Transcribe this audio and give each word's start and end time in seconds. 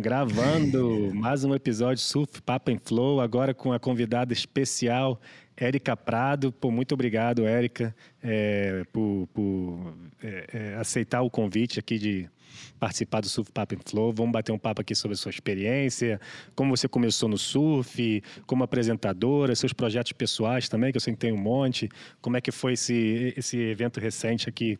Gravando 0.00 1.12
mais 1.14 1.44
um 1.44 1.54
episódio 1.54 2.02
Surf 2.02 2.40
Papa 2.40 2.72
and 2.72 2.78
Flow, 2.82 3.20
agora 3.20 3.52
com 3.52 3.74
a 3.74 3.78
convidada 3.78 4.32
especial, 4.32 5.20
Érica 5.60 5.94
Prado. 5.94 6.50
Pô, 6.50 6.70
muito 6.70 6.92
obrigado, 6.92 7.46
Érica, 7.46 7.94
é, 8.22 8.82
por, 8.90 9.28
por 9.34 9.94
é, 10.22 10.46
é, 10.52 10.74
aceitar 10.76 11.20
o 11.20 11.30
convite 11.30 11.78
aqui 11.78 11.98
de 11.98 12.30
participar 12.78 13.20
do 13.20 13.28
Surf 13.28 13.50
and 13.58 13.78
Flow. 13.84 14.12
Vamos 14.12 14.32
bater 14.32 14.52
um 14.52 14.58
papo 14.58 14.80
aqui 14.80 14.94
sobre 14.94 15.14
a 15.14 15.18
sua 15.18 15.30
experiência, 15.30 16.18
como 16.54 16.74
você 16.74 16.88
começou 16.88 17.28
no 17.28 17.36
surf, 17.36 18.22
como 18.46 18.64
apresentadora, 18.64 19.54
seus 19.54 19.72
projetos 19.72 20.12
pessoais 20.12 20.68
também, 20.68 20.90
que 20.90 20.96
eu 20.96 21.00
sei 21.00 21.12
que 21.12 21.18
tem 21.18 21.32
um 21.32 21.38
monte. 21.38 21.88
Como 22.20 22.36
é 22.36 22.40
que 22.40 22.50
foi 22.50 22.72
esse, 22.72 23.34
esse 23.36 23.58
evento 23.58 24.00
recente 24.00 24.48
aqui 24.48 24.78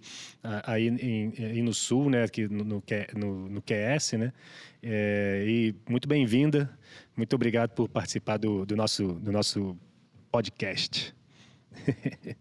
aí, 0.65 0.89
em, 0.89 1.33
aí 1.39 1.63
no 1.63 1.75
Sul, 1.75 2.09
né, 2.09 2.25
aqui 2.25 2.49
no, 2.49 2.65
no, 2.65 2.83
no, 3.15 3.49
no 3.51 3.63
QS, 3.63 4.13
né? 4.15 4.33
É, 4.83 5.45
e 5.47 5.75
muito 5.89 6.09
bem-vinda. 6.09 6.71
Muito 7.15 7.35
obrigado 7.37 7.71
por 7.71 7.87
participar 7.89 8.39
do, 8.39 8.65
do, 8.65 8.75
nosso, 8.75 9.13
do 9.15 9.31
nosso 9.31 9.77
podcast. 10.31 11.15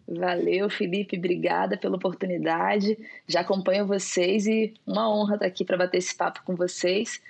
Valeu, 0.07 0.70
Felipe, 0.70 1.17
obrigada 1.17 1.77
pela 1.77 1.95
oportunidade. 1.95 2.97
Já 3.27 3.41
acompanho 3.41 3.85
vocês 3.85 4.47
e 4.47 4.73
uma 4.85 5.09
honra 5.09 5.35
estar 5.35 5.45
aqui 5.45 5.63
para 5.63 5.77
bater 5.77 5.97
esse 5.97 6.16
papo 6.16 6.41
com 6.44 6.55
vocês. 6.55 7.22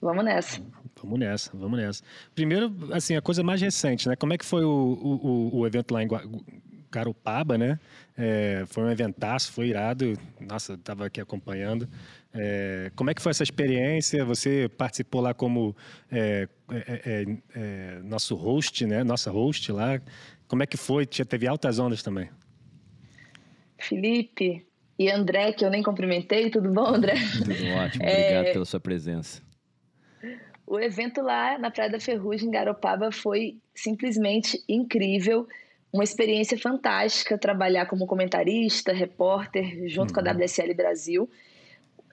Vamos 0.00 0.24
nessa. 0.24 0.60
Vamos 1.02 1.18
nessa, 1.18 1.50
vamos 1.54 1.78
nessa. 1.78 2.02
Primeiro, 2.34 2.72
assim, 2.92 3.16
a 3.16 3.22
coisa 3.22 3.42
mais 3.42 3.60
recente, 3.60 4.08
né? 4.08 4.16
Como 4.16 4.32
é 4.32 4.38
que 4.38 4.44
foi 4.44 4.64
o, 4.64 4.70
o, 4.70 5.58
o 5.58 5.66
evento 5.66 5.92
lá 5.92 6.02
em 6.02 6.08
Garopaba, 6.90 7.56
né? 7.56 7.78
É, 8.16 8.64
foi 8.66 8.84
um 8.84 8.90
eventaço, 8.90 9.52
foi 9.52 9.68
irado. 9.68 10.12
Nossa, 10.40 10.74
estava 10.74 11.06
aqui 11.06 11.20
acompanhando. 11.20 11.88
É, 12.32 12.92
como 12.94 13.10
é 13.10 13.14
que 13.14 13.20
foi 13.20 13.30
essa 13.30 13.42
experiência? 13.42 14.24
Você 14.24 14.68
participou 14.68 15.20
lá 15.20 15.34
como 15.34 15.74
é, 16.10 16.48
é, 16.70 17.02
é, 17.04 17.24
é 17.54 18.00
nosso 18.04 18.36
host, 18.36 18.86
né? 18.86 19.02
Nossa 19.02 19.30
host 19.30 19.72
lá. 19.72 20.00
Como 20.46 20.62
é 20.62 20.66
que 20.66 20.76
foi? 20.76 21.06
Teve 21.06 21.46
altas 21.46 21.78
ondas 21.78 22.02
também. 22.02 22.28
Felipe 23.78 24.66
e 24.98 25.10
André, 25.10 25.52
que 25.52 25.64
eu 25.64 25.70
nem 25.70 25.82
cumprimentei, 25.82 26.50
tudo 26.50 26.70
bom, 26.70 26.86
André? 26.86 27.14
Tudo 27.38 27.52
ótimo, 27.52 28.04
obrigado 28.04 28.46
é... 28.46 28.52
pela 28.52 28.64
sua 28.66 28.80
presença. 28.80 29.42
O 30.66 30.78
evento 30.78 31.22
lá 31.22 31.58
na 31.58 31.70
Praia 31.70 31.90
da 31.90 31.98
Ferrugem, 31.98 32.48
em 32.48 32.50
Garopaba, 32.50 33.10
foi 33.10 33.56
simplesmente 33.74 34.62
incrível. 34.68 35.48
Uma 35.92 36.04
experiência 36.04 36.56
fantástica 36.58 37.38
trabalhar 37.38 37.86
como 37.86 38.06
comentarista, 38.06 38.92
repórter, 38.92 39.88
junto 39.88 40.10
uhum. 40.10 40.22
com 40.22 40.28
a 40.28 40.32
uhum. 40.32 40.38
WSL 40.38 40.74
Brasil. 40.74 41.30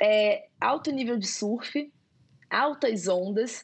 É, 0.01 0.45
alto 0.59 0.91
nível 0.91 1.17
de 1.17 1.27
surf, 1.27 1.91
altas 2.49 3.07
ondas 3.07 3.63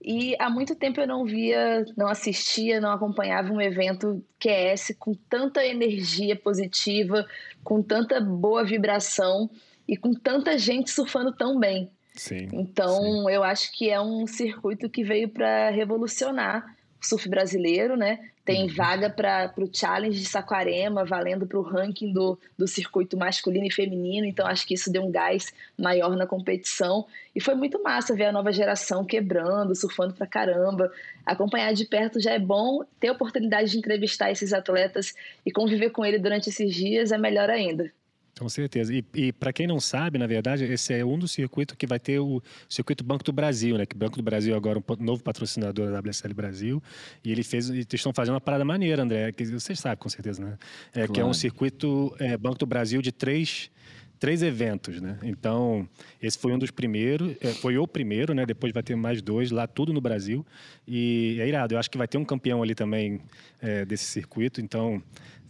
e 0.00 0.36
há 0.38 0.48
muito 0.48 0.74
tempo 0.76 1.00
eu 1.00 1.06
não 1.06 1.24
via, 1.24 1.84
não 1.96 2.06
assistia, 2.06 2.80
não 2.80 2.92
acompanhava 2.92 3.52
um 3.52 3.60
evento 3.60 4.24
QS 4.38 4.94
com 4.98 5.12
tanta 5.12 5.64
energia 5.64 6.36
positiva, 6.36 7.26
com 7.64 7.82
tanta 7.82 8.20
boa 8.20 8.64
vibração 8.64 9.50
e 9.88 9.96
com 9.96 10.14
tanta 10.14 10.56
gente 10.56 10.90
surfando 10.90 11.32
tão 11.32 11.58
bem. 11.58 11.90
Sim, 12.14 12.48
então, 12.52 13.00
sim. 13.00 13.30
eu 13.30 13.42
acho 13.42 13.72
que 13.72 13.90
é 13.90 14.00
um 14.00 14.26
circuito 14.26 14.88
que 14.88 15.04
veio 15.04 15.28
para 15.28 15.70
revolucionar 15.70 16.76
surf 17.00 17.28
brasileiro, 17.28 17.96
né? 17.96 18.30
Tem 18.48 18.62
uhum. 18.62 18.74
vaga 18.74 19.10
para 19.10 19.52
o 19.58 19.68
Challenge 19.70 20.18
de 20.18 20.24
Saquarema, 20.24 21.04
valendo 21.04 21.46
para 21.46 21.58
o 21.58 21.62
ranking 21.62 22.10
do, 22.14 22.38
do 22.56 22.66
circuito 22.66 23.14
masculino 23.14 23.66
e 23.66 23.70
feminino. 23.70 24.26
Então, 24.26 24.46
acho 24.46 24.66
que 24.66 24.72
isso 24.72 24.90
deu 24.90 25.04
um 25.04 25.10
gás 25.10 25.52
maior 25.76 26.16
na 26.16 26.26
competição. 26.26 27.04
E 27.36 27.42
foi 27.42 27.54
muito 27.54 27.82
massa 27.82 28.16
ver 28.16 28.24
a 28.24 28.32
nova 28.32 28.50
geração 28.50 29.04
quebrando, 29.04 29.74
surfando 29.74 30.14
pra 30.14 30.26
caramba. 30.26 30.90
Acompanhar 31.26 31.74
de 31.74 31.84
perto 31.84 32.18
já 32.18 32.32
é 32.32 32.38
bom, 32.38 32.82
ter 32.98 33.08
a 33.08 33.12
oportunidade 33.12 33.70
de 33.70 33.76
entrevistar 33.76 34.30
esses 34.30 34.54
atletas 34.54 35.14
e 35.44 35.52
conviver 35.52 35.90
com 35.90 36.02
ele 36.02 36.18
durante 36.18 36.48
esses 36.48 36.74
dias 36.74 37.12
é 37.12 37.18
melhor 37.18 37.50
ainda. 37.50 37.92
Com 38.38 38.48
certeza. 38.48 38.94
E, 38.94 39.04
e 39.14 39.32
para 39.32 39.52
quem 39.52 39.66
não 39.66 39.80
sabe, 39.80 40.18
na 40.18 40.26
verdade, 40.26 40.64
esse 40.64 40.94
é 40.94 41.04
um 41.04 41.18
dos 41.18 41.32
circuitos 41.32 41.74
que 41.76 41.86
vai 41.86 41.98
ter 41.98 42.20
o 42.20 42.40
circuito 42.68 43.02
Banco 43.02 43.24
do 43.24 43.32
Brasil, 43.32 43.76
né? 43.76 43.84
Que 43.84 43.96
o 43.96 43.98
Banco 43.98 44.16
do 44.16 44.22
Brasil 44.22 44.54
é 44.54 44.56
agora 44.56 44.78
um 44.78 45.04
novo 45.04 45.22
patrocinador 45.22 45.90
da 45.90 46.00
WSL 46.00 46.34
Brasil. 46.34 46.82
E 47.24 47.32
ele 47.32 47.42
fez, 47.42 47.68
eles 47.68 47.86
estão 47.92 48.12
fazendo 48.12 48.34
uma 48.34 48.40
parada 48.40 48.64
maneira, 48.64 49.02
André, 49.02 49.32
que 49.32 49.44
vocês 49.46 49.80
sabem 49.80 49.98
com 49.98 50.08
certeza, 50.08 50.44
né? 50.44 50.58
É, 50.90 50.92
claro. 50.92 51.12
Que 51.12 51.20
é 51.20 51.24
um 51.24 51.34
circuito 51.34 52.14
é, 52.18 52.36
Banco 52.36 52.58
do 52.58 52.66
Brasil 52.66 53.02
de 53.02 53.10
três 53.10 53.70
três 54.18 54.42
eventos, 54.42 55.00
né? 55.00 55.18
Então, 55.22 55.88
esse 56.20 56.38
foi 56.38 56.52
um 56.52 56.58
dos 56.58 56.70
primeiros, 56.70 57.36
é, 57.40 57.48
foi 57.48 57.78
o 57.78 57.86
primeiro, 57.86 58.34
né? 58.34 58.44
Depois 58.44 58.72
vai 58.72 58.82
ter 58.82 58.96
mais 58.96 59.22
dois 59.22 59.50
lá, 59.50 59.66
tudo 59.66 59.92
no 59.92 60.00
Brasil. 60.00 60.44
E 60.86 61.38
é 61.40 61.48
irado. 61.48 61.74
Eu 61.74 61.78
acho 61.78 61.90
que 61.90 61.98
vai 61.98 62.08
ter 62.08 62.18
um 62.18 62.24
campeão 62.24 62.62
ali 62.62 62.74
também 62.74 63.20
é, 63.60 63.84
desse 63.84 64.04
circuito. 64.04 64.60
Então, 64.60 65.02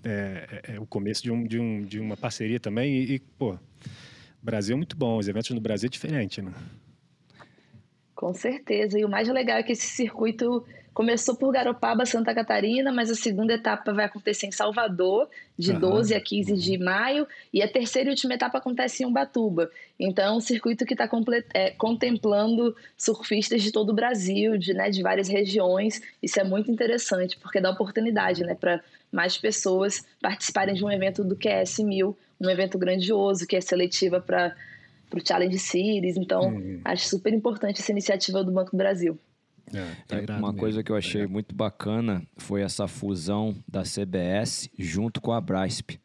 é, 0.05 0.63
é, 0.69 0.75
é, 0.75 0.81
o 0.81 0.87
começo 0.87 1.23
de, 1.23 1.31
um, 1.31 1.45
de, 1.45 1.59
um, 1.59 1.83
de 1.83 1.99
uma 2.01 2.17
parceria 2.17 2.61
também. 2.61 2.95
E, 2.95 3.15
e, 3.15 3.19
pô, 3.19 3.59
Brasil 4.43 4.75
é 4.75 4.77
muito 4.77 4.97
bom, 4.97 5.19
os 5.19 5.29
eventos 5.29 5.51
no 5.51 5.61
Brasil 5.61 5.89
é 5.89 5.91
diferente, 5.91 6.41
né? 6.41 6.53
Com 8.15 8.35
certeza. 8.35 8.99
E 8.99 9.05
o 9.05 9.09
mais 9.09 9.29
legal 9.29 9.59
é 9.59 9.63
que 9.63 9.73
esse 9.73 9.87
circuito 9.87 10.65
começou 10.99 11.37
por 11.37 11.53
Garopaba, 11.53 12.05
Santa 12.05 12.35
Catarina, 12.35 12.91
mas 12.91 13.09
a 13.09 13.15
segunda 13.15 13.55
etapa 13.55 13.93
vai 13.93 14.07
acontecer 14.07 14.49
em 14.49 14.51
Salvador, 14.51 15.29
de 15.57 15.71
uhum. 15.71 15.79
12 15.79 16.13
a 16.13 16.21
15 16.21 16.55
de 16.55 16.77
maio, 16.77 17.25
e 17.55 17.63
a 17.63 17.69
terceira 17.69 18.09
e 18.09 18.11
última 18.11 18.35
etapa 18.35 18.59
acontece 18.59 19.05
em 19.05 19.07
Ubatuba. 19.07 19.71
Então, 19.97 20.35
é 20.35 20.37
um 20.37 20.41
circuito 20.41 20.85
que 20.85 20.95
está 20.95 21.09
é, 21.55 21.71
contemplando 21.71 22.75
surfistas 22.97 23.63
de 23.63 23.71
todo 23.71 23.91
o 23.91 23.95
Brasil, 23.95 24.59
de, 24.59 24.75
né, 24.75 24.91
de 24.91 25.01
várias 25.01 25.29
regiões. 25.29 26.03
Isso 26.21 26.41
é 26.41 26.43
muito 26.43 26.69
interessante, 26.69 27.39
porque 27.39 27.61
dá 27.61 27.71
oportunidade 27.71 28.43
né, 28.43 28.57
para 28.57 28.83
mais 29.13 29.39
pessoas 29.39 30.05
participarem 30.21 30.75
de 30.75 30.85
um 30.85 30.91
evento 30.91 31.23
do 31.23 31.37
QS 31.37 31.79
1000, 31.79 32.19
um 32.41 32.51
evento 32.51 32.77
grandioso, 32.77 33.47
que 33.47 33.55
é 33.55 33.61
seletiva 33.61 34.21
para 34.21 34.53
o 35.15 35.25
Challenge 35.25 35.61
Series. 35.61 36.17
Então, 36.17 36.49
uhum. 36.49 36.81
acho 36.85 37.07
super 37.07 37.33
importante 37.33 37.81
essa 37.81 37.93
iniciativa 37.93 38.43
do 38.43 38.51
Banco 38.51 38.73
do 38.73 38.77
Brasil. 38.77 39.17
É, 39.73 39.95
tá 40.07 40.35
é, 40.35 40.39
uma 40.39 40.53
coisa 40.53 40.83
que 40.83 40.91
eu 40.91 40.97
achei 40.97 41.23
tá 41.23 41.29
muito 41.29 41.55
bacana 41.55 42.23
foi 42.37 42.63
essa 42.63 42.87
fusão 42.87 43.57
da 43.67 43.83
CBS 43.83 44.69
junto 44.79 45.21
com 45.21 45.33
a 45.33 45.41
Brasp. 45.41 45.99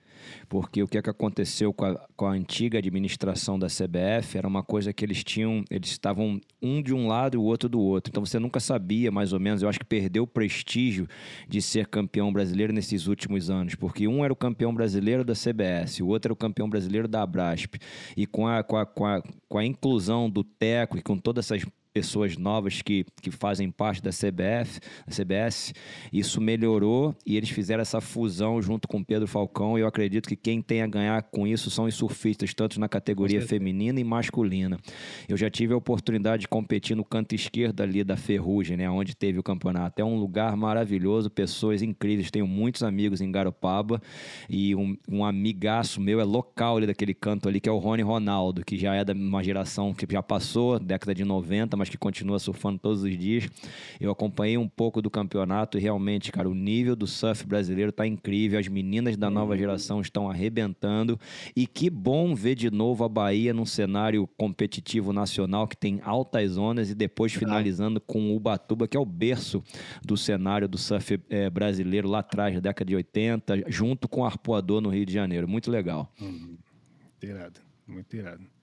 Porque 0.48 0.82
o 0.82 0.88
que, 0.88 0.98
é 0.98 1.02
que 1.02 1.10
aconteceu 1.10 1.74
com 1.74 1.86
a, 1.86 2.08
com 2.16 2.26
a 2.26 2.32
antiga 2.32 2.78
administração 2.78 3.58
da 3.58 3.68
CBF 3.68 4.38
era 4.38 4.48
uma 4.48 4.64
coisa 4.64 4.94
que 4.94 5.04
eles 5.04 5.24
tinham, 5.24 5.64
eles 5.70 5.90
estavam 5.90 6.40
um 6.62 6.82
de 6.82 6.94
um 6.94 7.08
lado 7.08 7.36
e 7.36 7.38
o 7.38 7.44
outro 7.44 7.70
do 7.70 7.80
outro. 7.80 8.10
Então 8.10 8.26
você 8.26 8.40
nunca 8.40 8.60
sabia, 8.60 9.12
mais 9.12 9.34
ou 9.34 9.40
menos, 9.40 9.62
eu 9.62 9.70
acho 9.70 9.80
que 9.80 9.86
perdeu 9.86 10.24
o 10.24 10.28
prestígio 10.28 11.08
de 11.48 11.62
ser 11.62 11.88
campeão 11.88 12.32
brasileiro 12.32 12.74
nesses 12.74 13.08
últimos 13.08 13.50
anos. 13.50 13.76
Porque 13.76 14.08
um 14.08 14.24
era 14.24 14.34
o 14.34 14.36
campeão 14.36 14.74
brasileiro 14.74 15.24
da 15.24 15.34
CBS, 15.34 16.00
o 16.02 16.08
outro 16.08 16.28
era 16.28 16.34
o 16.34 16.38
campeão 16.38 16.70
brasileiro 16.70 17.08
da 17.08 17.22
Abrasp. 17.22 17.76
E 18.16 18.26
com 18.26 18.48
a, 18.48 18.64
com 18.64 18.78
a, 18.78 18.86
com 18.86 19.06
a, 19.06 19.22
com 19.48 19.58
a 19.58 19.66
inclusão 19.66 20.30
do 20.30 20.44
Teco 20.44 20.98
e 20.98 21.02
com 21.02 21.18
todas 21.18 21.46
essas 21.46 21.66
pessoas 21.94 22.36
novas 22.38 22.82
que, 22.82 23.06
que 23.22 23.30
fazem 23.30 23.70
parte 23.70 24.02
da 24.02 24.10
CBF, 24.10 24.80
da 25.06 25.16
CBS, 25.16 25.74
isso 26.12 26.42
melhorou 26.42 27.16
e 27.26 27.38
eles 27.38 27.50
fizeram 27.50 27.82
essa 27.82 28.02
fusão 28.02 28.62
junto 28.62 28.88
com 28.88 29.04
Pedro 29.04 29.28
Falcão. 29.28 29.78
E 29.78 29.82
eu 29.82 29.88
acredito 29.88 30.28
que 30.28 30.36
quem 30.36 30.62
tem 30.62 30.82
a 30.82 30.88
ganhar 30.88 31.22
com 31.24 31.46
isso 31.46 31.70
são 31.70 31.86
os 31.86 31.94
surfistas, 31.94 32.54
tanto 32.54 32.80
na 32.80 32.90
categoria 32.90 33.42
feminina 33.42 34.00
e 34.00 34.04
masculina. 34.04 34.80
Eu 35.30 35.38
já 35.38 35.50
tive 35.50 35.74
a 35.74 35.78
oportunidade 35.78 36.42
de 36.42 36.48
competir 36.48 36.96
no 36.96 37.06
canto 37.06 37.36
esquerdo 37.36 37.82
ali 37.82 38.04
da 38.04 38.18
Ferrugem, 38.18 38.76
né, 38.76 38.90
onde 38.90 39.16
teve 39.16 39.38
o 39.38 39.44
campeonato. 39.44 40.02
É 40.02 40.06
um 40.06 40.18
lugar 40.18 40.58
maravilhoso, 40.58 41.30
pessoas 41.30 41.84
incríveis. 41.84 42.32
Tenho 42.32 42.48
muitos 42.48 42.82
amigos 42.82 43.22
em 43.22 43.32
Garopaba 43.32 44.02
e 44.50 44.76
um, 44.76 44.98
um 45.08 45.24
amigaço 45.24 46.02
meu 46.02 46.20
é 46.20 46.24
local 46.24 46.78
ali 46.78 46.88
daquele 46.88 47.14
canto 47.14 47.48
ali, 47.48 47.60
que 47.60 47.70
é 47.70 47.72
o 47.72 47.78
Rony 47.78 48.02
Ronaldo, 48.02 48.66
que 48.66 48.78
já 48.78 48.96
é 48.96 49.06
da 49.06 49.14
uma 49.14 49.44
geração 49.44 49.94
que 49.94 50.08
já 50.12 50.24
passou, 50.24 50.80
década 50.80 51.14
de 51.14 51.24
90, 51.24 51.78
mas 51.84 51.90
que 51.90 51.98
continua 51.98 52.40
surfando 52.40 52.80
todos 52.80 53.04
os 53.04 53.18
dias. 53.18 53.50
Eu 54.00 54.10
acompanhei 54.10 54.58
um 54.58 54.70
pouco 54.70 55.02
do 55.02 55.10
campeonato 55.10 55.78
e 55.78 55.82
realmente, 55.82 56.32
cara, 56.32 56.48
o 56.48 56.54
nível 56.54 56.96
do 56.96 57.06
surf 57.06 57.46
brasileiro 57.46 57.92
tá 57.92 58.08
incrível. 58.08 58.58
As 58.58 58.70
meninas 58.70 59.18
da 59.18 59.30
nova 59.30 59.58
geração 59.58 60.00
estão 60.00 60.30
arrebentando. 60.30 61.20
E 61.54 61.68
que 61.68 61.90
bom 61.90 62.34
ver 62.34 62.56
de 62.56 62.72
novo 62.72 63.04
a 63.04 63.10
Bahia 63.10 63.54
num 63.54 63.66
cenário 63.66 64.26
competitivo 64.38 65.12
nacional 65.12 65.68
que 65.68 65.76
tem 65.76 66.00
altas 66.06 66.52
zonas 66.52 66.90
e 66.90 66.96
depois 66.96 67.34
finalizando 67.34 68.00
com 68.00 68.32
o 68.32 68.36
Ubatuba, 68.38 68.88
que 68.88 68.96
é 68.96 69.00
o 69.00 69.06
berço 69.06 69.62
do 70.02 70.16
cenário 70.16 70.70
do 70.70 70.78
surf 70.78 71.20
é, 71.30 71.50
brasileiro 71.50 72.08
lá 72.08 72.20
atrás, 72.20 72.56
da 72.56 72.62
década 72.62 72.88
de 72.88 72.96
80, 72.96 73.66
junto 73.68 74.08
com 74.08 74.22
o 74.22 74.26
Arpoador 74.26 74.80
no 74.80 74.88
Rio 74.88 75.06
de 75.06 75.12
Janeiro. 75.12 75.50
Muito 75.50 75.70
legal. 75.70 76.10
Hum, 76.22 76.56
irado, 77.22 77.60
muito 77.86 78.16
irado. 78.16 78.54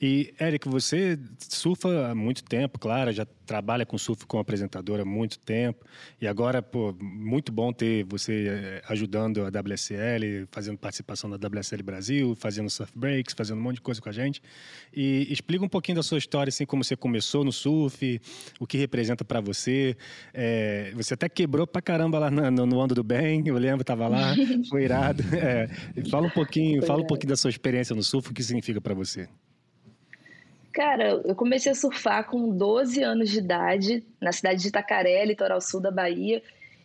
E, 0.00 0.32
Eric, 0.40 0.68
você 0.68 1.18
surfa 1.38 2.10
há 2.10 2.14
muito 2.14 2.44
tempo, 2.44 2.78
claro, 2.78 3.10
já 3.10 3.26
trabalha 3.44 3.84
com 3.84 3.98
surf 3.98 4.26
como 4.26 4.40
apresentadora 4.40 5.02
há 5.02 5.04
muito 5.04 5.38
tempo 5.40 5.84
e 6.20 6.28
agora, 6.28 6.62
pô, 6.62 6.94
muito 7.00 7.50
bom 7.50 7.72
ter 7.72 8.04
você 8.04 8.46
eh, 8.48 8.82
ajudando 8.88 9.44
a 9.44 9.48
WSL, 9.48 10.46
fazendo 10.52 10.78
participação 10.78 11.28
da 11.28 11.36
WSL 11.48 11.82
Brasil, 11.82 12.36
fazendo 12.36 12.70
surf 12.70 12.92
breaks, 12.94 13.34
fazendo 13.36 13.58
um 13.58 13.62
monte 13.62 13.76
de 13.76 13.80
coisa 13.80 14.00
com 14.00 14.08
a 14.08 14.12
gente. 14.12 14.40
E 14.94 15.26
explica 15.32 15.64
um 15.64 15.68
pouquinho 15.68 15.96
da 15.96 16.02
sua 16.02 16.18
história, 16.18 16.50
assim, 16.50 16.64
como 16.64 16.84
você 16.84 16.94
começou 16.94 17.42
no 17.42 17.50
surf, 17.50 18.20
o 18.60 18.66
que 18.66 18.78
representa 18.78 19.24
para 19.24 19.40
você. 19.40 19.96
É, 20.32 20.92
você 20.94 21.14
até 21.14 21.28
quebrou 21.28 21.66
pra 21.66 21.82
caramba 21.82 22.20
lá 22.20 22.30
no, 22.30 22.66
no 22.66 22.80
Ando 22.80 22.94
do 22.94 23.02
Bem, 23.02 23.42
eu 23.46 23.58
lembro, 23.58 23.82
tava 23.82 24.06
lá, 24.06 24.32
foi 24.70 24.84
irado. 24.84 25.24
É, 25.34 25.68
fala 26.08 26.28
um 26.28 26.30
pouquinho, 26.30 26.82
fala 26.86 27.02
um 27.02 27.06
pouquinho 27.06 27.30
da 27.30 27.36
sua 27.36 27.50
experiência 27.50 27.96
no 27.96 28.02
surf, 28.04 28.30
o 28.30 28.34
que 28.34 28.44
significa 28.44 28.80
para 28.80 28.94
você. 28.94 29.28
Cara, 30.78 31.20
eu 31.24 31.34
comecei 31.34 31.72
a 31.72 31.74
surfar 31.74 32.28
com 32.30 32.56
12 32.56 33.02
anos 33.02 33.30
de 33.30 33.38
idade, 33.38 34.04
na 34.20 34.30
cidade 34.30 34.62
de 34.62 34.68
Itacaré, 34.68 35.24
litoral 35.24 35.60
sul 35.60 35.80
da 35.80 35.90
Bahia. 35.90 36.40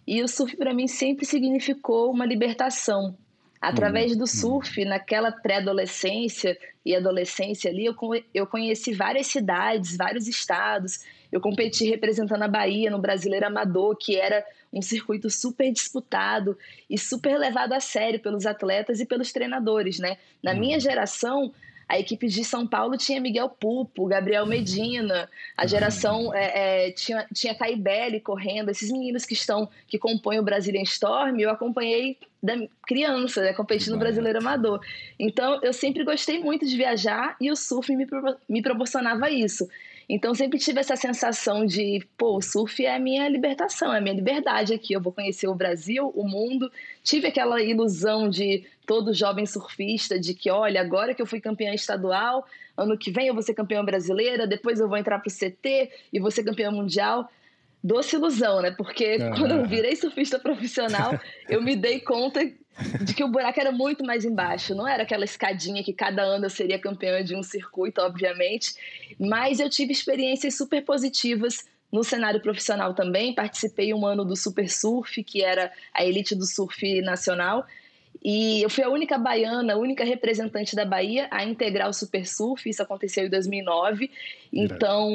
E 0.08 0.24
o 0.24 0.28
surf 0.28 0.58
para 0.58 0.74
mim 0.74 0.88
sempre 0.88 1.28
significou 1.28 2.12
uma 2.12 2.26
libertação. 2.26 3.16
Através 3.62 4.16
do 4.16 4.22
uhum. 4.22 4.26
surf, 4.26 4.84
naquela 4.84 5.32
pré-adolescência 5.32 6.58
e 6.84 6.96
adolescência 6.96 7.70
ali, 7.70 7.86
eu, 7.86 7.94
eu 8.34 8.48
conheci 8.48 8.96
várias 8.96 9.28
cidades, 9.28 9.96
vários 9.96 10.28
estados. 10.28 11.02
Eu 11.32 11.40
competi 11.40 11.88
representando 11.88 12.42
a 12.42 12.48
Bahia 12.48 12.90
no 12.90 12.98
Brasileiro 12.98 13.46
Amador, 13.46 13.96
que 13.96 14.16
era 14.16 14.44
um 14.74 14.82
circuito 14.82 15.30
super 15.30 15.72
disputado 15.72 16.58
e 16.90 16.98
super 16.98 17.38
levado 17.38 17.74
a 17.74 17.80
sério 17.80 18.20
pelos 18.20 18.48
atletas 18.48 19.00
e 19.00 19.06
pelos 19.06 19.32
treinadores, 19.32 20.00
né? 20.00 20.18
Na 20.42 20.56
minha 20.56 20.78
uhum. 20.78 20.82
geração, 20.82 21.54
a 21.94 22.00
equipe 22.00 22.28
de 22.28 22.44
São 22.44 22.66
Paulo 22.66 22.98
tinha 22.98 23.22
Miguel 23.22 23.48
Pupo, 23.48 24.08
Gabriel 24.08 24.48
Medina, 24.48 25.30
a 25.56 25.68
geração 25.68 26.34
é, 26.34 26.88
é, 26.88 26.92
tinha, 26.92 27.28
tinha 27.32 27.54
Caibelli 27.54 28.20
correndo, 28.20 28.70
esses 28.70 28.92
meninos 28.92 29.26
que 29.26 29.36
estão, 29.36 29.70
que 29.88 30.00
compõem 30.00 30.40
o 30.40 30.44
Brazilian 30.44 30.82
Storm, 30.82 31.40
eu 31.40 31.52
acompanhei 31.52 32.18
da 32.42 32.56
criança, 32.88 33.42
né, 33.44 33.54
competindo 33.54 33.94
no 33.94 34.00
Brasileiro 34.00 34.40
Amador. 34.40 34.80
Então, 35.20 35.60
eu 35.62 35.72
sempre 35.72 36.04
gostei 36.04 36.40
muito 36.40 36.66
de 36.66 36.76
viajar 36.76 37.38
e 37.40 37.52
o 37.52 37.56
surf 37.56 37.96
me, 37.96 38.08
me 38.50 38.62
proporcionava 38.64 39.30
isso. 39.30 39.68
Então 40.08 40.36
sempre 40.36 40.60
tive 40.60 40.80
essa 40.80 40.96
sensação 40.96 41.66
de, 41.66 42.06
pô, 42.18 42.38
o 42.38 42.42
surf 42.42 42.86
é 42.86 42.96
a 42.96 43.00
minha 43.00 43.28
libertação, 43.28 43.94
é 43.94 43.98
a 43.98 44.02
minha 44.02 44.16
liberdade 44.16 44.74
aqui. 44.74 44.94
Eu 44.94 45.02
vou 45.02 45.14
conhecer 45.14 45.48
o 45.48 45.56
Brasil, 45.56 46.12
o 46.16 46.28
mundo. 46.28 46.72
Tive 47.04 47.28
aquela 47.28 47.62
ilusão 47.62 48.30
de 48.30 48.66
todo 48.86 49.14
jovem 49.14 49.46
surfista 49.46 50.20
de 50.20 50.34
que, 50.34 50.50
olha, 50.50 50.82
agora 50.82 51.14
que 51.14 51.22
eu 51.22 51.26
fui 51.26 51.40
campeã 51.40 51.74
estadual, 51.74 52.46
ano 52.78 52.98
que 52.98 53.12
vem 53.12 53.28
eu 53.28 53.34
vou 53.34 53.44
ser 53.44 53.54
campeã 53.54 53.84
brasileira, 53.84 54.46
depois 54.46 54.80
eu 54.80 54.88
vou 54.88 54.98
entrar 54.98 55.20
pro 55.20 55.32
CT 55.32 55.90
e 56.12 56.20
vou 56.20 56.32
ser 56.32 56.44
campeã 56.44 56.70
mundial. 56.72 57.30
Doce 57.84 58.16
ilusão, 58.16 58.62
né? 58.62 58.72
Porque 58.72 59.18
quando 59.18 59.52
eu 59.52 59.66
virei 59.66 59.96
surfista 59.96 60.40
profissional, 60.40 61.20
eu 61.50 61.62
me 61.62 61.76
dei 61.76 62.00
conta 62.00 62.40
de 63.04 63.14
que 63.14 63.24
o 63.24 63.28
buraco 63.28 63.60
era 63.60 63.72
muito 63.72 64.04
mais 64.04 64.26
embaixo. 64.26 64.74
Não 64.76 64.88
era 64.88 65.04
aquela 65.04 65.26
escadinha 65.26 65.84
que 65.84 65.94
cada 65.94 66.22
ano 66.22 66.46
eu 66.46 66.50
seria 66.50 66.80
campeã 66.80 67.24
de 67.24 67.36
um 67.36 67.44
circuito, 67.44 68.02
obviamente, 68.02 68.74
mas 69.20 69.60
eu 69.60 69.70
tive 69.70 69.92
experiências 69.92 70.56
super 70.56 70.84
positivas 70.84 71.66
no 71.92 72.04
cenário 72.04 72.42
profissional 72.42 72.94
também. 72.94 73.36
Participei 73.36 73.94
um 73.94 74.06
ano 74.06 74.26
do 74.26 74.36
Super 74.36 74.68
Surf, 74.68 75.24
que 75.24 75.44
era 75.44 75.72
a 75.94 76.04
elite 76.04 76.34
do 76.34 76.46
surf 76.46 77.02
nacional. 77.02 77.66
E 78.24 78.64
eu 78.64 78.70
fui 78.70 78.84
a 78.84 78.90
única 78.90 79.18
baiana, 79.18 79.74
a 79.74 79.78
única 79.78 80.04
representante 80.04 80.76
da 80.76 80.86
Bahia 80.86 81.28
a 81.30 81.44
integrar 81.44 81.90
o 81.90 81.94
Super 81.94 82.26
Surf. 82.26 82.68
Isso 82.68 82.82
aconteceu 82.82 83.26
em 83.26 83.30
2009. 83.30 84.10
Então, 84.52 85.12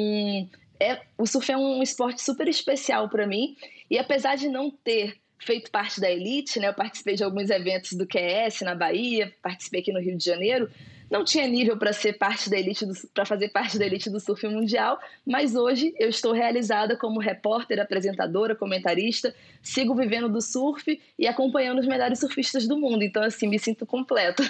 é, 0.79 1.01
o 1.17 1.25
surf 1.25 1.51
é 1.51 1.57
um 1.57 1.83
esporte 1.83 2.21
super 2.21 2.47
especial 2.47 3.09
para 3.09 3.27
mim. 3.27 3.57
E 3.89 3.97
apesar 3.97 4.37
de 4.37 4.47
não 4.47 4.71
ter 4.71 5.17
feito 5.39 5.71
parte 5.71 5.99
da 5.99 6.11
elite, 6.11 6.59
né? 6.59 6.67
Eu 6.67 6.73
participei 6.73 7.15
de 7.15 7.23
alguns 7.23 7.49
eventos 7.49 7.93
do 7.93 8.05
QS 8.05 8.61
na 8.61 8.75
Bahia, 8.75 9.33
participei 9.41 9.81
aqui 9.81 9.91
no 9.91 9.99
Rio 9.99 10.17
de 10.17 10.23
Janeiro. 10.23 10.69
Não 11.09 11.23
tinha 11.23 11.47
nível 11.47 11.75
para 11.75 11.91
ser 11.91 12.13
parte 12.13 12.51
da 12.51 12.57
elite 12.59 12.85
para 13.15 13.25
fazer 13.25 13.49
parte 13.49 13.79
da 13.79 13.85
elite 13.85 14.11
do 14.11 14.19
surf 14.19 14.45
mundial, 14.47 14.99
mas 15.25 15.55
hoje 15.55 15.91
eu 15.97 16.09
estou 16.09 16.33
realizada 16.33 16.95
como 16.95 17.19
repórter, 17.19 17.79
apresentadora, 17.79 18.55
comentarista, 18.55 19.33
sigo 19.63 19.95
vivendo 19.95 20.29
do 20.29 20.39
surf 20.39 21.01
e 21.17 21.27
acompanhando 21.27 21.79
os 21.79 21.87
melhores 21.87 22.19
surfistas 22.19 22.67
do 22.67 22.77
mundo. 22.77 23.03
Então 23.03 23.23
assim, 23.23 23.47
me 23.47 23.57
sinto 23.57 23.87
completa. 23.87 24.43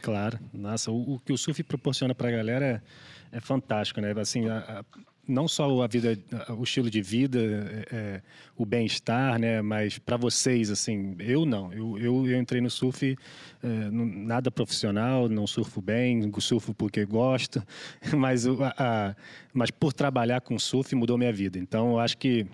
Claro, 0.00 0.38
nossa, 0.52 0.90
o, 0.90 1.16
o 1.16 1.20
que 1.20 1.32
o 1.32 1.36
surf 1.36 1.62
proporciona 1.62 2.14
para 2.14 2.28
a 2.28 2.32
galera 2.32 2.82
é, 3.30 3.36
é 3.36 3.40
fantástico, 3.40 4.00
né? 4.00 4.14
Assim, 4.18 4.48
a, 4.48 4.80
a 4.80 4.84
não 5.26 5.46
só 5.46 5.82
a 5.82 5.86
vida, 5.86 6.18
o 6.58 6.64
estilo 6.64 6.90
de 6.90 7.00
vida, 7.00 7.38
é, 7.40 7.96
é 7.96 8.22
o 8.56 8.66
bem-estar, 8.66 9.38
né? 9.38 9.62
Mas 9.62 9.98
para 9.98 10.16
vocês, 10.16 10.70
assim, 10.70 11.14
eu 11.20 11.46
não. 11.46 11.72
Eu, 11.72 11.98
eu, 11.98 12.26
eu 12.28 12.38
entrei 12.38 12.60
no 12.60 12.70
surf 12.70 13.16
é, 13.62 13.66
nada 13.90 14.50
profissional, 14.50 15.28
não 15.28 15.46
surfo 15.46 15.80
bem, 15.80 16.30
surfo 16.40 16.74
porque 16.74 17.04
gosto, 17.04 17.62
mas, 18.16 18.46
a, 18.46 18.74
a, 18.76 19.16
mas 19.54 19.70
por 19.70 19.92
trabalhar 19.92 20.40
com 20.40 20.58
surf 20.58 20.94
mudou 20.94 21.16
minha 21.16 21.32
vida. 21.32 21.58
Então, 21.58 21.92
eu 21.92 21.98
acho 22.00 22.18
que 22.18 22.46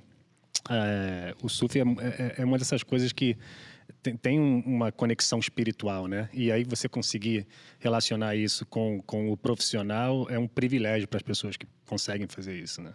é, 0.70 1.35
o 1.43 1.49
surf 1.49 1.79
é, 1.79 1.82
é, 1.82 2.35
é 2.38 2.44
uma 2.44 2.59
dessas 2.59 2.82
coisas 2.82 3.12
que 3.12 3.37
tem, 4.02 4.16
tem 4.16 4.38
uma 4.38 4.92
conexão 4.92 5.38
espiritual, 5.38 6.06
né? 6.06 6.28
E 6.32 6.50
aí 6.52 6.64
você 6.64 6.88
conseguir 6.88 7.46
relacionar 7.78 8.36
isso 8.36 8.64
com, 8.66 9.02
com 9.02 9.30
o 9.30 9.36
profissional 9.36 10.26
é 10.30 10.38
um 10.38 10.48
privilégio 10.48 11.08
para 11.08 11.18
as 11.18 11.22
pessoas 11.22 11.56
que 11.56 11.66
conseguem 11.86 12.26
fazer 12.26 12.58
isso, 12.58 12.80
né? 12.82 12.94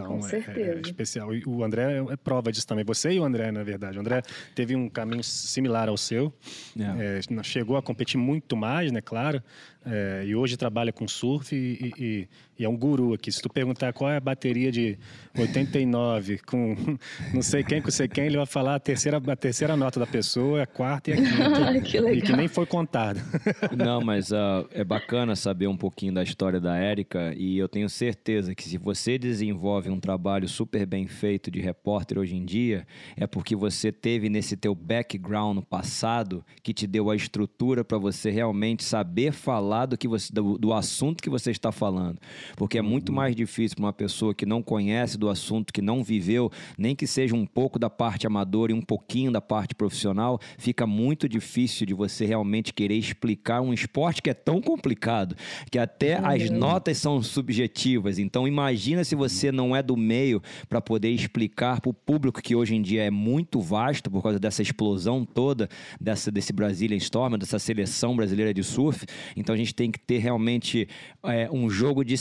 Então, 0.00 0.16
Com 0.16 0.22
certeza. 0.22 0.60
É, 0.60 0.76
é 0.76 0.80
especial. 0.80 1.34
E 1.34 1.42
o 1.46 1.62
André 1.62 1.98
é, 1.98 2.12
é 2.12 2.16
prova 2.16 2.50
disso 2.50 2.66
também. 2.66 2.84
Você 2.84 3.12
e 3.12 3.20
o 3.20 3.24
André, 3.24 3.50
na 3.52 3.62
verdade. 3.62 3.98
O 3.98 4.00
André 4.00 4.22
teve 4.54 4.74
um 4.74 4.88
caminho 4.88 5.22
similar 5.22 5.88
ao 5.88 5.96
seu. 5.96 6.32
É. 6.78 7.18
É, 7.18 7.42
chegou 7.42 7.76
a 7.76 7.82
competir 7.82 8.18
muito 8.18 8.56
mais, 8.56 8.90
né? 8.90 9.00
Claro. 9.00 9.42
É, 9.84 10.24
e 10.26 10.34
hoje 10.34 10.56
trabalha 10.56 10.92
com 10.92 11.06
surf 11.06 11.54
e, 11.54 11.92
e, 11.98 12.04
e, 12.04 12.28
é 12.64 12.68
um 12.68 12.76
guru 12.76 13.14
aqui. 13.14 13.30
Se 13.30 13.40
tu 13.40 13.48
perguntar 13.48 13.92
qual 13.92 14.10
é 14.10 14.16
a 14.16 14.20
bateria 14.20 14.70
de 14.70 14.98
89 15.38 16.38
com 16.38 16.76
não 17.32 17.42
sei 17.42 17.62
quem, 17.62 17.80
com 17.80 17.90
sei 17.90 18.08
quem, 18.08 18.26
ele 18.26 18.36
vai 18.36 18.46
falar 18.46 18.76
a 18.76 18.80
terceira, 18.80 19.18
a 19.18 19.36
terceira 19.36 19.76
nota 19.76 20.00
da 20.00 20.06
pessoa, 20.06 20.62
a 20.62 20.66
quarta 20.66 21.10
e 21.10 21.12
a 21.14 21.16
quinta. 21.16 21.80
que 21.82 22.00
legal. 22.00 22.14
E 22.14 22.22
que 22.22 22.36
nem 22.36 22.48
foi 22.48 22.66
contado. 22.66 23.20
Não, 23.76 24.00
mas 24.00 24.30
uh, 24.30 24.66
é 24.72 24.84
bacana 24.84 25.36
saber 25.36 25.66
um 25.66 25.76
pouquinho 25.76 26.14
da 26.14 26.22
história 26.22 26.60
da 26.60 26.76
Érica 26.76 27.34
e 27.36 27.58
eu 27.58 27.68
tenho 27.68 27.88
certeza 27.88 28.54
que 28.54 28.64
se 28.64 28.78
você 28.78 29.18
desenvolve 29.18 29.90
um 29.90 30.00
trabalho 30.00 30.48
super 30.48 30.86
bem 30.86 31.06
feito 31.06 31.50
de 31.50 31.60
repórter 31.60 32.18
hoje 32.18 32.36
em 32.36 32.44
dia, 32.44 32.86
é 33.16 33.26
porque 33.26 33.54
você 33.54 33.92
teve 33.92 34.28
nesse 34.28 34.56
teu 34.56 34.74
background 34.74 35.56
no 35.56 35.62
passado 35.62 36.44
que 36.62 36.72
te 36.72 36.86
deu 36.86 37.10
a 37.10 37.16
estrutura 37.16 37.84
para 37.84 37.98
você 37.98 38.30
realmente 38.30 38.82
saber 38.84 39.32
falar 39.32 39.86
do, 39.86 39.96
que 39.96 40.08
você, 40.08 40.32
do, 40.32 40.58
do, 40.58 40.72
assunto 40.72 41.22
que 41.22 41.30
você 41.30 41.50
está 41.50 41.70
falando. 41.72 42.18
Porque 42.56 42.78
é 42.78 42.82
muito 42.82 43.12
mais 43.12 43.34
difícil 43.34 43.76
para 43.76 43.86
uma 43.86 43.92
pessoa 43.92 44.34
que 44.34 44.46
não 44.46 44.62
conhece 44.62 45.18
do 45.18 45.28
assunto, 45.28 45.72
que 45.72 45.82
não 45.82 46.04
viveu, 46.04 46.50
nem 46.78 46.94
que 46.94 47.06
seja 47.06 47.34
um 47.34 47.44
pouco 47.44 47.78
da 47.78 47.90
parte 47.90 48.26
amadora 48.26 48.70
e 48.70 48.74
um 48.74 48.82
pouquinho 48.82 49.32
da 49.32 49.40
parte 49.40 49.74
profissional, 49.74 50.38
fica 50.56 50.86
muito 50.86 51.28
difícil 51.28 51.84
de 51.84 51.94
você 51.94 52.24
realmente 52.24 52.72
querer 52.72 52.94
explicar 52.94 53.60
um 53.60 53.74
esporte 53.74 54.22
que 54.22 54.30
é 54.30 54.34
tão 54.34 54.60
complicado, 54.60 55.34
que 55.70 55.78
até 55.78 56.14
as 56.14 56.48
notas 56.48 56.98
são 56.98 57.20
subjetivas. 57.22 58.18
Então 58.18 58.46
imagina 58.46 59.02
se 59.02 59.14
você 59.14 59.50
não 59.50 59.74
é 59.74 59.80
é 59.80 59.82
do 59.82 59.96
meio 59.96 60.40
para 60.68 60.80
poder 60.80 61.10
explicar 61.10 61.80
para 61.80 61.90
o 61.90 61.94
público 61.94 62.40
que 62.40 62.54
hoje 62.54 62.76
em 62.76 62.82
dia 62.82 63.02
é 63.02 63.10
muito 63.10 63.60
vasto 63.60 64.10
por 64.10 64.22
causa 64.22 64.38
dessa 64.38 64.62
explosão 64.62 65.24
toda 65.24 65.68
dessa, 66.00 66.30
desse 66.30 66.52
Brazilian 66.52 66.98
Storm, 66.98 67.36
dessa 67.36 67.58
seleção 67.58 68.14
brasileira 68.14 68.54
de 68.54 68.62
surf. 68.62 69.04
Então 69.36 69.54
a 69.54 69.58
gente 69.58 69.74
tem 69.74 69.90
que 69.90 69.98
ter 69.98 70.18
realmente 70.18 70.86
é, 71.24 71.50
um 71.50 71.68
jogo 71.68 72.04
de 72.04 72.16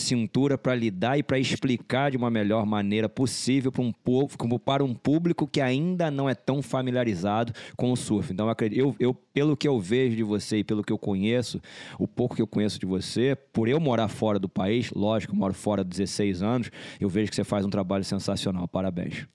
para 0.58 0.76
lidar 0.76 1.18
e 1.18 1.24
para 1.24 1.40
explicar 1.40 2.12
de 2.12 2.18
uma 2.18 2.30
melhor 2.30 2.66
maneira 2.66 3.08
possível 3.08 3.72
para 3.72 3.82
um 3.82 3.92
povo, 3.92 4.38
para 4.60 4.84
um 4.84 4.94
público 4.94 5.48
que 5.48 5.62
ainda 5.62 6.10
não 6.10 6.30
é 6.30 6.36
tão 6.36 6.62
familiarizado 6.62 7.54
com 7.76 7.92
o 7.92 7.96
surf. 7.96 8.32
Então 8.32 8.48
eu, 8.72 8.96
eu, 9.00 9.14
pelo 9.14 9.56
que 9.56 9.68
eu 9.68 9.80
vejo 9.80 10.16
de 10.16 10.24
você 10.24 10.58
e 10.58 10.64
pelo 10.64 10.84
que 10.84 10.92
eu 10.92 10.98
conheço, 10.98 11.62
o 11.98 12.08
pouco 12.08 12.36
que 12.36 12.42
eu 12.42 12.48
conheço 12.48 12.80
de 12.80 12.86
você, 12.86 13.36
por 13.54 13.68
eu 13.68 13.80
morar 13.80 14.08
fora 14.08 14.40
do 14.40 14.50
país, 14.50 14.92
lógico, 14.92 15.34
eu 15.34 15.38
moro 15.38 15.54
fora 15.54 15.82
há 15.82 15.84
16 15.84 16.42
anos, 16.42 16.72
eu 17.00 17.10
vejo 17.10 17.30
que 17.30 17.36
você 17.36 17.44
faz 17.44 17.66
um 17.66 17.70
trabalho 17.70 18.04
sensacional. 18.04 18.68
Parabéns. 18.68 19.28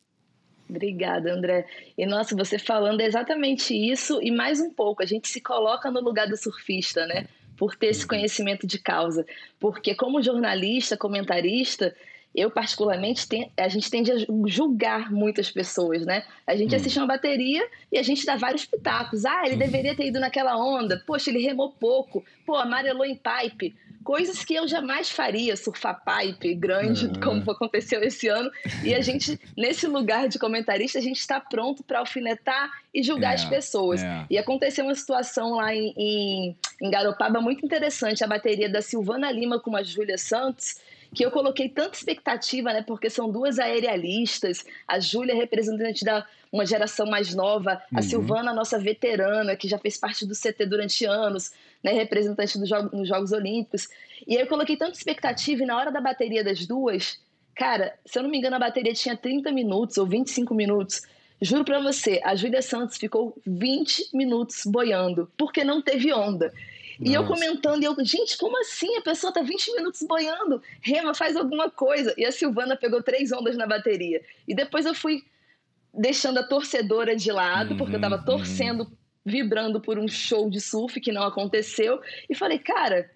Obrigada, 0.68 1.32
André. 1.32 1.66
E 1.96 2.06
nossa, 2.06 2.34
você 2.34 2.58
falando 2.58 3.00
é 3.00 3.06
exatamente 3.06 3.74
isso 3.74 4.20
e 4.22 4.30
mais 4.30 4.60
um 4.60 4.70
pouco. 4.70 5.02
A 5.02 5.06
gente 5.06 5.28
se 5.28 5.40
coloca 5.40 5.90
no 5.90 6.00
lugar 6.00 6.26
do 6.26 6.36
surfista, 6.36 7.06
né? 7.06 7.26
Por 7.56 7.76
ter 7.76 7.88
esse 7.88 8.02
uhum. 8.02 8.08
conhecimento 8.08 8.66
de 8.66 8.78
causa. 8.78 9.24
Porque, 9.60 9.94
como 9.94 10.22
jornalista, 10.22 10.96
comentarista, 10.96 11.94
eu 12.34 12.50
particularmente, 12.50 13.28
tem, 13.28 13.52
a 13.56 13.68
gente 13.68 13.88
tende 13.88 14.10
a 14.10 14.16
julgar 14.46 15.12
muitas 15.12 15.50
pessoas, 15.50 16.04
né? 16.04 16.24
A 16.44 16.56
gente 16.56 16.74
hum. 16.74 16.76
assiste 16.76 16.98
uma 16.98 17.06
bateria 17.06 17.64
e 17.92 17.98
a 17.98 18.02
gente 18.02 18.26
dá 18.26 18.36
vários 18.36 18.64
pitacos. 18.64 19.24
Ah, 19.24 19.42
ele 19.46 19.54
hum. 19.54 19.58
deveria 19.58 19.94
ter 19.94 20.06
ido 20.06 20.18
naquela 20.18 20.56
onda. 20.58 21.00
Poxa, 21.06 21.30
ele 21.30 21.38
remou 21.38 21.70
pouco. 21.70 22.24
Pô, 22.44 22.56
amarelou 22.56 23.04
em 23.04 23.14
pipe. 23.14 23.76
Coisas 24.04 24.44
que 24.44 24.54
eu 24.54 24.68
jamais 24.68 25.10
faria, 25.10 25.56
surfar 25.56 26.02
pipe 26.04 26.54
grande, 26.54 27.06
uhum. 27.06 27.20
como 27.20 27.50
aconteceu 27.50 28.02
esse 28.02 28.28
ano. 28.28 28.50
E 28.84 28.94
a 28.94 29.00
gente, 29.00 29.40
nesse 29.56 29.86
lugar 29.86 30.28
de 30.28 30.38
comentarista, 30.38 30.98
a 30.98 31.02
gente 31.02 31.18
está 31.18 31.40
pronto 31.40 31.82
para 31.82 32.00
alfinetar 32.00 32.70
e 32.92 33.02
julgar 33.02 33.32
é, 33.32 33.34
as 33.34 33.44
pessoas. 33.44 34.02
É. 34.02 34.26
E 34.30 34.38
aconteceu 34.38 34.84
uma 34.84 34.94
situação 34.94 35.56
lá 35.56 35.74
em, 35.74 35.94
em, 35.96 36.56
em 36.82 36.90
Garopaba 36.90 37.40
muito 37.40 37.64
interessante. 37.64 38.22
A 38.22 38.26
bateria 38.28 38.68
da 38.68 38.82
Silvana 38.82 39.30
Lima 39.32 39.58
com 39.58 39.74
a 39.74 39.82
Júlia 39.82 40.18
Santos 40.18 40.78
que 41.14 41.24
eu 41.24 41.30
coloquei 41.30 41.68
tanta 41.68 41.96
expectativa, 41.96 42.72
né? 42.72 42.82
Porque 42.82 43.08
são 43.08 43.30
duas 43.30 43.58
aerialistas, 43.58 44.64
a 44.86 44.98
Júlia 44.98 45.32
é 45.32 45.36
representante 45.36 46.04
da 46.04 46.26
uma 46.54 46.64
geração 46.64 47.04
mais 47.04 47.34
nova, 47.34 47.82
a 47.92 47.96
uhum. 47.96 48.02
Silvana, 48.02 48.54
nossa 48.54 48.78
veterana, 48.78 49.56
que 49.56 49.66
já 49.66 49.76
fez 49.76 49.96
parte 49.96 50.24
do 50.24 50.34
CT 50.34 50.66
durante 50.66 51.04
anos, 51.04 51.50
né? 51.82 51.92
Representante 51.92 52.56
do 52.56 52.64
jogo, 52.64 52.96
nos 52.96 53.08
Jogos 53.08 53.32
Olímpicos. 53.32 53.88
E 54.24 54.36
aí 54.36 54.42
eu 54.42 54.46
coloquei 54.46 54.76
tanta 54.76 54.92
expectativa 54.92 55.64
e 55.64 55.66
na 55.66 55.76
hora 55.76 55.90
da 55.90 56.00
bateria 56.00 56.44
das 56.44 56.64
duas, 56.64 57.18
cara, 57.56 57.94
se 58.06 58.16
eu 58.16 58.22
não 58.22 58.30
me 58.30 58.38
engano, 58.38 58.54
a 58.54 58.60
bateria 58.60 58.94
tinha 58.94 59.16
30 59.16 59.50
minutos 59.50 59.98
ou 59.98 60.06
25 60.06 60.54
minutos. 60.54 61.02
Juro 61.42 61.64
para 61.64 61.80
você, 61.80 62.20
a 62.22 62.36
Júlia 62.36 62.62
Santos 62.62 62.98
ficou 62.98 63.36
20 63.44 64.10
minutos 64.14 64.62
boiando, 64.64 65.28
porque 65.36 65.64
não 65.64 65.82
teve 65.82 66.12
onda. 66.12 66.52
E 67.00 67.10
Nossa. 67.10 67.16
eu 67.16 67.26
comentando, 67.26 67.82
e 67.82 67.86
eu, 67.86 67.96
gente, 68.04 68.38
como 68.38 68.56
assim? 68.60 68.96
A 68.96 69.02
pessoa 69.02 69.32
tá 69.32 69.42
20 69.42 69.74
minutos 69.74 70.02
boiando. 70.04 70.62
Rema, 70.80 71.12
faz 71.12 71.34
alguma 71.34 71.68
coisa. 71.68 72.14
E 72.16 72.24
a 72.24 72.30
Silvana 72.30 72.76
pegou 72.76 73.02
três 73.02 73.32
ondas 73.32 73.56
na 73.56 73.66
bateria. 73.66 74.22
E 74.46 74.54
depois 74.54 74.86
eu 74.86 74.94
fui 74.94 75.24
deixando 75.96 76.38
a 76.38 76.42
torcedora 76.42 77.16
de 77.16 77.30
lado, 77.30 77.72
uhum, 77.72 77.76
porque 77.76 77.96
eu 77.96 78.00
tava 78.00 78.16
uhum. 78.16 78.24
torcendo, 78.24 78.80
uhum. 78.80 78.96
vibrando 79.24 79.80
por 79.80 79.98
um 79.98 80.08
show 80.08 80.50
de 80.50 80.60
surf 80.60 81.00
que 81.00 81.12
não 81.12 81.22
aconteceu. 81.22 82.00
E 82.28 82.34
falei, 82.34 82.58
cara, 82.58 83.10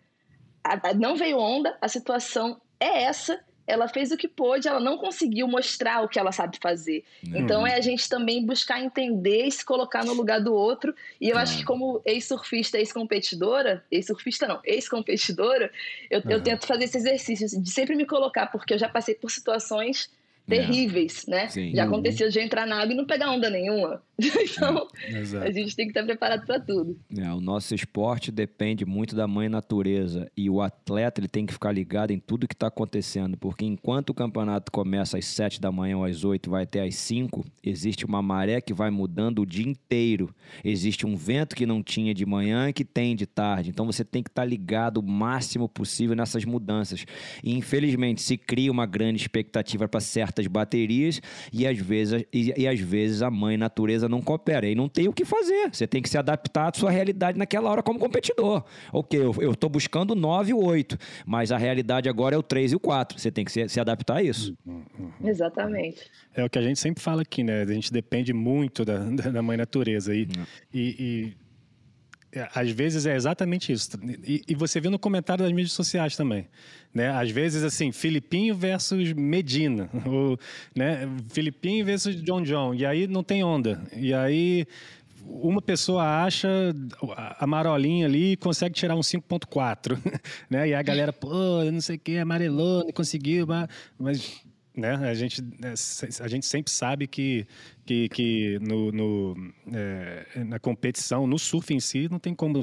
a, 0.62 0.90
a, 0.90 0.94
não 0.94 1.16
veio 1.16 1.38
onda, 1.38 1.76
a 1.80 1.88
situação 1.88 2.60
é 2.80 3.04
essa 3.04 3.40
ela 3.68 3.86
fez 3.86 4.10
o 4.10 4.16
que 4.16 4.26
pôde, 4.26 4.66
ela 4.66 4.80
não 4.80 4.96
conseguiu 4.96 5.46
mostrar 5.46 6.02
o 6.02 6.08
que 6.08 6.18
ela 6.18 6.32
sabe 6.32 6.58
fazer. 6.60 7.04
Uhum. 7.24 7.36
Então 7.36 7.66
é 7.66 7.74
a 7.74 7.80
gente 7.82 8.08
também 8.08 8.44
buscar 8.44 8.80
entender 8.80 9.44
e 9.44 9.52
se 9.52 9.62
colocar 9.62 10.06
no 10.06 10.14
lugar 10.14 10.40
do 10.40 10.54
outro. 10.54 10.94
E 11.20 11.28
eu 11.28 11.36
uhum. 11.36 11.42
acho 11.42 11.58
que 11.58 11.64
como 11.64 12.00
ex-surfista, 12.06 12.78
ex-competidora, 12.78 13.84
ex-surfista 13.90 14.48
não, 14.48 14.58
ex-competidora, 14.64 15.70
eu, 16.10 16.20
uhum. 16.20 16.30
eu 16.30 16.42
tento 16.42 16.66
fazer 16.66 16.84
esse 16.84 16.96
exercício 16.96 17.62
de 17.62 17.70
sempre 17.70 17.94
me 17.94 18.06
colocar, 18.06 18.46
porque 18.46 18.72
eu 18.72 18.78
já 18.78 18.88
passei 18.88 19.14
por 19.14 19.30
situações 19.30 20.10
terríveis, 20.48 21.26
é. 21.26 21.30
né? 21.30 21.48
Sim. 21.48 21.72
Já 21.74 21.84
aconteceu 21.84 22.28
de 22.30 22.40
entrar 22.40 22.66
na 22.66 22.80
água 22.80 22.92
e 22.92 22.96
não 22.96 23.04
pegar 23.04 23.30
onda 23.30 23.50
nenhuma. 23.50 24.02
então, 24.18 24.88
é, 25.04 25.46
a 25.46 25.50
gente 25.52 25.76
tem 25.76 25.86
que 25.86 25.92
estar 25.92 26.02
preparado 26.04 26.44
para 26.44 26.58
tudo. 26.58 26.98
É, 27.16 27.32
o 27.32 27.40
nosso 27.40 27.72
esporte 27.72 28.32
depende 28.32 28.84
muito 28.84 29.14
da 29.14 29.28
mãe 29.28 29.48
natureza 29.48 30.28
e 30.36 30.50
o 30.50 30.60
atleta 30.60 31.20
ele 31.20 31.28
tem 31.28 31.46
que 31.46 31.52
ficar 31.52 31.70
ligado 31.70 32.10
em 32.10 32.18
tudo 32.18 32.48
que 32.48 32.54
está 32.54 32.66
acontecendo, 32.66 33.36
porque 33.36 33.64
enquanto 33.64 34.10
o 34.10 34.14
campeonato 34.14 34.72
começa 34.72 35.16
às 35.18 35.24
7 35.26 35.60
da 35.60 35.70
manhã 35.70 35.98
ou 35.98 36.04
às 36.04 36.24
8, 36.24 36.50
vai 36.50 36.64
até 36.64 36.82
às 36.82 36.96
5, 36.96 37.44
existe 37.62 38.04
uma 38.04 38.20
maré 38.20 38.60
que 38.60 38.74
vai 38.74 38.90
mudando 38.90 39.42
o 39.42 39.46
dia 39.46 39.66
inteiro. 39.68 40.34
Existe 40.64 41.06
um 41.06 41.14
vento 41.14 41.54
que 41.54 41.64
não 41.64 41.80
tinha 41.80 42.12
de 42.12 42.26
manhã 42.26 42.68
e 42.68 42.72
que 42.72 42.84
tem 42.84 43.14
de 43.14 43.26
tarde. 43.26 43.70
Então 43.70 43.86
você 43.86 44.04
tem 44.04 44.22
que 44.22 44.30
estar 44.30 44.44
ligado 44.44 44.98
o 44.98 45.02
máximo 45.02 45.68
possível 45.68 46.16
nessas 46.16 46.44
mudanças. 46.44 47.04
E 47.44 47.54
infelizmente 47.54 48.20
se 48.20 48.36
cria 48.36 48.72
uma 48.72 48.86
grande 48.86 49.20
expectativa 49.20 49.86
para 49.86 50.00
certa 50.00 50.37
certas 50.38 50.46
baterias 50.46 51.20
e 51.52 51.66
às 51.66 51.78
vezes, 51.78 52.24
e, 52.32 52.54
e, 52.56 52.68
às 52.68 52.78
vezes 52.78 53.22
a 53.22 53.30
mãe 53.30 53.56
natureza 53.56 54.08
não 54.08 54.22
coopera. 54.22 54.66
E 54.66 54.74
não 54.74 54.88
tem 54.88 55.08
o 55.08 55.12
que 55.12 55.24
fazer. 55.24 55.70
Você 55.72 55.86
tem 55.86 56.00
que 56.00 56.08
se 56.08 56.16
adaptar 56.16 56.70
à 56.70 56.78
sua 56.78 56.90
realidade 56.90 57.38
naquela 57.38 57.70
hora 57.70 57.82
como 57.82 57.98
competidor. 57.98 58.64
Ok, 58.92 59.20
eu 59.20 59.52
estou 59.52 59.68
buscando 59.68 60.12
o 60.12 60.14
9 60.14 60.50
e 60.50 60.54
o 60.54 60.62
8, 60.62 60.96
mas 61.26 61.50
a 61.50 61.58
realidade 61.58 62.08
agora 62.08 62.34
é 62.34 62.38
o 62.38 62.42
3 62.42 62.72
e 62.72 62.76
o 62.76 62.80
4. 62.80 63.18
Você 63.18 63.30
tem 63.30 63.44
que 63.44 63.52
se, 63.52 63.68
se 63.68 63.80
adaptar 63.80 64.18
a 64.18 64.22
isso. 64.22 64.56
Exatamente. 65.22 66.10
É 66.34 66.44
o 66.44 66.50
que 66.50 66.58
a 66.58 66.62
gente 66.62 66.78
sempre 66.78 67.02
fala 67.02 67.22
aqui, 67.22 67.42
né? 67.42 67.62
A 67.62 67.72
gente 67.72 67.92
depende 67.92 68.32
muito 68.32 68.84
da, 68.84 68.98
da 68.98 69.42
mãe 69.42 69.56
natureza. 69.56 70.14
E, 70.14 70.22
hum. 70.22 70.44
e, 70.72 70.96
e 70.98 71.47
às 72.54 72.70
vezes 72.70 73.06
é 73.06 73.16
exatamente 73.16 73.72
isso. 73.72 73.90
E, 74.24 74.42
e, 74.48 74.54
você 74.54 74.80
vê 74.80 74.88
no 74.88 74.98
comentário 74.98 75.44
das 75.44 75.52
mídias 75.52 75.72
sociais 75.72 76.16
também. 76.16 76.46
Né? 76.92 77.10
Às 77.10 77.30
vezes, 77.30 77.62
assim, 77.62 77.90
Filipinho 77.90 78.54
versus 78.54 79.12
Medina. 79.12 79.88
Ou, 80.06 80.38
né? 80.74 81.08
Filipinho 81.30 81.84
versus 81.84 82.20
John 82.22 82.42
John. 82.42 82.74
E 82.74 82.84
aí 82.84 83.06
não 83.06 83.22
tem 83.22 83.42
onda. 83.42 83.82
E 83.96 84.12
aí 84.12 84.66
uma 85.24 85.60
pessoa 85.60 86.24
acha 86.24 86.48
a 87.38 87.46
marolinha 87.46 88.06
ali 88.06 88.32
e 88.32 88.36
consegue 88.36 88.74
tirar 88.74 88.94
um 88.94 89.00
5.4. 89.00 89.98
Né? 90.48 90.68
E 90.68 90.74
a 90.74 90.82
galera, 90.82 91.12
pô, 91.12 91.62
não 91.64 91.80
sei 91.80 91.96
o 91.96 91.98
que, 91.98 92.16
amarelou, 92.16 92.84
não 92.84 92.92
conseguiu. 92.92 93.46
Mas 93.98 94.42
né? 94.78 94.94
A 94.94 95.14
gente, 95.14 95.42
né, 95.42 95.74
a 96.20 96.28
gente 96.28 96.46
sempre 96.46 96.70
sabe 96.70 97.06
que, 97.08 97.46
que, 97.88 98.06
que 98.10 98.58
no, 98.60 98.92
no 98.92 99.52
é, 99.72 100.44
na 100.44 100.58
competição, 100.58 101.26
no 101.26 101.38
surf 101.38 101.72
em 101.72 101.80
si, 101.80 102.06
não 102.10 102.18
tem 102.18 102.34
como 102.34 102.60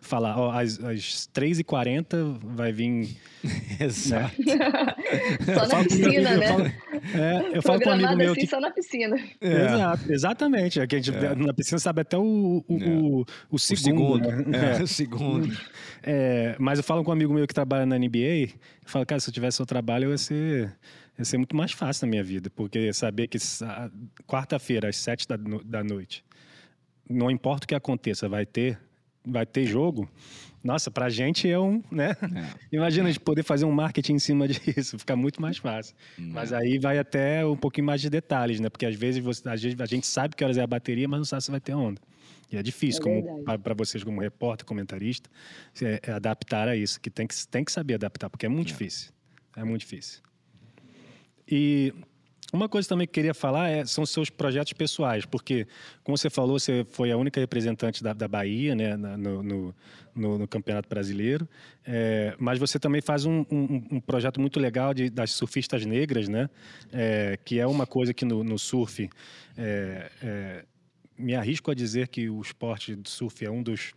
falar, 0.00 0.38
ó, 0.38 0.52
às, 0.52 0.78
às 0.78 1.28
3h40 1.34 2.38
vai 2.40 2.70
vir. 2.70 3.16
Exato. 3.80 4.40
Né? 4.40 4.54
só 5.52 5.66
na 5.66 5.82
piscina, 5.82 6.36
né? 6.36 6.46
Eu 6.46 6.52
falo, 6.52 6.66
é, 6.66 7.56
eu 7.56 7.62
falo 7.62 7.80
com 7.80 7.90
um 7.90 7.92
amigo 7.94 8.16
meu. 8.16 8.30
Assim, 8.30 8.40
que, 8.42 8.46
só 8.46 8.60
na 8.60 8.70
piscina. 8.70 9.16
É. 9.40 9.64
Exato, 9.64 10.12
exatamente. 10.12 10.78
É 10.78 10.86
que 10.86 10.94
a 10.94 11.00
gente, 11.00 11.16
é. 11.16 11.34
Na 11.34 11.52
piscina 11.52 11.80
sabe 11.80 12.02
até 12.02 12.16
o, 12.16 12.64
o, 12.68 12.74
o, 12.74 13.24
o 13.50 13.58
segundo. 13.58 14.20
O 14.20 14.22
segundo. 14.22 14.46
Né? 14.46 14.78
É, 14.78 14.82
o 14.84 14.86
segundo. 14.86 15.58
É, 16.00 16.54
mas 16.60 16.78
eu 16.78 16.84
falo 16.84 17.02
com 17.02 17.10
um 17.10 17.14
amigo 17.14 17.34
meu 17.34 17.44
que 17.44 17.54
trabalha 17.54 17.84
na 17.84 17.98
NBA, 17.98 18.16
eu 18.16 18.48
falo, 18.86 19.04
cara, 19.04 19.20
se 19.20 19.28
eu 19.28 19.34
tivesse 19.34 19.60
o 19.60 19.66
trabalho, 19.66 20.04
eu 20.04 20.10
ia 20.12 20.18
ser 20.18 20.76
ia 21.18 21.24
ser 21.24 21.38
muito 21.38 21.56
mais 21.56 21.72
fácil 21.72 22.06
na 22.06 22.10
minha 22.10 22.24
vida, 22.24 22.50
porque 22.50 22.92
saber 22.92 23.28
que 23.28 23.38
quarta-feira, 24.26 24.88
às 24.88 24.96
sete 24.96 25.26
da, 25.28 25.36
da 25.36 25.84
noite, 25.84 26.24
não 27.08 27.30
importa 27.30 27.64
o 27.64 27.68
que 27.68 27.74
aconteça, 27.74 28.28
vai 28.28 28.46
ter, 28.46 28.78
vai 29.24 29.44
ter 29.46 29.66
jogo. 29.66 30.08
Nossa, 30.62 30.90
pra 30.90 31.08
gente 31.10 31.50
é 31.50 31.58
um, 31.58 31.82
né? 31.90 32.10
É. 32.22 32.76
Imagina 32.76 33.08
a 33.08 33.10
gente 33.10 33.20
poder 33.20 33.42
fazer 33.42 33.64
um 33.64 33.72
marketing 33.72 34.14
em 34.14 34.18
cima 34.18 34.46
disso, 34.48 34.98
fica 34.98 35.16
muito 35.16 35.42
mais 35.42 35.58
fácil. 35.58 35.94
É. 36.16 36.22
Mas 36.22 36.52
aí 36.52 36.78
vai 36.78 36.98
até 36.98 37.44
um 37.44 37.56
pouquinho 37.56 37.86
mais 37.86 38.00
de 38.00 38.08
detalhes, 38.08 38.60
né? 38.60 38.68
Porque 38.68 38.86
às 38.86 38.94
vezes, 38.94 39.22
você, 39.22 39.48
às 39.48 39.60
vezes 39.60 39.80
a 39.80 39.86
gente 39.86 40.06
sabe 40.06 40.36
que 40.36 40.44
horas 40.44 40.56
é 40.56 40.62
a 40.62 40.66
bateria, 40.66 41.08
mas 41.08 41.18
não 41.18 41.24
sabe 41.24 41.42
se 41.42 41.50
vai 41.50 41.60
ter 41.60 41.74
onda. 41.74 42.00
E 42.50 42.56
é 42.56 42.62
difícil 42.62 43.02
é 43.48 43.58
para 43.58 43.74
vocês 43.74 44.04
como 44.04 44.20
repórter, 44.20 44.66
comentarista, 44.66 45.28
é, 45.80 46.00
é 46.02 46.12
adaptar 46.12 46.68
a 46.68 46.76
isso, 46.76 47.00
que 47.00 47.10
tem 47.10 47.26
que 47.26 47.34
tem 47.48 47.64
que 47.64 47.72
saber 47.72 47.94
adaptar, 47.94 48.28
porque 48.28 48.46
é 48.46 48.48
muito 48.48 48.68
é. 48.68 48.72
difícil. 48.72 49.10
É 49.56 49.64
muito 49.64 49.80
difícil. 49.80 50.20
E 51.54 51.92
uma 52.50 52.66
coisa 52.66 52.88
também 52.88 53.06
que 53.06 53.12
queria 53.12 53.34
falar 53.34 53.68
é, 53.68 53.84
são 53.84 54.06
seus 54.06 54.30
projetos 54.30 54.72
pessoais, 54.72 55.26
porque, 55.26 55.66
como 56.02 56.16
você 56.16 56.30
falou, 56.30 56.58
você 56.58 56.82
foi 56.88 57.12
a 57.12 57.16
única 57.18 57.38
representante 57.38 58.02
da, 58.02 58.14
da 58.14 58.26
Bahia 58.26 58.74
né, 58.74 58.96
no, 58.96 59.42
no, 59.42 59.74
no, 60.14 60.38
no 60.38 60.48
Campeonato 60.48 60.88
Brasileiro, 60.88 61.46
é, 61.84 62.34
mas 62.38 62.58
você 62.58 62.78
também 62.78 63.02
faz 63.02 63.26
um, 63.26 63.44
um, 63.50 63.84
um, 63.92 64.00
projeto 64.00 64.40
muito 64.40 64.58
legal 64.58 64.94
de, 64.94 65.10
das 65.10 65.32
surfistas 65.32 65.84
negras, 65.84 66.26
né, 66.26 66.48
é, 66.90 67.38
que 67.44 67.60
é 67.60 67.66
uma 67.66 67.86
coisa 67.86 68.14
que 68.14 68.24
no, 68.24 68.42
no 68.42 68.58
surf, 68.58 69.10
é, 69.54 70.10
é, 70.22 70.64
me 71.18 71.34
arrisco 71.34 71.70
a 71.70 71.74
dizer 71.74 72.08
que 72.08 72.30
o 72.30 72.40
esporte 72.40 72.96
de 72.96 73.10
surf 73.10 73.44
é 73.44 73.50
um 73.50 73.62
dos 73.62 73.92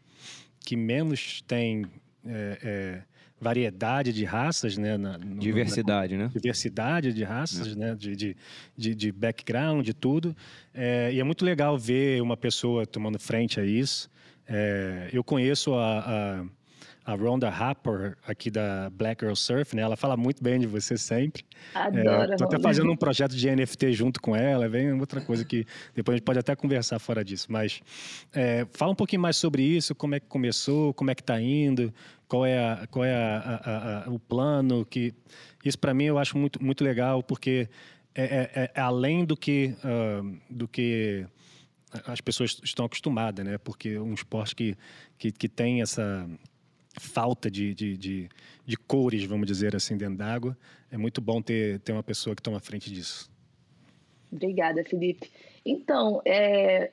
que 0.59 0.75
menos 0.75 1.41
tem 1.47 1.85
é, 2.25 2.59
é, 2.61 3.14
variedade 3.39 4.13
de 4.13 4.23
raças, 4.23 4.77
né? 4.77 4.97
Na, 4.97 5.17
no, 5.17 5.39
diversidade, 5.39 6.17
na, 6.17 6.25
né? 6.25 6.31
Diversidade 6.33 7.13
de 7.13 7.23
raças, 7.23 7.73
é. 7.73 7.75
né? 7.75 7.95
De, 7.95 8.15
de, 8.15 8.37
de, 8.77 8.95
de, 8.95 9.11
background, 9.11 9.85
de 9.85 9.93
tudo. 9.93 10.35
É, 10.73 11.11
e 11.13 11.19
é 11.19 11.23
muito 11.23 11.43
legal 11.43 11.77
ver 11.77 12.21
uma 12.21 12.37
pessoa 12.37 12.85
tomando 12.85 13.19
frente 13.19 13.59
a 13.59 13.65
isso. 13.65 14.09
É, 14.47 15.09
eu 15.11 15.23
conheço 15.23 15.73
a, 15.73 15.99
a 15.99 16.45
a 17.05 17.13
Rhonda 17.13 17.47
Harper, 17.49 18.17
aqui 18.25 18.49
da 18.49 18.89
Black 18.89 19.23
Girl 19.23 19.35
Surf, 19.35 19.75
né? 19.75 19.83
Ela 19.83 19.95
fala 19.95 20.17
muito 20.17 20.43
bem 20.43 20.59
de 20.59 20.65
você 20.65 20.97
sempre. 20.97 21.45
Adoro. 21.75 22.31
Estou 22.31 22.47
até 22.47 22.59
fazendo 22.59 22.91
um 22.91 22.95
projeto 22.95 23.35
de 23.35 23.55
NFT 23.55 23.93
junto 23.93 24.19
com 24.19 24.35
ela, 24.35 24.67
vem 24.67 24.91
outra 24.99 25.21
coisa 25.21 25.45
que 25.45 25.67
depois 25.93 26.15
a 26.15 26.17
gente 26.17 26.25
pode 26.25 26.39
até 26.39 26.55
conversar 26.55 26.97
fora 26.97 27.23
disso. 27.23 27.45
Mas 27.51 27.79
é, 28.33 28.65
fala 28.71 28.91
um 28.91 28.95
pouquinho 28.95 29.21
mais 29.21 29.37
sobre 29.37 29.61
isso, 29.61 29.93
como 29.93 30.15
é 30.15 30.19
que 30.19 30.25
começou, 30.25 30.95
como 30.95 31.11
é 31.11 31.15
que 31.15 31.21
está 31.21 31.39
indo, 31.39 31.93
qual 32.27 32.43
é, 32.43 32.57
a, 32.57 32.87
qual 32.87 33.05
é 33.05 33.13
a, 33.13 34.03
a, 34.07 34.09
o 34.09 34.17
plano, 34.17 34.83
que 34.83 35.13
isso 35.63 35.77
para 35.77 35.93
mim 35.93 36.05
eu 36.05 36.17
acho 36.17 36.35
muito, 36.35 36.63
muito 36.63 36.83
legal, 36.83 37.21
porque 37.21 37.69
é, 38.15 38.49
é, 38.55 38.71
é 38.73 38.81
além 38.81 39.23
do 39.23 39.37
que, 39.37 39.75
uh, 39.83 40.37
do 40.49 40.67
que 40.67 41.23
as 42.07 42.19
pessoas 42.19 42.59
estão 42.63 42.85
acostumadas, 42.85 43.45
né? 43.45 43.59
Porque 43.59 43.89
é 43.89 44.01
um 44.01 44.13
esporte 44.13 44.55
que, 44.55 44.75
que, 45.19 45.31
que 45.31 45.47
tem 45.47 45.81
essa 45.83 46.27
falta 46.99 47.49
de, 47.49 47.73
de, 47.73 47.97
de, 47.97 48.29
de 48.65 48.77
cores, 48.77 49.23
vamos 49.23 49.47
dizer 49.47 49.75
assim, 49.75 49.97
dentro 49.97 50.17
d'água. 50.17 50.57
É 50.91 50.97
muito 50.97 51.21
bom 51.21 51.41
ter, 51.41 51.79
ter 51.79 51.91
uma 51.91 52.03
pessoa 52.03 52.35
que 52.35 52.41
toma 52.41 52.59
frente 52.59 52.91
disso. 52.91 53.29
Obrigada, 54.31 54.83
Felipe. 54.83 55.29
Então, 55.65 56.21
é, 56.25 56.91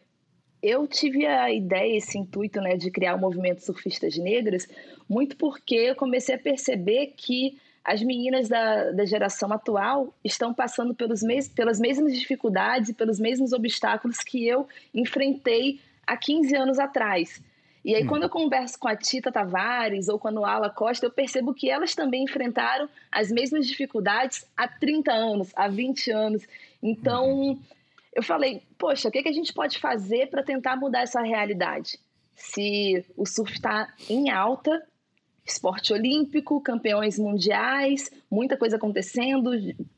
eu 0.62 0.86
tive 0.86 1.26
a 1.26 1.52
ideia, 1.52 1.96
esse 1.96 2.16
intuito 2.16 2.60
né, 2.60 2.76
de 2.76 2.90
criar 2.90 3.14
o 3.14 3.18
movimento 3.18 3.64
Surfistas 3.64 4.16
Negras, 4.16 4.68
muito 5.08 5.36
porque 5.36 5.74
eu 5.74 5.96
comecei 5.96 6.34
a 6.34 6.38
perceber 6.38 7.14
que 7.16 7.58
as 7.84 8.00
meninas 8.00 8.48
da, 8.48 8.92
da 8.92 9.04
geração 9.04 9.52
atual 9.52 10.14
estão 10.22 10.54
passando 10.54 10.94
pelos 10.94 11.20
mes, 11.20 11.48
pelas 11.48 11.80
mesmas 11.80 12.16
dificuldades 12.16 12.90
e 12.90 12.94
pelos 12.94 13.18
mesmos 13.18 13.52
obstáculos 13.52 14.18
que 14.18 14.46
eu 14.46 14.68
enfrentei 14.94 15.80
há 16.06 16.16
15 16.16 16.54
anos 16.54 16.78
atrás. 16.78 17.42
E 17.84 17.94
aí, 17.94 18.04
hum. 18.04 18.06
quando 18.06 18.22
eu 18.24 18.30
converso 18.30 18.78
com 18.78 18.88
a 18.88 18.96
Tita 18.96 19.32
Tavares 19.32 20.08
ou 20.08 20.18
com 20.18 20.28
a 20.28 20.30
Noala 20.30 20.70
Costa, 20.70 21.06
eu 21.06 21.10
percebo 21.10 21.52
que 21.52 21.68
elas 21.68 21.94
também 21.94 22.24
enfrentaram 22.24 22.88
as 23.10 23.30
mesmas 23.30 23.66
dificuldades 23.66 24.46
há 24.56 24.68
30 24.68 25.12
anos, 25.12 25.50
há 25.56 25.68
20 25.68 26.10
anos. 26.10 26.46
Então, 26.82 27.28
uhum. 27.28 27.58
eu 28.14 28.22
falei, 28.22 28.62
poxa, 28.78 29.08
o 29.08 29.10
que, 29.10 29.22
que 29.22 29.28
a 29.28 29.32
gente 29.32 29.52
pode 29.52 29.78
fazer 29.78 30.28
para 30.28 30.42
tentar 30.42 30.76
mudar 30.76 31.00
essa 31.00 31.20
realidade? 31.20 31.98
Se 32.36 33.04
o 33.16 33.26
surf 33.26 33.52
está 33.52 33.92
em 34.08 34.30
alta, 34.30 34.82
esporte 35.44 35.92
olímpico, 35.92 36.60
campeões 36.60 37.18
mundiais, 37.18 38.10
muita 38.30 38.56
coisa 38.56 38.76
acontecendo, 38.76 39.50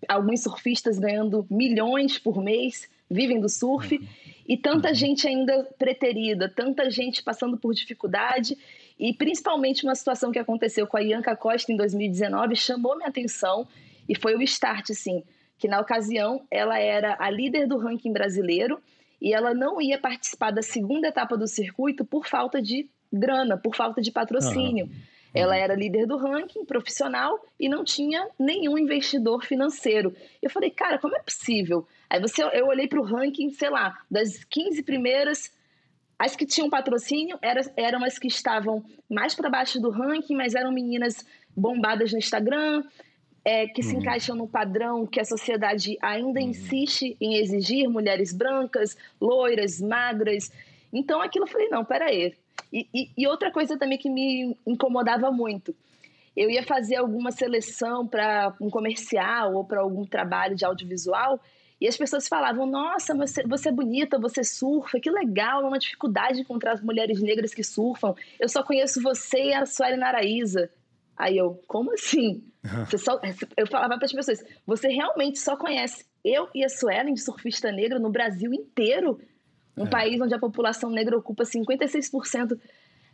alguns 0.09 0.43
surfistas 0.43 0.99
ganhando 0.99 1.47
milhões 1.50 2.19
por 2.19 2.43
mês, 2.43 2.88
vivem 3.11 3.41
do 3.41 3.49
surf, 3.49 3.95
uhum. 3.97 4.07
E 4.46 4.56
tanta 4.56 4.88
uhum. 4.88 4.94
gente 4.94 5.26
ainda 5.26 5.64
preterida, 5.78 6.48
tanta 6.48 6.90
gente 6.90 7.22
passando 7.22 7.56
por 7.56 7.74
dificuldade, 7.74 8.56
e 8.98 9.12
principalmente 9.12 9.84
uma 9.84 9.94
situação 9.94 10.30
que 10.30 10.38
aconteceu 10.38 10.86
com 10.86 10.96
a 10.96 11.00
Ianca 11.00 11.34
Costa 11.34 11.72
em 11.72 11.76
2019 11.76 12.54
chamou 12.54 12.96
minha 12.96 13.08
atenção, 13.08 13.66
e 14.08 14.14
foi 14.14 14.34
o 14.36 14.42
start, 14.42 14.90
assim, 14.90 15.22
que 15.58 15.66
na 15.66 15.80
ocasião 15.80 16.42
ela 16.50 16.78
era 16.78 17.16
a 17.18 17.30
líder 17.30 17.66
do 17.66 17.78
ranking 17.78 18.12
brasileiro, 18.12 18.80
e 19.20 19.32
ela 19.32 19.54
não 19.54 19.80
ia 19.80 19.98
participar 19.98 20.50
da 20.50 20.60
segunda 20.60 21.08
etapa 21.08 21.36
do 21.36 21.46
circuito 21.46 22.04
por 22.04 22.26
falta 22.26 22.60
de 22.60 22.88
grana, 23.10 23.56
por 23.56 23.74
falta 23.74 24.02
de 24.02 24.10
patrocínio. 24.10 24.86
Uhum. 24.86 24.92
Ela 25.35 25.55
uhum. 25.57 25.61
era 25.61 25.75
líder 25.75 26.07
do 26.07 26.17
ranking 26.17 26.64
profissional 26.64 27.45
e 27.59 27.69
não 27.69 27.85
tinha 27.85 28.29
nenhum 28.38 28.79
investidor 28.79 29.45
financeiro. 29.45 30.14
Eu 30.41 30.49
falei, 30.49 30.71
cara, 30.71 30.99
como 30.99 31.17
é 31.17 31.21
possível? 31.21 31.87
Aí 32.09 32.21
você, 32.21 32.43
eu 32.45 32.67
olhei 32.67 32.87
para 32.87 33.00
o 33.00 33.05
ranking, 33.05 33.50
sei 33.50 33.69
lá, 33.69 33.99
das 34.09 34.45
15 34.45 34.83
primeiras, 34.85 35.53
as 36.17 36.37
que 36.37 36.47
tinham 36.47 36.71
patrocínio 36.71 37.37
eram, 37.43 37.62
eram 37.76 38.05
as 38.05 38.19
que 38.19 38.29
estavam 38.29 38.85
mais 39.11 39.35
para 39.35 39.50
baixo 39.50 39.81
do 39.81 39.91
ranking, 39.91 40.37
mas 40.37 40.55
eram 40.55 40.71
meninas 40.71 41.26
bombadas 41.57 42.12
no 42.12 42.19
Instagram, 42.19 42.85
é, 43.45 43.67
que 43.67 43.83
uhum. 43.83 43.88
se 43.88 43.97
encaixam 43.97 44.37
no 44.37 44.49
padrão 44.49 45.07
que 45.07 45.21
a 45.21 45.25
sociedade 45.25 45.99
ainda 46.00 46.41
uhum. 46.41 46.49
insiste 46.49 47.17
em 47.21 47.37
exigir, 47.37 47.88
mulheres 47.88 48.33
brancas, 48.33 48.97
loiras, 49.21 49.81
magras. 49.81 50.53
Então 50.93 51.21
aquilo 51.21 51.45
eu 51.45 51.50
falei, 51.50 51.69
não, 51.69 51.85
peraí, 51.85 52.35
e, 52.75 52.88
e, 52.93 53.11
e 53.16 53.26
outra 53.28 53.52
coisa 53.52 53.78
também 53.78 53.97
que 53.97 54.11
me 54.11 54.57
incomodava 54.66 55.31
muito. 55.31 55.75
Eu 56.37 56.50
ia 56.50 56.64
fazer 56.64 56.97
alguma 56.97 57.31
seleção 57.31 58.07
para 58.07 58.52
um 58.61 58.69
comercial 58.69 59.54
ou 59.54 59.64
para 59.64 59.81
algum 59.81 60.04
trabalho 60.04 60.57
de 60.57 60.64
audiovisual 60.64 61.40
e 61.81 61.87
as 61.87 61.97
pessoas 61.97 62.26
falavam: 62.26 62.66
Nossa, 62.66 63.14
você, 63.14 63.43
você 63.47 63.69
é 63.69 63.73
bonita, 63.73 64.19
você 64.19 64.43
surfa, 64.43 64.99
que 64.99 65.11
legal, 65.11 65.62
é 65.62 65.66
uma 65.66 65.78
dificuldade 65.78 66.40
encontrar 66.40 66.73
as 66.73 66.83
mulheres 66.83 67.21
negras 67.21 67.54
que 67.54 67.62
surfam. 67.62 68.14
Eu 68.40 68.49
só 68.49 68.62
conheço 68.62 69.02
você 69.02 69.50
e 69.50 69.54
a 69.54 69.64
Sueli 69.64 69.97
Naraíza. 69.97 70.69
Aí 71.16 71.37
eu, 71.37 71.61
como 71.69 71.93
assim? 71.93 72.43
Você 72.88 72.97
só, 72.97 73.21
eu 73.57 73.66
falava 73.66 73.97
para 73.97 74.07
as 74.07 74.12
pessoas: 74.12 74.43
Você 74.66 74.88
realmente 74.88 75.38
só 75.38 75.57
conhece 75.57 76.04
eu 76.25 76.49
e 76.54 76.64
a 76.64 76.69
Suelen 76.69 77.12
de 77.12 77.21
surfista 77.21 77.71
negra 77.71 77.99
no 77.99 78.11
Brasil 78.11 78.52
inteiro? 78.52 79.21
Um 79.76 79.87
é. 79.87 79.90
país 79.90 80.21
onde 80.21 80.35
a 80.35 80.38
população 80.38 80.90
negra 80.90 81.16
ocupa 81.16 81.45
56%. 81.45 82.59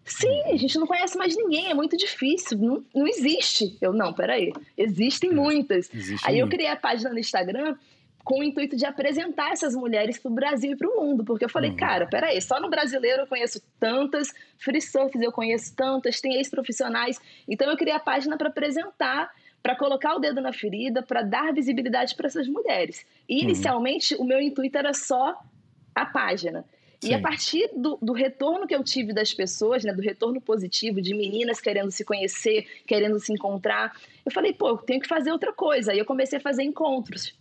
Sim, 0.04 0.42
a 0.46 0.56
gente 0.56 0.78
não 0.78 0.86
conhece 0.86 1.16
mais 1.16 1.36
ninguém, 1.36 1.70
é 1.70 1.74
muito 1.74 1.96
difícil, 1.96 2.58
não, 2.58 2.84
não 2.94 3.06
existe. 3.06 3.76
Eu, 3.80 3.92
não, 3.92 4.12
peraí, 4.12 4.52
existem 4.76 5.30
é, 5.30 5.34
muitas. 5.34 5.92
Existe 5.92 6.26
Aí 6.26 6.36
muito. 6.36 6.46
eu 6.46 6.56
criei 6.56 6.70
a 6.70 6.76
página 6.76 7.10
no 7.10 7.18
Instagram 7.18 7.76
com 8.24 8.40
o 8.40 8.44
intuito 8.44 8.76
de 8.76 8.84
apresentar 8.84 9.52
essas 9.52 9.74
mulheres 9.74 10.18
para 10.18 10.30
o 10.30 10.34
Brasil 10.34 10.72
e 10.72 10.76
para 10.76 10.88
o 10.88 11.00
mundo, 11.00 11.24
porque 11.24 11.44
eu 11.44 11.48
falei, 11.48 11.70
uhum. 11.70 11.76
cara, 11.76 12.06
peraí, 12.06 12.40
só 12.40 12.60
no 12.60 12.68
brasileiro 12.68 13.22
eu 13.22 13.26
conheço 13.26 13.62
tantas, 13.78 14.32
free 14.58 14.80
surfs 14.80 15.20
eu 15.20 15.32
conheço 15.32 15.74
tantas, 15.74 16.20
tem 16.20 16.34
ex-profissionais, 16.34 17.18
então 17.48 17.70
eu 17.70 17.76
criei 17.76 17.94
a 17.94 18.00
página 18.00 18.36
para 18.36 18.48
apresentar, 18.48 19.30
para 19.62 19.76
colocar 19.76 20.14
o 20.14 20.18
dedo 20.18 20.40
na 20.40 20.52
ferida, 20.52 21.02
para 21.02 21.22
dar 21.22 21.52
visibilidade 21.52 22.14
para 22.14 22.26
essas 22.26 22.46
mulheres. 22.46 23.04
E 23.28 23.36
uhum. 23.36 23.42
inicialmente 23.42 24.14
o 24.16 24.24
meu 24.24 24.40
intuito 24.40 24.76
era 24.76 24.92
só 24.92 25.36
a 26.02 26.06
página. 26.06 26.64
Sim. 27.00 27.10
E 27.10 27.14
a 27.14 27.18
partir 27.18 27.70
do, 27.74 27.98
do, 28.02 28.12
retorno 28.12 28.66
que 28.66 28.74
eu 28.74 28.84
tive 28.84 29.14
das 29.14 29.32
pessoas, 29.32 29.82
né, 29.82 29.92
do 29.92 30.02
retorno 30.02 30.38
positivo, 30.38 31.00
de 31.00 31.14
meninas 31.14 31.58
querendo 31.58 31.90
se 31.90 32.04
conhecer, 32.04 32.66
querendo 32.86 33.18
se 33.18 33.32
encontrar, 33.32 33.96
eu 34.24 34.30
falei, 34.30 34.52
pô, 34.52 34.68
eu 34.68 34.76
tenho 34.76 35.00
que 35.00 35.08
fazer 35.08 35.32
outra 35.32 35.50
coisa. 35.50 35.92
Aí 35.92 35.98
eu 35.98 36.04
comecei 36.04 36.38
a 36.38 36.42
fazer 36.42 36.62
encontros. 36.62 37.34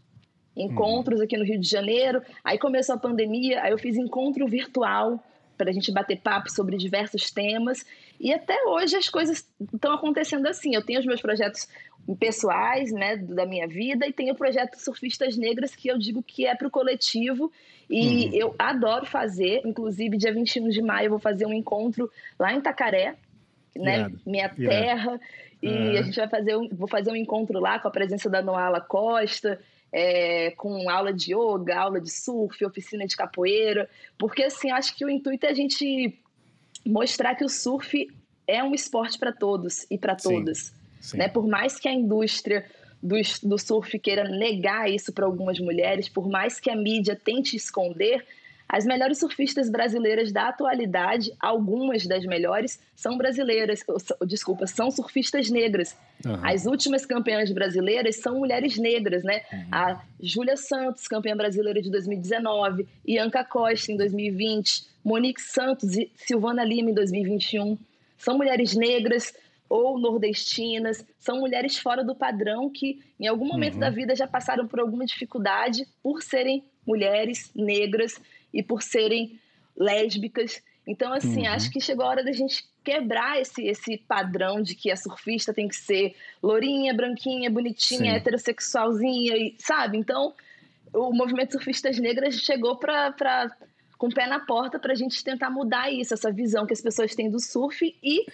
Encontros 0.55 1.19
uhum. 1.19 1.25
aqui 1.25 1.37
no 1.37 1.43
Rio 1.43 1.59
de 1.59 1.67
Janeiro. 1.67 2.21
Aí 2.41 2.57
começou 2.57 2.95
a 2.95 2.97
pandemia, 2.97 3.61
aí 3.61 3.71
eu 3.71 3.77
fiz 3.77 3.97
encontro 3.97 4.47
virtual 4.47 5.21
para 5.57 5.69
a 5.69 5.73
gente 5.73 5.91
bater 5.91 6.21
papo 6.21 6.49
sobre 6.49 6.77
diversos 6.77 7.29
temas. 7.29 7.85
E 8.19 8.33
até 8.33 8.55
hoje 8.65 8.97
as 8.97 9.07
coisas 9.07 9.47
estão 9.73 9.93
acontecendo 9.93 10.45
assim. 10.47 10.75
Eu 10.75 10.83
tenho 10.83 10.99
os 10.99 11.05
meus 11.05 11.21
projetos 11.21 11.67
pessoais, 12.19 12.91
né, 12.91 13.17
da 13.17 13.45
minha 13.45 13.67
vida, 13.67 14.07
e 14.07 14.11
tenho 14.11 14.33
o 14.33 14.37
projeto 14.37 14.75
Surfistas 14.75 15.37
Negras, 15.37 15.75
que 15.75 15.87
eu 15.87 15.97
digo 15.97 16.23
que 16.23 16.45
é 16.45 16.55
para 16.55 16.67
o 16.67 16.71
coletivo. 16.71 17.51
E 17.89 18.25
uhum. 18.25 18.33
eu 18.33 18.55
adoro 18.57 19.05
fazer, 19.05 19.61
inclusive 19.65 20.17
dia 20.17 20.33
21 20.33 20.69
de 20.69 20.81
maio 20.81 21.07
eu 21.07 21.11
vou 21.11 21.19
fazer 21.19 21.45
um 21.45 21.53
encontro 21.53 22.09
lá 22.37 22.53
em 22.53 22.61
Tacaré, 22.61 23.15
né, 23.75 24.11
minha 24.25 24.49
terra. 24.49 25.19
E 25.61 25.67
uhum. 25.67 25.97
a 25.97 26.01
gente 26.01 26.15
vai 26.15 26.27
fazer 26.27 26.55
um, 26.55 26.69
vou 26.69 26.87
fazer 26.87 27.11
um 27.11 27.15
encontro 27.15 27.59
lá 27.59 27.79
com 27.79 27.87
a 27.87 27.91
presença 27.91 28.29
da 28.29 28.41
Noala 28.41 28.81
Costa, 28.81 29.59
é, 29.91 30.51
com 30.51 30.89
aula 30.89 31.11
de 31.11 31.33
yoga, 31.33 31.77
aula 31.77 31.99
de 31.99 32.11
surf, 32.11 32.63
oficina 32.63 33.05
de 33.05 33.15
capoeira, 33.15 33.89
porque 34.17 34.43
assim, 34.43 34.71
acho 34.71 34.95
que 34.95 35.03
o 35.03 35.09
intuito 35.09 35.45
é 35.45 35.49
a 35.49 35.53
gente 35.53 36.17
mostrar 36.85 37.35
que 37.35 37.43
o 37.43 37.49
surf 37.49 38.07
é 38.47 38.63
um 38.63 38.73
esporte 38.73 39.17
para 39.17 39.31
todos 39.31 39.85
e 39.89 39.97
para 39.97 40.15
todas. 40.15 40.73
Sim. 40.99 41.17
Né? 41.17 41.27
Por 41.27 41.47
mais 41.47 41.79
que 41.79 41.87
a 41.87 41.93
indústria 41.93 42.65
do, 43.01 43.15
do 43.43 43.57
surf 43.57 43.97
queira 43.99 44.27
negar 44.27 44.89
isso 44.89 45.13
para 45.13 45.25
algumas 45.25 45.59
mulheres, 45.59 46.09
por 46.09 46.27
mais 46.27 46.59
que 46.59 46.69
a 46.69 46.75
mídia 46.75 47.15
tente 47.15 47.55
esconder, 47.55 48.25
as 48.69 48.85
melhores 48.85 49.17
surfistas 49.17 49.67
brasileiras 49.67 50.31
da 50.31 50.49
atualidade, 50.49 51.33
algumas 51.39 52.05
das 52.05 52.23
melhores, 52.23 52.79
são 52.95 53.17
brasileiras, 53.17 53.83
desculpa, 54.27 54.67
são 54.67 54.91
surfistas 54.91 55.49
negras. 55.49 55.97
Uhum. 56.23 56.39
As 56.45 56.67
últimas 56.67 57.03
campeãs 57.03 57.51
brasileiras 57.51 58.17
são 58.17 58.37
mulheres 58.37 58.77
negras, 58.77 59.23
né? 59.23 59.41
Uhum. 59.51 59.65
A 59.71 60.01
Júlia 60.21 60.55
Santos, 60.55 61.07
campeã 61.07 61.35
brasileira 61.35 61.81
de 61.81 61.89
2019, 61.89 62.87
Ianca 63.07 63.43
Costa 63.43 63.91
em 63.91 63.97
2020, 63.97 64.85
Monique 65.03 65.41
Santos 65.41 65.97
e 65.97 66.11
Silvana 66.15 66.63
Lima 66.63 66.91
em 66.91 66.93
2021. 66.93 67.75
São 68.19 68.37
mulheres 68.37 68.75
negras 68.75 69.33
ou 69.67 69.97
nordestinas, 69.97 71.03
são 71.17 71.39
mulheres 71.39 71.77
fora 71.77 72.03
do 72.03 72.15
padrão 72.15 72.69
que 72.69 72.99
em 73.19 73.25
algum 73.25 73.45
momento 73.45 73.75
uhum. 73.75 73.79
da 73.79 73.89
vida 73.89 74.15
já 74.15 74.27
passaram 74.27 74.67
por 74.67 74.79
alguma 74.79 75.05
dificuldade 75.05 75.87
por 76.03 76.21
serem 76.21 76.63
mulheres 76.85 77.51
negras 77.55 78.19
e 78.53 78.63
por 78.63 78.81
serem 78.81 79.39
lésbicas. 79.75 80.61
Então, 80.85 81.13
assim, 81.13 81.47
uhum. 81.47 81.53
acho 81.53 81.69
que 81.71 81.79
chegou 81.79 82.05
a 82.05 82.09
hora 82.09 82.23
da 82.23 82.31
gente 82.31 82.63
quebrar 82.83 83.39
esse, 83.39 83.65
esse 83.67 83.97
padrão 83.97 84.61
de 84.61 84.75
que 84.75 84.89
a 84.91 84.95
surfista 84.95 85.53
tem 85.53 85.67
que 85.67 85.75
ser 85.75 86.15
lourinha, 86.41 86.93
branquinha, 86.93 87.49
bonitinha, 87.49 88.11
Sim. 88.11 88.17
heterossexualzinha, 88.17 89.37
e, 89.37 89.55
sabe? 89.59 89.97
Então, 89.97 90.33
o 90.93 91.13
movimento 91.13 91.53
Surfistas 91.53 91.99
Negras 91.99 92.35
chegou 92.35 92.77
para 92.77 93.13
com 93.97 94.07
o 94.07 94.13
pé 94.13 94.25
na 94.27 94.39
porta 94.39 94.79
para 94.79 94.93
a 94.93 94.95
gente 94.95 95.21
tentar 95.21 95.49
mudar 95.49 95.91
isso, 95.91 96.13
essa 96.13 96.31
visão 96.31 96.65
que 96.65 96.71
as 96.71 96.81
pessoas 96.81 97.13
têm 97.13 97.29
do 97.29 97.37
surf 97.37 97.93
e 98.01 98.25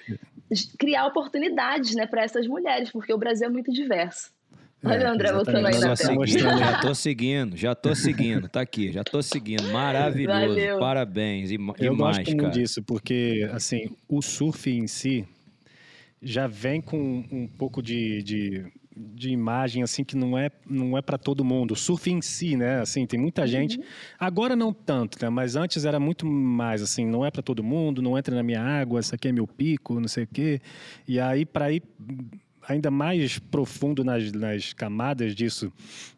criar 0.78 1.08
oportunidades 1.08 1.96
né, 1.96 2.06
para 2.06 2.24
essas 2.24 2.46
mulheres, 2.46 2.92
porque 2.92 3.12
o 3.12 3.18
Brasil 3.18 3.48
é 3.48 3.50
muito 3.50 3.74
diverso. 3.74 4.32
Olha 4.86 5.04
é, 5.04 5.10
o 5.10 5.14
André 5.14 5.34
voltando 5.34 5.66
aí 5.66 5.80
na 5.80 5.96
tela. 5.96 6.28
Já 6.28 6.80
tô 6.80 6.94
seguindo, 6.96 7.58
já 7.58 7.76
tô 7.76 7.96
seguindo, 7.96 8.48
tá 8.48 8.62
aqui, 8.62 8.92
já 8.92 9.04
tô 9.04 9.22
seguindo. 9.22 9.72
Maravilhoso, 9.72 10.48
Valeu. 10.48 10.80
parabéns. 10.80 11.52
E, 11.52 11.56
Eu 11.80 11.94
e 11.94 11.98
gosto 11.98 12.26
muito 12.26 12.50
disso, 12.52 12.84
porque 12.84 13.50
assim, 13.52 13.90
o 14.08 14.22
surf 14.22 14.70
em 14.70 14.88
si 14.88 15.28
já 16.22 16.48
vem 16.48 16.82
com 16.82 17.24
um 17.32 17.48
pouco 17.48 17.82
de, 17.82 18.22
de 18.24 18.66
de 18.96 19.30
imagem 19.30 19.84
assim 19.84 20.06
que 20.06 20.16
não 20.16 20.38
é 20.38 20.50
não 20.66 20.98
é 20.98 21.02
para 21.02 21.18
todo 21.18 21.44
mundo. 21.44 21.72
O 21.72 21.76
surf 21.76 22.10
em 22.10 22.22
si, 22.22 22.56
né? 22.56 22.80
Assim, 22.80 23.06
tem 23.06 23.20
muita 23.20 23.42
uhum. 23.42 23.48
gente. 23.48 23.80
Agora 24.18 24.56
não 24.56 24.72
tanto, 24.72 25.18
né? 25.22 25.30
Mas 25.30 25.56
antes 25.56 25.84
era 25.84 26.00
muito 26.00 26.26
mais 26.26 26.82
assim, 26.82 27.06
não 27.06 27.26
é 27.26 27.30
para 27.30 27.42
todo 27.42 27.64
mundo, 27.64 28.02
não 28.02 28.18
entra 28.18 28.34
na 28.34 28.42
minha 28.42 28.62
água, 28.62 29.00
isso 29.00 29.14
aqui 29.14 29.28
é 29.28 29.32
meu 29.32 29.46
pico, 29.46 30.00
não 30.00 30.08
sei 30.08 30.24
o 30.24 30.28
quê. 30.28 30.62
E 31.08 31.20
aí 31.20 31.46
para 31.46 31.72
ir 31.72 31.84
ainda 32.68 32.90
mais 32.90 33.40
profundo 33.40 34.04
nas, 34.04 34.32
nas 34.32 34.74
camadas 34.74 35.36
disso, 35.36 35.72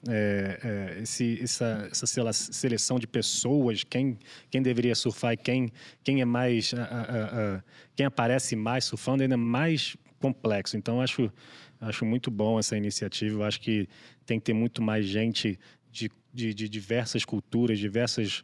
é, 0.08 0.60
é, 0.98 1.02
esse, 1.02 1.40
essa, 1.42 1.90
essa, 1.92 2.34
seleção 2.34 3.00
de 3.00 3.08
pessoas, 3.08 3.84
quem, 3.84 4.18
quem 4.50 4.62
deveria 4.62 4.96
surfar 4.96 5.34
e 5.34 5.38
quem, 5.38 5.72
quem 6.04 6.22
é 6.22 6.26
mais, 6.26 6.74
a, 6.74 6.84
a, 6.84 7.56
a, 7.58 7.64
quem 7.96 8.06
aparece 8.06 8.56
mais 8.56 8.86
surfando, 8.86 9.24
ainda 9.24 9.38
mais 9.38 9.98
complexo. 10.20 10.78
Então, 10.78 11.02
acho, 11.02 11.32
acho 11.80 12.06
muito 12.06 12.32
bom 12.32 12.60
essa 12.60 12.78
iniciativa. 12.78 13.40
Eu 13.40 13.44
acho 13.44 13.60
que 13.60 13.88
tem 14.26 14.40
que 14.40 14.46
ter 14.46 14.54
muito 14.54 14.82
mais 14.82 15.06
gente 15.06 15.60
de, 15.92 16.10
de, 16.34 16.54
de 16.54 16.70
diversas 16.70 17.26
culturas, 17.26 17.78
diversos 17.78 18.44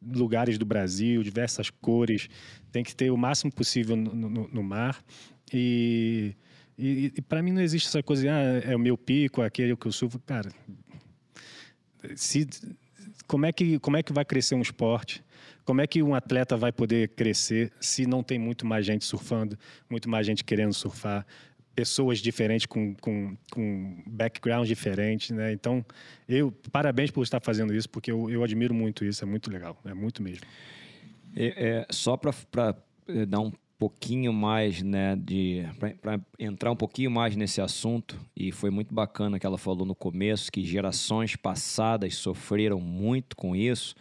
lugares 0.00 0.58
do 0.58 0.64
Brasil, 0.64 1.22
diversas 1.22 1.70
cores. 1.70 2.28
Tem 2.70 2.82
que 2.82 2.94
ter 2.94 3.10
o 3.10 3.16
máximo 3.16 3.52
possível 3.52 3.96
no, 3.96 4.14
no, 4.14 4.48
no 4.48 4.62
mar. 4.62 5.02
E, 5.52 6.34
e, 6.78 7.12
e 7.16 7.22
para 7.22 7.42
mim 7.42 7.52
não 7.52 7.62
existe 7.62 7.88
essa 7.88 8.02
coisa, 8.02 8.30
ah, 8.30 8.70
é 8.70 8.74
o 8.74 8.78
meu 8.78 8.96
pico, 8.96 9.42
aquele 9.42 9.76
que 9.76 9.86
eu 9.86 9.92
surfo. 9.92 10.18
Cara, 10.20 10.50
se, 12.16 12.48
como, 13.26 13.46
é 13.46 13.52
que, 13.52 13.78
como 13.78 13.96
é 13.96 14.02
que 14.02 14.12
vai 14.12 14.24
crescer 14.24 14.54
um 14.54 14.62
esporte? 14.62 15.22
Como 15.64 15.80
é 15.80 15.86
que 15.86 16.02
um 16.02 16.14
atleta 16.14 16.56
vai 16.56 16.72
poder 16.72 17.08
crescer 17.10 17.72
se 17.80 18.06
não 18.06 18.22
tem 18.22 18.38
muito 18.38 18.66
mais 18.66 18.84
gente 18.84 19.04
surfando, 19.04 19.56
muito 19.88 20.08
mais 20.08 20.26
gente 20.26 20.42
querendo 20.42 20.72
surfar, 20.72 21.24
pessoas 21.74 22.18
diferentes 22.18 22.66
com, 22.66 22.94
com, 22.96 23.36
com 23.50 24.02
background 24.06 24.66
diferente, 24.66 25.32
né? 25.32 25.52
Então, 25.52 25.84
eu 26.28 26.52
parabéns 26.70 27.10
por 27.10 27.22
estar 27.22 27.40
fazendo 27.40 27.74
isso, 27.74 27.88
porque 27.88 28.10
eu, 28.10 28.28
eu 28.28 28.42
admiro 28.42 28.74
muito 28.74 29.04
isso, 29.04 29.24
é 29.24 29.26
muito 29.26 29.50
legal, 29.50 29.80
é 29.84 29.94
muito 29.94 30.22
mesmo. 30.22 30.44
É, 31.34 31.46
é 31.46 31.86
só 31.90 32.16
para 32.16 32.76
eh, 33.08 33.24
dar 33.24 33.40
um 33.40 33.52
pouquinho 33.82 34.32
mais, 34.32 34.80
né, 34.80 35.16
de 35.16 35.64
para 36.00 36.20
entrar 36.38 36.70
um 36.70 36.76
pouquinho 36.76 37.10
mais 37.10 37.34
nesse 37.34 37.60
assunto 37.60 38.16
e 38.36 38.52
foi 38.52 38.70
muito 38.70 38.94
bacana 38.94 39.40
que 39.40 39.46
ela 39.46 39.58
falou 39.58 39.84
no 39.84 39.92
começo 39.92 40.52
que 40.52 40.62
gerações 40.62 41.34
passadas 41.34 42.14
sofreram 42.14 42.78
muito 42.78 43.34
com 43.34 43.56
isso, 43.56 43.96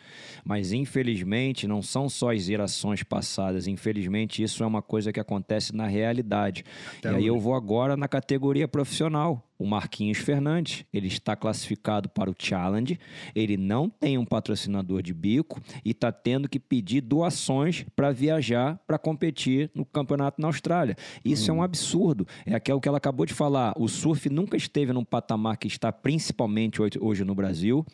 mas 0.45 0.71
infelizmente 0.71 1.67
não 1.67 1.81
são 1.81 2.07
só 2.07 2.31
as 2.31 2.43
gerações 2.43 3.01
passadas, 3.01 3.65
infelizmente 3.65 4.43
isso 4.43 4.63
é 4.63 4.67
uma 4.67 4.83
coisa 4.83 5.11
que 5.11 5.19
acontece 5.19 5.75
na 5.75 5.87
realidade. 5.87 6.63
Até 6.99 7.13
e 7.13 7.15
aí 7.15 7.25
eu 7.25 7.39
vou 7.39 7.55
agora 7.55 7.97
na 7.97 8.07
categoria 8.07 8.67
profissional 8.67 9.43
o 9.61 9.67
Marquinhos 9.67 10.17
Fernandes. 10.17 10.83
Ele 10.91 11.07
está 11.07 11.35
classificado 11.35 12.09
para 12.09 12.29
o 12.29 12.35
Challenge, 12.37 12.99
ele 13.35 13.57
não 13.57 13.89
tem 13.89 14.17
um 14.17 14.25
patrocinador 14.25 15.03
de 15.03 15.13
bico 15.13 15.61
e 15.85 15.91
está 15.91 16.11
tendo 16.11 16.49
que 16.49 16.59
pedir 16.59 17.01
doações 17.01 17.85
para 17.95 18.11
viajar 18.11 18.79
para 18.87 18.97
competir 18.97 19.69
no 19.75 19.85
campeonato 19.85 20.41
na 20.41 20.47
Austrália. 20.47 20.95
Isso 21.23 21.51
hum. 21.51 21.55
é 21.55 21.57
um 21.57 21.59
hum. 21.59 21.63
absurdo. 21.63 22.27
É 22.45 22.55
aquilo 22.55 22.81
que 22.81 22.87
ela 22.87 22.97
acabou 22.97 23.25
de 23.25 23.33
falar. 23.33 23.73
O 23.77 23.87
surf 23.87 24.29
nunca 24.29 24.57
esteve 24.57 24.91
num 24.91 25.05
patamar 25.05 25.57
que 25.57 25.67
está 25.67 25.91
principalmente 25.91 26.79
hoje 26.99 27.23
no 27.23 27.35
Brasil. 27.35 27.85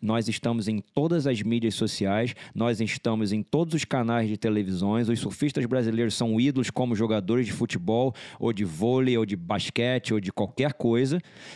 Nós 0.00 0.28
estamos 0.28 0.68
em 0.68 0.80
todas 0.80 1.26
as 1.26 1.42
mídias 1.42 1.74
sociais, 1.74 2.34
nós 2.54 2.80
estamos 2.80 3.32
em 3.32 3.42
todos 3.42 3.74
os 3.74 3.84
canais 3.84 4.28
de 4.28 4.36
televisões. 4.36 5.08
Os 5.08 5.20
surfistas 5.20 5.64
brasileiros 5.66 6.14
são 6.14 6.40
ídolos 6.40 6.70
como 6.70 6.94
jogadores 6.94 7.46
de 7.46 7.52
futebol, 7.52 8.14
ou 8.38 8.52
de 8.52 8.64
vôlei, 8.64 9.16
ou 9.16 9.26
de 9.26 9.36
basquete, 9.36 10.14
ou 10.14 10.20
de 10.20 10.32
qualquer 10.32 10.74
coisa. 10.74 11.03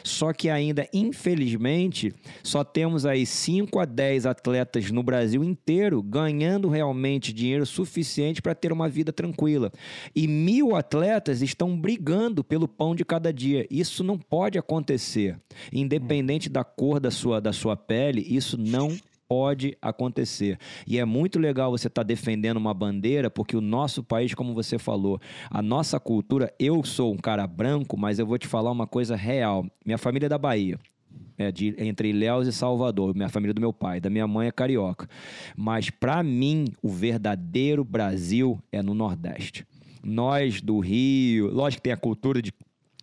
Só 0.02 0.32
que 0.32 0.50
ainda, 0.50 0.88
infelizmente, 0.92 2.12
só 2.42 2.64
temos 2.64 3.06
aí 3.06 3.24
5 3.24 3.78
a 3.78 3.84
10 3.84 4.26
atletas 4.26 4.90
no 4.90 5.02
Brasil 5.02 5.44
inteiro 5.44 6.02
ganhando 6.02 6.68
realmente 6.68 7.32
dinheiro 7.32 7.64
suficiente 7.64 8.42
para 8.42 8.54
ter 8.54 8.72
uma 8.72 8.88
vida 8.88 9.12
tranquila. 9.12 9.72
E 10.14 10.26
mil 10.26 10.74
atletas 10.74 11.42
estão 11.42 11.78
brigando 11.78 12.42
pelo 12.42 12.68
pão 12.68 12.94
de 12.94 13.04
cada 13.04 13.32
dia. 13.32 13.66
Isso 13.70 14.02
não 14.02 14.18
pode 14.18 14.58
acontecer, 14.58 15.38
independente 15.72 16.48
da 16.48 16.64
cor 16.64 17.00
da 17.00 17.11
sua, 17.11 17.40
da 17.40 17.52
sua 17.52 17.76
pele, 17.76 18.24
isso 18.28 18.56
não 18.58 18.96
pode 19.28 19.76
acontecer. 19.82 20.58
E 20.86 20.98
é 20.98 21.04
muito 21.04 21.38
legal 21.38 21.70
você 21.70 21.86
estar 21.86 22.02
tá 22.02 22.06
defendendo 22.06 22.56
uma 22.56 22.72
bandeira, 22.72 23.28
porque 23.28 23.56
o 23.56 23.60
nosso 23.60 24.02
país, 24.02 24.34
como 24.34 24.54
você 24.54 24.78
falou, 24.78 25.20
a 25.50 25.60
nossa 25.60 26.00
cultura, 26.00 26.52
eu 26.58 26.82
sou 26.82 27.12
um 27.12 27.18
cara 27.18 27.46
branco, 27.46 27.96
mas 27.96 28.18
eu 28.18 28.26
vou 28.26 28.38
te 28.38 28.46
falar 28.46 28.70
uma 28.70 28.86
coisa 28.86 29.14
real. 29.14 29.66
Minha 29.84 29.98
família 29.98 30.26
é 30.26 30.28
da 30.30 30.38
Bahia. 30.38 30.78
É, 31.36 31.52
de, 31.52 31.74
entre 31.78 32.08
Ilhéus 32.08 32.48
e 32.48 32.52
Salvador, 32.52 33.14
minha 33.14 33.28
família 33.28 33.54
do 33.54 33.60
meu 33.60 33.72
pai, 33.72 34.00
da 34.00 34.10
minha 34.10 34.26
mãe 34.26 34.48
é 34.48 34.52
carioca. 34.52 35.08
Mas 35.56 35.88
para 35.88 36.20
mim, 36.22 36.66
o 36.82 36.88
verdadeiro 36.88 37.84
Brasil 37.84 38.58
é 38.72 38.82
no 38.82 38.92
Nordeste. 38.92 39.64
Nós 40.02 40.60
do 40.60 40.80
Rio, 40.80 41.52
lógico 41.52 41.80
que 41.80 41.84
tem 41.84 41.92
a 41.92 41.96
cultura 41.96 42.42
de 42.42 42.52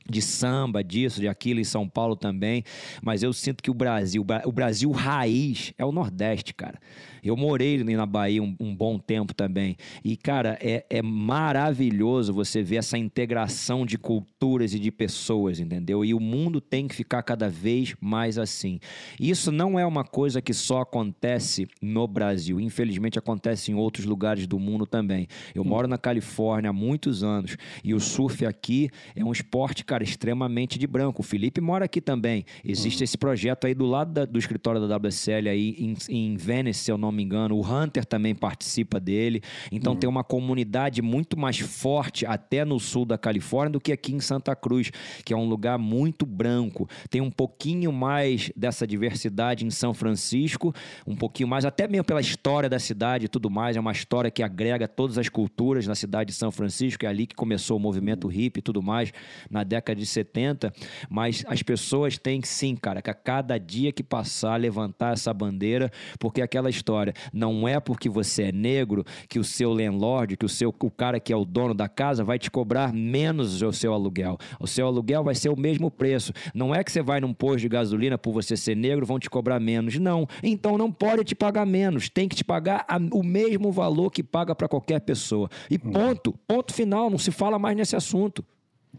de 0.09 0.21
samba, 0.21 0.83
disso, 0.83 1.19
de 1.19 1.27
aquilo 1.27 1.59
em 1.59 1.63
São 1.63 1.87
Paulo 1.87 2.15
também, 2.15 2.63
mas 3.01 3.23
eu 3.23 3.33
sinto 3.33 3.63
que 3.63 3.71
o 3.71 3.73
Brasil, 3.73 4.25
o 4.45 4.51
Brasil 4.51 4.91
raiz 4.91 5.73
é 5.77 5.85
o 5.85 5.91
Nordeste, 5.91 6.53
cara. 6.53 6.79
Eu 7.25 7.35
morei 7.35 7.83
na 7.83 8.05
Bahia 8.05 8.43
um, 8.43 8.55
um 8.59 8.75
bom 8.75 8.99
tempo 8.99 9.33
também. 9.33 9.75
E, 10.03 10.15
cara, 10.15 10.59
é, 10.61 10.85
é, 10.87 11.01
maravilhoso 11.01 12.31
você 12.31 12.61
ver 12.61 12.75
essa 12.75 12.99
integração 12.99 13.83
de 13.83 13.97
culturas 13.97 14.75
e 14.75 14.79
de 14.79 14.91
pessoas, 14.91 15.59
entendeu? 15.59 16.05
E 16.05 16.13
o 16.13 16.19
mundo 16.19 16.61
tem 16.61 16.87
que 16.87 16.93
ficar 16.93 17.23
cada 17.23 17.49
vez 17.49 17.95
mais 17.99 18.37
assim. 18.37 18.79
Isso 19.19 19.51
não 19.51 19.79
é 19.79 19.83
uma 19.83 20.03
coisa 20.03 20.39
que 20.39 20.53
só 20.53 20.81
acontece 20.81 21.67
no 21.81 22.07
Brasil. 22.07 22.59
Infelizmente, 22.59 23.17
acontece 23.17 23.71
em 23.71 23.75
outros 23.75 24.05
lugares 24.05 24.45
do 24.45 24.59
mundo 24.59 24.85
também. 24.85 25.27
Eu 25.55 25.63
moro 25.63 25.87
na 25.87 25.97
Califórnia 25.97 26.69
há 26.69 26.73
muitos 26.73 27.23
anos 27.23 27.57
e 27.83 27.95
o 27.95 27.99
surf 27.99 28.45
aqui 28.45 28.87
é 29.15 29.25
um 29.25 29.31
esporte, 29.31 29.83
cara, 29.95 30.03
extremamente 30.03 30.77
de 30.77 30.85
branco. 30.85 31.21
O 31.21 31.23
Felipe 31.23 31.61
mora 31.61 31.85
aqui 31.85 32.01
também. 32.01 32.45
Existe 32.63 32.99
uhum. 32.99 33.03
esse 33.05 33.17
projeto 33.17 33.65
aí 33.65 33.73
do 33.73 33.85
lado 33.85 34.11
da, 34.11 34.25
do 34.25 34.37
escritório 34.37 34.85
da 34.85 34.97
WSL 34.97 35.47
aí 35.47 35.75
em, 35.79 35.95
em 36.09 36.35
Venice, 36.35 36.81
se 36.81 36.91
eu 36.91 36.97
não 36.97 37.11
me 37.11 37.23
engano. 37.23 37.55
O 37.55 37.61
Hunter 37.61 38.03
também 38.05 38.35
participa 38.35 38.99
dele. 38.99 39.41
Então 39.71 39.93
uhum. 39.93 39.99
tem 39.99 40.09
uma 40.09 40.23
comunidade 40.23 41.01
muito 41.01 41.39
mais 41.39 41.59
forte 41.59 42.25
até 42.25 42.65
no 42.65 42.79
sul 42.79 43.05
da 43.05 43.17
Califórnia 43.17 43.71
do 43.71 43.79
que 43.79 43.91
aqui 43.91 44.13
em 44.13 44.19
Santa 44.19 44.55
Cruz, 44.55 44.91
que 45.23 45.33
é 45.33 45.37
um 45.37 45.47
lugar 45.47 45.77
muito 45.77 46.25
branco. 46.25 46.89
Tem 47.09 47.21
um 47.21 47.31
pouquinho 47.31 47.91
mais 47.93 48.51
dessa 48.55 48.85
diversidade 48.85 49.65
em 49.65 49.69
São 49.69 49.93
Francisco, 49.93 50.73
um 51.07 51.15
pouquinho 51.15 51.47
mais, 51.47 51.63
até 51.63 51.87
mesmo 51.87 52.03
pela 52.03 52.21
história 52.21 52.69
da 52.69 52.79
cidade 52.79 53.25
e 53.25 53.29
tudo 53.29 53.49
mais. 53.49 53.77
É 53.77 53.79
uma 53.79 53.93
história 53.93 54.29
que 54.29 54.43
agrega 54.43 54.87
todas 54.87 55.17
as 55.17 55.29
culturas 55.29 55.87
na 55.87 55.95
cidade 55.95 56.31
de 56.31 56.37
São 56.37 56.51
Francisco. 56.51 57.05
É 57.05 57.07
ali 57.07 57.25
que 57.25 57.35
começou 57.35 57.77
o 57.77 57.79
movimento 57.79 58.27
hippie 58.27 58.59
e 58.59 58.61
tudo 58.61 58.81
mais, 58.81 59.13
na 59.49 59.63
década 59.63 59.84
de 59.93 60.05
70. 60.05 60.73
Mas 61.09 61.43
as 61.47 61.61
pessoas 61.61 62.17
têm 62.17 62.41
sim, 62.41 62.75
cara, 62.75 63.01
que 63.01 63.09
a 63.09 63.13
cada 63.13 63.57
dia 63.57 63.91
que 63.91 64.03
passar, 64.03 64.59
levantar 64.59 65.13
essa 65.13 65.33
bandeira, 65.33 65.91
porque 66.19 66.41
aquela 66.41 66.69
história 66.69 66.85
história. 66.85 67.13
Não 67.33 67.67
é 67.67 67.79
porque 67.79 68.07
você 68.07 68.43
é 68.43 68.51
negro 68.51 69.03
que 69.27 69.39
o 69.39 69.43
seu 69.43 69.73
landlord, 69.73 70.37
que 70.37 70.45
o 70.45 70.49
seu 70.49 70.73
o 70.79 70.91
cara 70.91 71.19
que 71.19 71.33
é 71.33 71.35
o 71.35 71.43
dono 71.43 71.73
da 71.73 71.89
casa 71.89 72.23
vai 72.23 72.37
te 72.37 72.49
cobrar 72.51 72.93
menos 72.93 73.61
o 73.61 73.73
seu 73.73 73.93
aluguel. 73.93 74.37
O 74.59 74.67
seu 74.67 74.87
aluguel 74.87 75.23
vai 75.23 75.35
ser 75.35 75.49
o 75.49 75.59
mesmo 75.59 75.89
preço. 75.89 76.31
Não 76.53 76.73
é 76.73 76.83
que 76.83 76.91
você 76.91 77.01
vai 77.01 77.19
num 77.19 77.33
posto 77.33 77.61
de 77.61 77.69
gasolina 77.69 78.17
por 78.17 78.31
você 78.31 78.55
ser 78.55 78.75
negro 78.75 79.05
vão 79.05 79.19
te 79.19 79.29
cobrar 79.29 79.59
menos. 79.59 79.97
Não. 79.97 80.27
Então 80.43 80.77
não 80.77 80.91
pode 80.91 81.23
te 81.23 81.35
pagar 81.35 81.65
menos. 81.65 82.09
Tem 82.09 82.27
que 82.29 82.35
te 82.35 82.43
pagar 82.43 82.85
a, 82.87 82.97
o 83.11 83.23
mesmo 83.23 83.71
valor 83.71 84.11
que 84.11 84.23
paga 84.23 84.53
para 84.55 84.67
qualquer 84.67 85.01
pessoa. 85.01 85.49
E 85.69 85.77
ponto. 85.77 86.33
Ponto 86.47 86.73
final. 86.73 87.09
Não 87.09 87.17
se 87.17 87.31
fala 87.31 87.57
mais 87.57 87.75
nesse 87.75 87.95
assunto. 87.95 88.45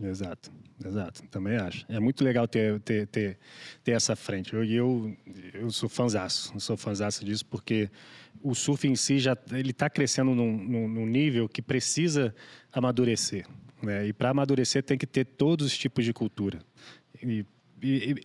Exato. 0.00 0.50
Exato, 0.85 1.22
também 1.30 1.56
acho. 1.56 1.87
É 1.88 1.98
muito 1.98 2.22
legal 2.22 2.46
ter, 2.46 2.78
ter, 2.80 3.06
ter, 3.06 3.38
ter 3.82 3.92
essa 3.92 4.14
frente. 4.14 4.52
Eu, 4.52 4.62
eu, 4.62 5.16
eu 5.54 5.70
sou 5.70 5.88
fanzaço, 5.88 6.52
eu 6.54 6.61
sou 6.61 6.76
fanzaço 6.76 7.24
disso 7.24 7.46
porque 7.46 7.90
o 8.42 8.54
surf 8.54 8.87
em 8.87 8.94
si 8.94 9.18
já 9.18 9.37
ele 9.52 9.70
está 9.70 9.88
crescendo 9.88 10.35
num, 10.35 10.56
num, 10.56 10.88
num, 10.88 11.06
nível 11.06 11.48
que 11.48 11.62
precisa 11.62 12.35
amadurecer. 12.70 13.46
Né? 13.82 14.09
E 14.09 14.12
para 14.12 14.30
amadurecer 14.30 14.82
tem 14.82 14.98
que 14.98 15.06
ter 15.06 15.24
todos 15.24 15.66
os 15.66 15.78
tipos 15.78 16.04
de 16.04 16.12
cultura. 16.12 16.59
E, 17.22 17.44
e, 17.82 18.12
e 18.12 18.16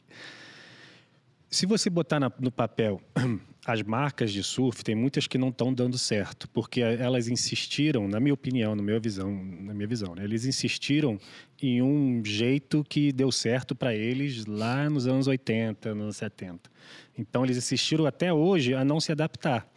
se 1.50 1.66
você 1.66 1.90
botar 1.90 2.20
na, 2.20 2.32
no 2.38 2.52
papel 2.52 3.02
as 3.66 3.84
marcas 3.84 4.32
de 4.32 4.42
surf, 4.44 4.84
tem 4.84 4.96
muitas 4.96 5.28
que 5.28 5.38
não 5.38 5.50
estão 5.50 5.72
dando 5.72 5.98
certo, 5.98 6.50
porque 6.50 6.82
elas 6.82 7.28
insistiram, 7.28 8.08
na 8.08 8.20
minha 8.20 8.34
opinião, 8.34 8.76
na 8.76 8.82
minha 8.82 9.00
visão, 9.00 9.32
na 9.32 9.74
minha 9.74 9.88
visão, 9.88 10.16
né? 10.16 10.24
eles 10.24 10.46
insistiram 10.46 11.20
em 11.62 11.82
um 11.82 12.26
jeito 12.26 12.84
que 12.84 13.12
deu 13.12 13.32
certo 13.32 13.76
para 13.76 13.94
eles 13.96 14.46
lá 14.48 14.90
nos 14.90 15.06
anos 15.06 15.28
80, 15.28 15.94
nos 15.94 16.04
anos 16.04 16.18
70. 16.18 16.72
Então 17.16 17.44
eles 17.44 17.58
insistiram 17.58 18.06
até 18.08 18.34
hoje 18.34 18.74
a 18.74 18.84
não 18.84 19.00
se 19.00 19.12
adaptar. 19.12 19.68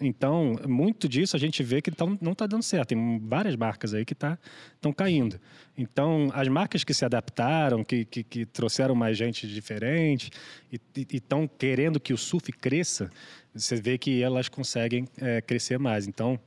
Então, 0.00 0.56
muito 0.68 1.08
disso 1.08 1.36
a 1.36 1.38
gente 1.38 1.62
vê 1.62 1.80
que 1.80 1.90
não 2.20 2.32
está 2.32 2.46
dando 2.46 2.62
certo. 2.62 2.88
Tem 2.88 3.18
várias 3.20 3.56
marcas 3.56 3.94
aí 3.94 4.04
que 4.04 4.12
estão 4.12 4.36
tá, 4.80 4.92
caindo. 4.94 5.40
Então, 5.76 6.28
as 6.32 6.48
marcas 6.48 6.84
que 6.84 6.92
se 6.92 7.04
adaptaram, 7.04 7.84
que, 7.84 8.04
que, 8.04 8.22
que 8.22 8.46
trouxeram 8.46 8.94
mais 8.94 9.16
gente 9.16 9.46
diferente 9.46 10.30
e 10.70 10.80
estão 11.12 11.48
querendo 11.48 12.00
que 12.00 12.12
o 12.12 12.18
surf 12.18 12.50
cresça, 12.52 13.10
você 13.54 13.76
vê 13.76 13.96
que 13.98 14.22
elas 14.22 14.48
conseguem 14.48 15.06
é, 15.18 15.40
crescer 15.40 15.78
mais. 15.78 16.06
Então, 16.06 16.38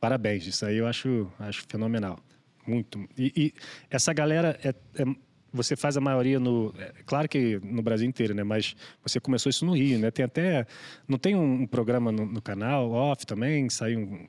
parabéns. 0.00 0.46
Isso 0.46 0.66
aí 0.66 0.76
eu 0.76 0.86
acho, 0.86 1.30
acho 1.38 1.64
fenomenal. 1.68 2.18
Muito. 2.66 3.08
E, 3.16 3.32
e 3.34 3.54
essa 3.90 4.12
galera 4.12 4.58
é, 4.62 4.68
é 5.00 5.04
você 5.52 5.76
faz 5.76 5.96
a 5.96 6.00
maioria 6.00 6.38
no. 6.38 6.74
É, 6.78 6.92
claro 7.06 7.28
que 7.28 7.58
no 7.62 7.82
Brasil 7.82 8.06
inteiro, 8.06 8.34
né? 8.34 8.42
Mas 8.42 8.76
você 9.02 9.18
começou 9.18 9.50
isso 9.50 9.64
no 9.64 9.72
Rio, 9.72 9.98
né? 9.98 10.10
Tem 10.10 10.24
até. 10.24 10.66
Não 11.06 11.18
tem 11.18 11.34
um, 11.34 11.66
programa 11.66 12.12
no, 12.12 12.26
no 12.26 12.42
canal, 12.42 12.90
off 12.90 13.26
também, 13.26 13.68
saiu 13.70 14.00
um, 14.00 14.26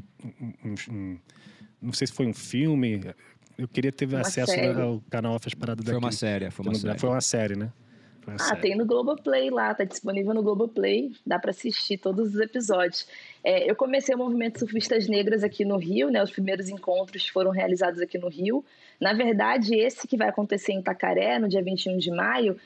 um, 0.63 0.75
um, 0.89 1.19
Não 1.82 1.93
sei 1.93 2.08
se 2.08 2.13
foi 2.13 2.25
um 2.25 2.34
filme. 2.34 3.01
Eu 3.58 3.67
queria 3.67 3.91
ter 3.91 4.08
uma 4.08 4.21
acesso 4.21 4.51
série. 4.51 4.82
ao 4.82 5.01
canal 5.10 5.34
off 5.36 5.45
as 5.47 5.53
paradas 5.53 5.84
daqui. 5.84 5.99
Foi 5.99 6.05
uma 6.05 6.12
série, 6.12 6.49
foi 6.51 6.65
uma 6.65 6.75
série. 6.75 6.99
Foi 6.99 7.10
uma 7.10 7.21
série, 7.21 7.55
né? 7.58 7.71
Uma 8.25 8.36
ah, 8.36 8.39
série. 8.39 8.62
tem 8.62 8.75
no 8.75 8.86
Globoplay 8.86 9.49
lá, 9.49 9.73
tá 9.73 9.84
disponível 9.84 10.34
no 10.34 10.43
Globoplay, 10.43 11.12
dá 11.25 11.39
para 11.39 11.51
assistir 11.51 11.97
todos 11.97 12.36
os 12.36 12.39
episódios. 12.39 13.08
É, 13.43 13.69
eu 13.69 13.75
comecei 13.75 14.13
o 14.13 14.17
movimento 14.17 14.60
Surfistas 14.60 15.08
Negras 15.08 15.43
aqui 15.43 15.65
no 15.65 15.77
Rio, 15.77 16.10
né? 16.10 16.21
Os 16.21 16.32
primeiros 16.32 16.69
encontros 16.69 17.27
foram 17.27 17.51
realizados 17.51 17.99
aqui 18.01 18.17
no 18.17 18.29
Rio. 18.29 18.63
Na 18.99 19.13
verdade, 19.13 19.75
esse 19.75 20.07
que 20.07 20.17
vai 20.17 20.29
acontecer 20.29 20.73
em 20.73 20.79
Itacaré, 20.79 21.39
no 21.39 21.47
dia 21.47 21.63
21 21.63 21.97
de 21.97 22.12
maio, 22.12 22.57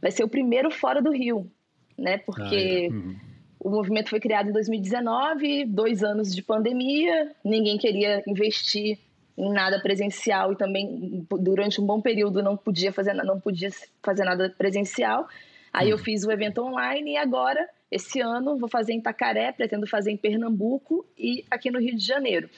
vai 0.00 0.10
ser 0.10 0.24
o 0.24 0.28
primeiro 0.28 0.70
fora 0.70 1.00
do 1.00 1.12
Rio, 1.12 1.50
né? 1.96 2.18
Porque 2.18 2.88
ah, 2.90 2.94
é. 2.94 2.96
uhum. 2.96 3.16
o 3.60 3.70
movimento 3.70 4.10
foi 4.10 4.20
criado 4.20 4.48
em 4.48 4.52
2019, 4.52 5.66
dois 5.66 6.02
anos 6.02 6.34
de 6.34 6.42
pandemia, 6.42 7.32
ninguém 7.44 7.78
queria 7.78 8.22
investir 8.26 8.98
em 9.36 9.52
nada 9.52 9.80
presencial 9.80 10.52
e 10.52 10.56
também 10.56 11.24
durante 11.40 11.80
um 11.80 11.86
bom 11.86 12.00
período 12.00 12.42
não 12.42 12.56
podia 12.56 12.92
fazer 12.92 13.14
não 13.14 13.38
podia 13.38 13.70
fazer 14.02 14.24
nada 14.24 14.52
presencial. 14.58 15.28
Aí 15.72 15.86
uhum. 15.86 15.92
eu 15.92 15.98
fiz 15.98 16.24
o 16.24 16.32
evento 16.32 16.60
online 16.60 17.12
e 17.12 17.16
agora 17.16 17.68
esse 17.90 18.20
ano 18.20 18.58
vou 18.58 18.68
fazer 18.68 18.92
em 18.92 18.98
Itacaré, 18.98 19.52
pretendo 19.52 19.86
fazer 19.86 20.10
em 20.10 20.16
Pernambuco 20.16 21.06
e 21.16 21.44
aqui 21.50 21.70
no 21.70 21.78
Rio 21.78 21.96
de 21.96 22.04
Janeiro. 22.04 22.50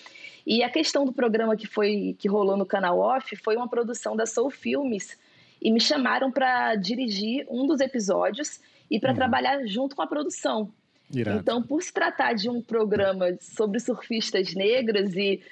E 0.46 0.62
a 0.62 0.70
questão 0.70 1.04
do 1.04 1.12
programa 1.12 1.56
que 1.56 1.66
foi 1.66 2.16
que 2.18 2.28
rolou 2.28 2.56
no 2.56 2.66
canal 2.66 2.98
Off 2.98 3.36
foi 3.36 3.56
uma 3.56 3.68
produção 3.68 4.16
da 4.16 4.26
Soul 4.26 4.50
Filmes 4.50 5.18
e 5.60 5.70
me 5.70 5.80
chamaram 5.80 6.30
para 6.30 6.74
dirigir 6.74 7.46
um 7.50 7.66
dos 7.66 7.80
episódios 7.80 8.60
e 8.90 8.98
para 8.98 9.10
uhum. 9.10 9.16
trabalhar 9.16 9.66
junto 9.66 9.94
com 9.94 10.02
a 10.02 10.06
produção. 10.06 10.72
Irado. 11.12 11.40
Então, 11.40 11.62
por 11.62 11.82
se 11.82 11.92
tratar 11.92 12.34
de 12.34 12.48
um 12.48 12.62
programa 12.62 13.36
sobre 13.40 13.80
surfistas 13.80 14.54
negras 14.54 15.14
e 15.14 15.42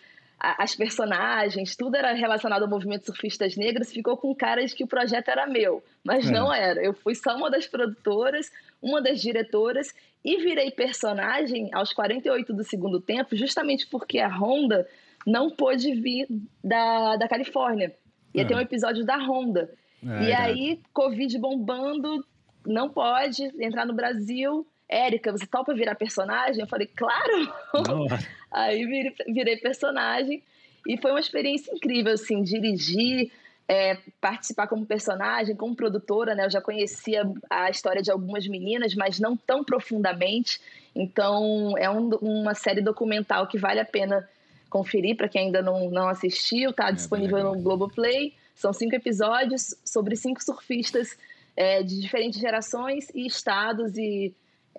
as 0.40 0.76
personagens, 0.76 1.74
tudo 1.74 1.96
era 1.96 2.12
relacionado 2.12 2.62
ao 2.62 2.68
movimento 2.68 3.06
surfistas 3.06 3.56
negras, 3.56 3.92
ficou 3.92 4.16
com 4.16 4.34
cara 4.34 4.64
de 4.64 4.74
que 4.74 4.84
o 4.84 4.88
projeto 4.88 5.28
era 5.28 5.46
meu, 5.46 5.82
mas 6.04 6.28
é. 6.28 6.32
não 6.32 6.52
era. 6.52 6.80
Eu 6.80 6.94
fui 6.94 7.14
só 7.14 7.36
uma 7.36 7.50
das 7.50 7.66
produtoras, 7.66 8.50
uma 8.80 9.02
das 9.02 9.20
diretoras 9.20 9.92
e 10.24 10.36
virei 10.36 10.70
personagem 10.70 11.70
aos 11.72 11.92
48 11.92 12.52
do 12.52 12.62
segundo 12.62 13.00
tempo, 13.00 13.34
justamente 13.34 13.86
porque 13.88 14.20
a 14.20 14.28
Honda 14.28 14.86
não 15.26 15.50
pôde 15.50 15.92
vir 15.94 16.28
da, 16.62 17.16
da 17.16 17.28
Califórnia. 17.28 17.92
Ia 18.32 18.42
é. 18.42 18.44
ter 18.44 18.54
um 18.54 18.60
episódio 18.60 19.04
da 19.04 19.16
Honda. 19.16 19.70
É, 20.06 20.24
e 20.24 20.32
aí, 20.32 20.80
Covid 20.92 21.36
bombando, 21.38 22.24
não 22.64 22.88
pode 22.88 23.42
entrar 23.58 23.84
no 23.84 23.94
Brasil. 23.94 24.64
Érica, 24.88 25.30
você 25.30 25.46
topa 25.46 25.74
virar 25.74 25.94
personagem? 25.94 26.60
Eu 26.60 26.66
falei, 26.66 26.86
claro! 26.86 27.52
aí 28.50 28.86
virei, 28.86 29.14
virei 29.28 29.56
personagem. 29.56 30.42
E 30.86 30.96
foi 30.96 31.10
uma 31.10 31.20
experiência 31.20 31.70
incrível, 31.74 32.14
assim, 32.14 32.42
dirigir, 32.42 33.30
é, 33.68 33.98
participar 34.20 34.66
como 34.66 34.86
personagem, 34.86 35.54
como 35.54 35.76
produtora, 35.76 36.34
né? 36.34 36.46
Eu 36.46 36.50
já 36.50 36.60
conhecia 36.60 37.30
a 37.50 37.68
história 37.68 38.00
de 38.00 38.10
algumas 38.10 38.46
meninas, 38.46 38.94
mas 38.94 39.20
não 39.20 39.36
tão 39.36 39.62
profundamente. 39.62 40.58
Então, 40.94 41.76
é 41.76 41.90
um, 41.90 42.08
uma 42.22 42.54
série 42.54 42.80
documental 42.80 43.46
que 43.46 43.58
vale 43.58 43.80
a 43.80 43.84
pena 43.84 44.26
conferir 44.70 45.16
para 45.16 45.28
quem 45.28 45.46
ainda 45.46 45.60
não, 45.60 45.90
não 45.90 46.08
assistiu. 46.08 46.70
Está 46.70 46.88
é, 46.88 46.92
disponível 46.92 47.42
no 47.44 47.60
Globoplay. 47.60 48.32
São 48.54 48.72
cinco 48.72 48.94
episódios 48.94 49.74
sobre 49.84 50.16
cinco 50.16 50.42
surfistas 50.42 51.16
é, 51.54 51.82
de 51.82 52.00
diferentes 52.00 52.40
gerações 52.40 53.10
e 53.14 53.26
estados 53.26 53.98
e 53.98 54.34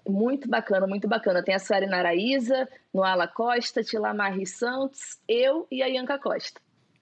muito 0.07 0.49
bacana, 0.49 0.87
muito 0.87 1.07
bacana. 1.07 1.43
Tem 1.43 1.55
a 1.55 1.59
Sueli 1.59 1.87
Naraíza, 1.87 2.67
Noala 2.93 3.27
Costa, 3.27 3.83
Tilamar 3.83 4.35
Santos, 4.45 5.19
eu 5.27 5.67
e 5.71 5.81
a 5.81 5.87
Ianca 5.87 6.17
Costa. 6.19 6.59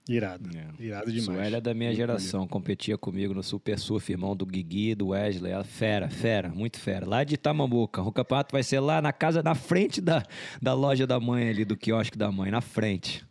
Irado. 0.09 0.49
É. 0.55 0.83
Irado 0.83 1.11
demais. 1.11 1.25
Sueli 1.25 1.55
é 1.55 1.61
da 1.61 1.73
minha 1.73 1.89
muito 1.89 1.97
geração, 1.97 2.41
bonito. 2.41 2.51
competia 2.51 2.97
comigo 2.97 3.33
no 3.33 3.43
Super 3.43 3.77
Surf, 3.77 4.11
irmão 4.11 4.35
do 4.35 4.45
Guigui, 4.45 4.95
do 4.95 5.09
Wesley. 5.09 5.51
Ela, 5.51 5.63
fera, 5.63 6.09
fera, 6.09 6.49
muito 6.49 6.79
fera. 6.79 7.07
Lá 7.07 7.23
de 7.23 7.35
Itamambuca. 7.35 8.01
O 8.01 8.11
campeonato 8.11 8.53
vai 8.53 8.63
ser 8.63 8.79
lá 8.79 9.01
na 9.01 9.11
casa, 9.11 9.43
na 9.43 9.53
frente 9.53 9.99
da, 9.99 10.23
da 10.61 10.73
loja 10.73 11.05
da 11.05 11.19
mãe 11.19 11.49
ali, 11.49 11.65
do 11.65 11.75
quiosque 11.75 12.17
da 12.17 12.31
mãe, 12.31 12.49
na 12.49 12.61
frente. 12.61 13.25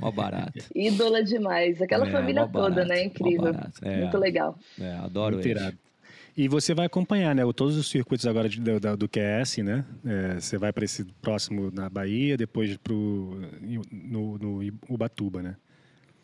Mó 0.00 0.10
barato. 0.10 0.64
Ídola 0.74 1.22
demais. 1.22 1.80
Aquela 1.80 2.06
é, 2.06 2.10
família 2.10 2.46
toda, 2.48 2.84
né? 2.84 3.04
Incrível. 3.04 3.54
É, 3.82 4.00
muito 4.00 4.18
legal. 4.18 4.58
É, 4.78 4.92
adoro 4.92 5.36
muito 5.36 5.48
irado. 5.48 5.78
E 6.36 6.48
você 6.48 6.74
vai 6.74 6.86
acompanhar, 6.86 7.34
né? 7.34 7.42
Todos 7.54 7.76
os 7.76 7.88
circuitos 7.88 8.26
agora 8.26 8.48
de, 8.48 8.60
do, 8.60 8.96
do 8.96 9.08
QS, 9.08 9.58
né? 9.58 9.84
É, 10.04 10.38
você 10.38 10.58
vai 10.58 10.72
para 10.72 10.84
esse 10.84 11.04
próximo 11.22 11.70
na 11.70 11.88
Bahia, 11.88 12.36
depois 12.36 12.76
pro, 12.76 13.40
no, 13.90 14.36
no 14.36 14.78
Ubatuba, 14.88 15.42
né? 15.42 15.56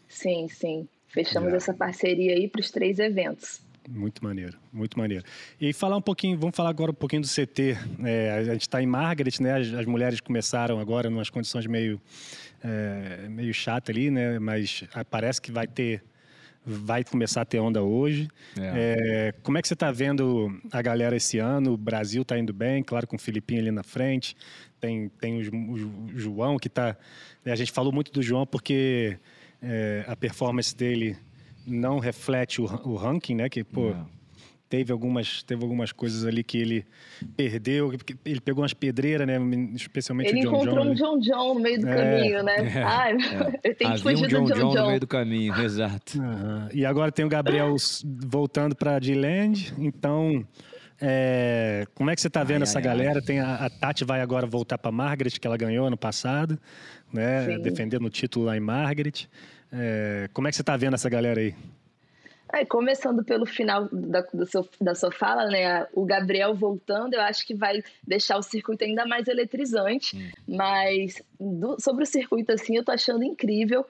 Sim, 0.06 0.48
sim. 0.48 0.86
Fechamos 1.08 1.52
é. 1.52 1.56
essa 1.56 1.72
parceria 1.72 2.34
aí 2.34 2.46
para 2.46 2.60
os 2.60 2.70
três 2.70 2.98
eventos. 2.98 3.62
Muito 3.88 4.22
maneiro, 4.22 4.56
muito 4.72 4.98
maneiro. 4.98 5.24
E 5.60 5.72
falar 5.72 5.96
um 5.96 6.02
pouquinho, 6.02 6.38
vamos 6.38 6.54
falar 6.54 6.70
agora 6.70 6.92
um 6.92 6.94
pouquinho 6.94 7.22
do 7.22 7.28
CT. 7.28 7.76
É, 8.04 8.30
a 8.30 8.44
gente 8.44 8.62
está 8.62 8.80
em 8.80 8.86
Margaret, 8.86 9.32
né? 9.40 9.58
As, 9.58 9.72
as, 9.74 9.86
mulheres 9.86 10.20
começaram 10.20 10.78
agora 10.78 11.08
em 11.08 11.12
umas 11.12 11.30
condições 11.30 11.66
meio, 11.66 12.00
é, 12.62 13.26
meio 13.28 13.52
chata 13.52 13.90
ali, 13.90 14.10
né? 14.10 14.38
Mas 14.38 14.84
parece 15.10 15.40
que 15.42 15.50
vai 15.50 15.66
ter, 15.66 16.02
vai 16.64 17.04
começar 17.04 17.42
a 17.42 17.44
ter 17.44 17.58
onda 17.58 17.82
hoje. 17.82 18.28
É. 18.58 19.32
é 19.34 19.34
como 19.42 19.58
é 19.58 19.62
que 19.62 19.68
você 19.68 19.74
está 19.74 19.90
vendo 19.90 20.56
a 20.70 20.80
galera 20.80 21.16
esse 21.16 21.38
ano? 21.38 21.72
O 21.72 21.76
Brasil 21.76 22.22
está 22.22 22.38
indo 22.38 22.52
bem, 22.52 22.82
claro, 22.82 23.06
com 23.06 23.16
o 23.16 23.18
Filipinho 23.18 23.60
ali 23.60 23.70
na 23.70 23.82
frente. 23.82 24.36
Tem, 24.80 25.08
tem 25.20 25.40
o, 25.40 26.18
João 26.18 26.58
que 26.58 26.68
está. 26.68 26.96
A 27.44 27.56
gente 27.56 27.72
falou 27.72 27.92
muito 27.92 28.12
do 28.12 28.22
João 28.22 28.46
porque 28.46 29.18
é, 29.60 30.04
a 30.06 30.16
performance 30.16 30.74
dele 30.74 31.16
não 31.66 31.98
reflete 31.98 32.60
o, 32.60 32.64
o 32.64 32.96
ranking, 32.96 33.34
né? 33.34 33.48
Que, 33.48 33.64
pô, 33.64 33.90
não. 33.90 34.21
Teve 34.72 34.90
algumas, 34.90 35.42
teve 35.42 35.62
algumas 35.62 35.92
coisas 35.92 36.24
ali 36.24 36.42
que 36.42 36.56
ele 36.56 36.86
perdeu, 37.36 37.92
ele 38.24 38.40
pegou 38.40 38.62
umas 38.62 38.72
pedreiras, 38.72 39.26
né? 39.26 39.36
Especialmente 39.74 40.30
ele 40.30 40.46
o 40.46 40.50
John 40.50 40.62
encontrou 40.62 40.86
um 40.86 40.94
John 40.94 41.18
John 41.20 41.54
no 41.54 41.60
meio 41.60 41.78
do 41.78 41.88
é, 41.90 41.94
caminho, 41.94 42.42
né? 42.42 42.56
É, 42.74 42.82
Ai, 42.82 43.12
é. 43.12 43.60
eu 43.68 43.74
tenho 43.74 43.92
que 43.92 44.00
fugir 44.00 44.24
um 44.24 44.28
John, 44.28 44.44
do 44.44 44.54
John 44.54 44.72
John. 44.72 44.80
no 44.80 44.86
meio 44.86 45.00
do 45.00 45.06
caminho, 45.06 45.54
exato. 45.60 46.18
Uhum. 46.18 46.68
E 46.72 46.86
agora 46.86 47.12
tem 47.12 47.22
o 47.22 47.28
Gabriel 47.28 47.76
voltando 48.02 48.74
para 48.74 48.98
D-Land, 48.98 49.74
então... 49.76 50.42
É, 51.04 51.84
como 51.96 52.10
é 52.10 52.14
que 52.14 52.20
você 52.20 52.28
está 52.28 52.44
vendo 52.44 52.58
ai, 52.58 52.62
essa 52.62 52.78
ai, 52.78 52.84
galera? 52.84 53.18
Ai. 53.18 53.22
Tem 53.22 53.40
a, 53.40 53.56
a, 53.56 53.68
Tati 53.68 54.04
vai 54.04 54.20
agora 54.20 54.46
voltar 54.46 54.78
para 54.78 54.92
Margaret, 54.92 55.32
que 55.32 55.46
ela 55.46 55.56
ganhou 55.56 55.84
ano 55.84 55.96
passado, 55.96 56.56
né? 57.12 57.58
Defendendo 57.58 58.06
o 58.06 58.10
título 58.10 58.46
lá 58.46 58.56
em 58.56 58.60
Margaret. 58.60 59.28
É, 59.72 60.28
como 60.32 60.46
é 60.46 60.50
que 60.50 60.56
você 60.56 60.62
está 60.62 60.76
vendo 60.76 60.94
essa 60.94 61.10
galera 61.10 61.40
aí? 61.40 61.56
É, 62.52 62.66
começando 62.66 63.24
pelo 63.24 63.46
final 63.46 63.88
da, 63.90 64.22
seu, 64.46 64.68
da 64.80 64.94
sua 64.94 65.10
fala, 65.10 65.46
né? 65.46 65.86
O 65.94 66.04
Gabriel 66.04 66.54
voltando, 66.54 67.14
eu 67.14 67.20
acho 67.22 67.46
que 67.46 67.54
vai 67.54 67.82
deixar 68.06 68.36
o 68.36 68.42
circuito 68.42 68.84
ainda 68.84 69.06
mais 69.06 69.26
eletrizante. 69.26 70.16
Hum. 70.16 70.30
Mas 70.46 71.22
do, 71.40 71.80
sobre 71.80 72.04
o 72.04 72.06
circuito, 72.06 72.52
assim, 72.52 72.76
eu 72.76 72.84
tô 72.84 72.92
achando 72.92 73.24
incrível 73.24 73.86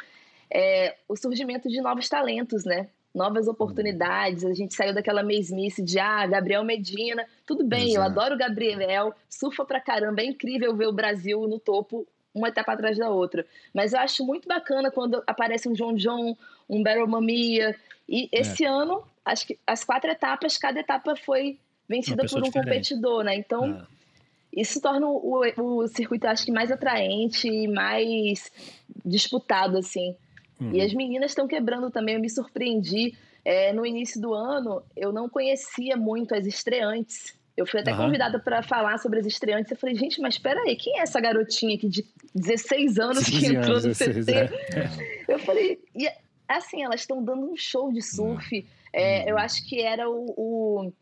é, 0.49 0.95
o 1.09 1.17
surgimento 1.17 1.69
de 1.69 1.81
novos 1.81 2.09
talentos, 2.09 2.65
né? 2.65 2.89
novas 3.15 3.47
oportunidades. 3.47 4.45
A 4.45 4.55
gente 4.55 4.75
saiu 4.75 4.95
daquela 4.95 5.23
mesmice 5.23 5.83
de 5.83 5.99
ah, 5.99 6.27
Gabriel 6.27 6.65
Medina, 6.65 7.27
tudo 7.47 7.65
bem, 7.65 7.91
Exato. 7.91 7.99
eu 7.99 8.03
adoro 8.03 8.35
o 8.35 8.39
Gabriel, 8.39 9.15
surfa 9.29 9.65
pra 9.65 9.81
caramba, 9.81 10.23
é 10.23 10.25
incrível 10.25 10.75
ver 10.75 10.87
o 10.87 10.93
Brasil 10.93 11.41
no 11.43 11.59
topo 11.59 12.07
uma 12.35 12.49
etapa 12.49 12.73
atrás 12.73 12.97
da 12.97 13.11
outra. 13.11 13.45
Mas 13.75 13.93
eu 13.93 14.01
acho 14.01 14.25
muito 14.25 14.49
bacana 14.49 14.91
quando 14.91 15.23
aparece 15.27 15.69
um 15.69 15.75
John 15.75 15.95
John, 15.95 16.35
um 16.69 16.83
Barrel 16.83 17.07
Mamia. 17.07 17.77
E 18.13 18.29
é. 18.31 18.41
esse 18.41 18.63
é. 18.63 18.69
ano, 18.69 19.03
acho 19.25 19.47
que 19.47 19.59
as 19.67 19.83
quatro 19.83 20.11
etapas, 20.11 20.59
cada 20.59 20.79
etapa 20.79 21.17
foi 21.17 21.59
vencida 21.89 22.27
por 22.27 22.39
um 22.39 22.43
diferente. 22.43 22.53
competidor, 22.53 23.25
né? 23.25 23.35
Então, 23.35 23.75
é. 23.75 24.61
isso 24.61 24.83
torna 24.83 25.07
o, 25.07 25.43
o 25.57 25.89
circuito, 25.89 26.27
acho 26.27 26.45
que, 26.45 26.53
mais 26.53 26.71
atraente 26.71 27.49
e 27.49 27.67
mais 27.67 28.53
disputado, 29.03 29.79
assim. 29.79 30.15
Uhum. 30.61 30.75
E 30.75 30.83
as 30.83 30.93
meninas 30.93 31.31
estão 31.31 31.49
quebrando 31.49 31.91
também. 31.91 32.17
Eu 32.17 32.21
me 32.21 32.29
surpreendi. 32.29 33.15
É, 33.45 33.73
no 33.73 33.85
início 33.85 34.21
do 34.21 34.33
ano, 34.33 34.85
eu 34.97 35.11
não 35.11 35.29
conhecia 35.29 35.97
muito 35.97 36.33
as 36.33 36.47
estreantes. 36.47 37.35
Eu 37.57 37.67
fui 37.67 37.81
até 37.81 37.91
uhum. 37.91 38.05
convidada 38.05 38.39
para 38.39 38.63
falar 38.63 38.99
sobre 38.99 39.19
as 39.19 39.27
estreantes. 39.27 39.73
Eu 39.73 39.77
falei, 39.77 39.97
gente, 39.97 40.21
mas 40.21 40.35
espera 40.35 40.61
aí, 40.61 40.77
quem 40.77 40.99
é 40.99 41.03
essa 41.03 41.21
garotinha 41.21 41.75
aqui 41.75 41.89
de 41.89 42.05
16 42.35 42.99
anos 42.99 43.25
que 43.25 43.47
entrou 43.47 43.79
anos, 43.79 43.85
no 43.85 43.95
CT? 43.95 44.33
É. 44.33 44.53
Eu 45.27 45.39
falei, 45.41 45.81
e 45.97 46.09
assim, 46.49 46.83
elas 46.83 47.01
estão 47.01 47.23
dando 47.23 47.51
um 47.51 47.57
show 47.57 47.93
de 47.93 48.03
surf. 48.03 48.67
É, 48.93 49.31
eu 49.31 49.39
acho 49.39 49.67
que 49.67 49.81
era 49.81 50.09
o, 50.09 50.35
o 50.37 50.93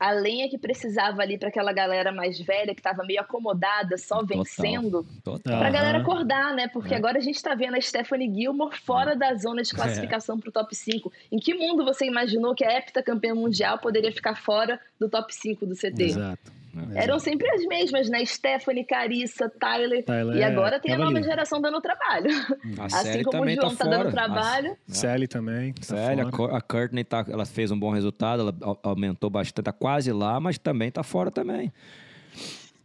a 0.00 0.12
lenha 0.12 0.48
que 0.48 0.56
precisava 0.56 1.20
ali 1.20 1.36
para 1.36 1.50
aquela 1.50 1.74
galera 1.74 2.10
mais 2.10 2.40
velha 2.40 2.74
que 2.74 2.80
estava 2.80 3.04
meio 3.04 3.20
acomodada, 3.20 3.98
só 3.98 4.20
Total. 4.20 4.38
vencendo, 4.38 5.06
para 5.42 5.66
a 5.66 5.70
galera 5.70 5.98
acordar, 5.98 6.54
né? 6.54 6.68
Porque 6.68 6.94
é. 6.94 6.96
agora 6.96 7.18
a 7.18 7.20
gente 7.20 7.36
está 7.36 7.54
vendo 7.54 7.76
a 7.76 7.80
Stephanie 7.80 8.34
Gilmore 8.34 8.74
fora 8.78 9.12
é. 9.12 9.16
da 9.16 9.34
zona 9.34 9.62
de 9.62 9.70
classificação 9.72 10.38
é. 10.38 10.40
para 10.40 10.48
o 10.48 10.52
top 10.52 10.74
5. 10.74 11.12
Em 11.30 11.38
que 11.38 11.52
mundo 11.52 11.84
você 11.84 12.06
imaginou 12.06 12.54
que 12.54 12.64
a 12.64 12.78
heptacampeã 12.78 13.34
mundial 13.34 13.78
poderia 13.78 14.10
ficar 14.10 14.34
fora 14.34 14.80
do 14.98 15.06
top 15.06 15.34
5 15.34 15.66
do 15.66 15.74
CT? 15.74 16.02
Exato. 16.02 16.59
É. 16.94 17.04
Eram 17.04 17.18
sempre 17.18 17.48
as 17.50 17.64
mesmas, 17.66 18.08
né? 18.08 18.24
Stephanie, 18.24 18.84
Carissa, 18.84 19.50
Tyler. 19.58 20.04
Tyler 20.04 20.36
e 20.36 20.42
agora 20.42 20.78
tem 20.78 20.94
a 20.94 20.98
nova 20.98 21.16
ali. 21.16 21.24
geração 21.24 21.60
dando 21.60 21.80
trabalho. 21.80 22.30
A 22.78 22.84
assim 22.86 23.22
como 23.24 23.44
o 23.44 23.50
João 23.50 23.74
tá, 23.74 23.84
tá 23.84 23.90
dando 23.90 24.10
trabalho. 24.10 24.76
A 24.88 24.94
Sally 24.94 25.26
também. 25.26 25.72
Tá 25.72 25.82
Sally, 25.82 26.20
a, 26.20 26.56
a 26.56 26.60
Courtney 26.60 27.04
tá, 27.04 27.24
ela 27.28 27.44
fez 27.44 27.70
um 27.70 27.78
bom 27.78 27.90
resultado, 27.90 28.42
ela 28.42 28.78
aumentou 28.82 29.28
bastante, 29.28 29.64
tá 29.64 29.72
quase 29.72 30.12
lá, 30.12 30.38
mas 30.38 30.58
também 30.58 30.90
tá 30.90 31.02
fora 31.02 31.30
também. 31.30 31.72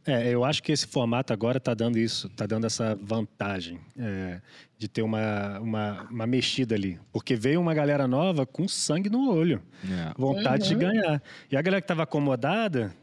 É, 0.08 0.30
eu 0.30 0.43
acho 0.43 0.62
que 0.62 0.71
esse 0.71 0.86
formato 0.86 1.34
agora 1.34 1.58
está 1.58 1.74
dando 1.74 1.98
isso, 1.98 2.28
está 2.28 2.45
dando 2.45 2.65
essa 2.67 2.95
vantagem 3.02 3.80
é, 3.98 4.39
de 4.78 4.88
ter 4.88 5.02
uma, 5.02 5.60
uma, 5.60 6.08
uma, 6.12 6.28
mexida 6.28 6.76
ali. 6.76 7.00
Porque 7.12 7.36
veio 7.36 7.60
uma 7.60 7.74
galera 7.74 8.08
nova 8.08 8.45
com 8.45 8.67
sangue 8.67 9.10
no 9.10 9.32
olho, 9.32 9.63
é. 9.84 10.13
vontade 10.15 10.71
uhum. 10.71 10.80
de 10.80 10.86
ganhar. 10.86 11.24
E 11.52 11.58
a 11.58 11.62
galera 11.62 11.82
que 11.82 11.86
estava 11.86 12.04
acomodada 12.04 12.93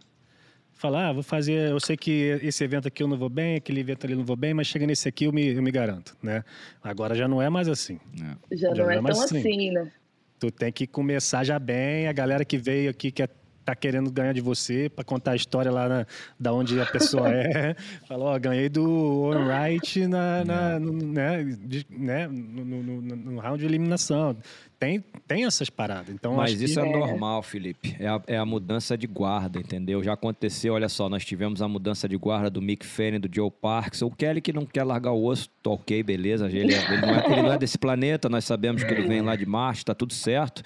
falar, 0.82 1.10
ah, 1.10 1.12
vou 1.12 1.22
fazer, 1.22 1.70
eu 1.70 1.78
sei 1.78 1.96
que 1.96 2.40
esse 2.42 2.64
evento 2.64 2.88
aqui 2.88 3.04
eu 3.04 3.06
não 3.06 3.16
vou 3.16 3.28
bem, 3.28 3.54
aquele 3.54 3.78
evento 3.78 4.04
ali 4.04 4.14
eu 4.14 4.18
não 4.18 4.24
vou 4.24 4.34
bem, 4.34 4.52
mas 4.52 4.66
chega 4.66 4.84
nesse 4.84 5.08
aqui 5.08 5.26
eu 5.26 5.32
me, 5.32 5.54
eu 5.54 5.62
me 5.62 5.70
garanto, 5.70 6.16
né? 6.20 6.42
Agora 6.82 7.14
já 7.14 7.28
não 7.28 7.40
é 7.40 7.48
mais 7.48 7.68
assim. 7.68 8.00
É. 8.20 8.56
Já, 8.56 8.74
já, 8.74 8.82
não, 8.82 8.90
é, 8.90 8.96
é 8.96 9.00
tão 9.00 9.22
assim. 9.22 9.38
assim, 9.38 9.70
né? 9.70 9.92
Tu 10.40 10.50
tem 10.50 10.72
que 10.72 10.88
começar 10.88 11.44
já 11.44 11.56
bem, 11.56 12.08
a 12.08 12.12
galera 12.12 12.44
que 12.44 12.58
veio 12.58 12.90
aqui 12.90 13.12
que 13.12 13.22
é 13.22 13.28
tá 13.64 13.74
querendo 13.74 14.10
ganhar 14.10 14.32
de 14.32 14.40
você 14.40 14.88
para 14.88 15.04
contar 15.04 15.32
a 15.32 15.36
história 15.36 15.70
lá 15.70 15.88
na, 15.88 16.06
da 16.38 16.52
onde 16.52 16.80
a 16.80 16.86
pessoa 16.86 17.28
é. 17.28 17.74
Falou, 18.06 18.28
ó, 18.28 18.38
ganhei 18.38 18.68
do 18.68 18.84
Owen 18.84 19.44
Wright 19.44 20.06
na, 20.06 20.44
na 20.44 20.80
no, 20.80 20.92
né, 20.92 21.44
de, 21.44 21.86
né, 21.88 22.26
no, 22.26 22.64
no, 22.64 23.00
no, 23.00 23.40
round 23.40 23.60
de 23.60 23.66
eliminação 23.66 24.36
tem, 24.82 25.04
tem 25.28 25.44
essas 25.44 25.70
paradas. 25.70 26.12
Então, 26.12 26.34
Mas 26.34 26.60
isso 26.60 26.80
é, 26.80 26.88
é, 26.88 26.92
normal, 26.92 27.40
Felipe. 27.40 27.94
É 28.00 28.08
a, 28.08 28.20
é 28.26 28.36
a, 28.36 28.44
mudança 28.44 28.98
de 28.98 29.06
guarda, 29.06 29.60
entendeu? 29.60 30.02
Já 30.02 30.14
aconteceu, 30.14 30.74
olha 30.74 30.88
só, 30.88 31.08
nós 31.08 31.24
tivemos 31.24 31.62
a 31.62 31.68
mudança 31.68 32.08
de 32.08 32.16
guarda 32.16 32.50
do 32.50 32.60
Mick 32.60 32.84
Fanning, 32.84 33.20
do 33.20 33.32
Joe 33.32 33.48
Parks. 33.48 34.02
O 34.02 34.10
Kelly 34.10 34.40
que 34.40 34.52
não 34.52 34.66
quer 34.66 34.82
largar 34.82 35.12
o 35.12 35.24
osso, 35.24 35.48
tá 35.62 35.70
ok, 35.70 36.02
beleza. 36.02 36.48
Ele, 36.48 36.74
é, 36.74 36.92
ele, 36.92 37.00
não 37.00 37.14
é, 37.14 37.26
ele, 37.30 37.42
não 37.42 37.52
é, 37.52 37.58
desse 37.58 37.78
planeta, 37.78 38.28
nós 38.28 38.44
sabemos 38.44 38.82
que 38.82 38.92
ele 38.92 39.06
vem 39.06 39.20
lá 39.20 39.36
de 39.36 39.46
Marte, 39.46 39.84
tá 39.84 39.94
tudo 39.94 40.12
certo. 40.12 40.64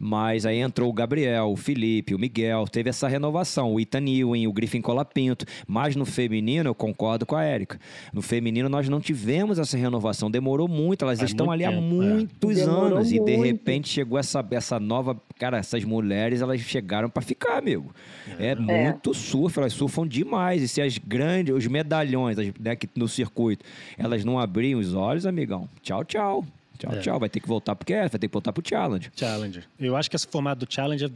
Mas 0.00 0.44
aí 0.44 0.58
entrou 0.58 0.90
o 0.90 0.92
Gabriel, 0.92 1.52
o 1.52 1.56
Felipe, 1.56 2.16
o 2.16 2.18
Miguel, 2.18 2.66
teve 2.66 2.90
essa 2.90 3.06
renovação. 3.06 3.72
O 3.72 3.78
Ethan 3.78 4.08
Ewing, 4.08 4.48
o 4.48 4.52
Griffin 4.52 4.80
Colapinto. 4.80 5.44
Mas 5.68 5.94
no 5.94 6.04
feminino, 6.04 6.70
eu 6.70 6.74
concordo 6.74 7.24
com 7.24 7.36
a 7.36 7.44
Érica. 7.44 7.78
No 8.12 8.22
feminino, 8.22 8.68
nós 8.68 8.88
não 8.88 9.00
tivemos 9.00 9.60
essa 9.60 9.76
renovação. 9.76 10.28
Demorou 10.28 10.66
muito, 10.66 11.04
elas 11.04 11.22
estão 11.22 11.46
muito 11.46 11.64
ali 11.64 11.72
tempo, 11.72 11.78
há 11.78 11.80
muitos 11.80 12.58
anos. 12.58 13.12
Muito. 13.12 13.30
E 13.30 13.51
de 13.51 13.51
repente 13.52 13.88
chegou 13.88 14.18
essa, 14.18 14.44
essa 14.50 14.80
nova. 14.80 15.20
Cara, 15.38 15.58
essas 15.58 15.84
mulheres, 15.84 16.40
elas 16.40 16.60
chegaram 16.60 17.08
para 17.08 17.22
ficar, 17.22 17.58
amigo. 17.58 17.94
É, 18.38 18.48
é, 18.48 18.54
muito 18.54 19.14
surf, 19.14 19.58
elas 19.58 19.72
surfam 19.72 20.06
demais. 20.06 20.62
E 20.62 20.68
se 20.68 20.80
as 20.80 20.98
grandes, 20.98 21.54
os 21.54 21.66
medalhões 21.66 22.36
né, 22.58 22.76
que 22.76 22.88
no 22.96 23.08
circuito, 23.08 23.64
elas 23.98 24.24
não 24.24 24.38
abriam 24.38 24.78
os 24.80 24.94
olhos, 24.94 25.26
amigão, 25.26 25.68
tchau, 25.82 26.04
tchau. 26.04 26.44
Tchau, 26.78 26.92
é. 26.92 27.00
tchau. 27.00 27.20
Vai 27.20 27.28
ter 27.28 27.38
que 27.38 27.46
voltar 27.46 27.76
pro 27.76 27.86
vai 27.94 28.08
ter 28.08 28.26
que 28.26 28.32
voltar 28.32 28.52
pro 28.52 28.62
Challenge. 28.66 29.10
Challenge. 29.14 29.62
Eu 29.78 29.96
acho 29.96 30.10
que 30.10 30.16
esse 30.16 30.26
formato 30.26 30.66
do 30.66 30.72
Challenge 30.72 31.12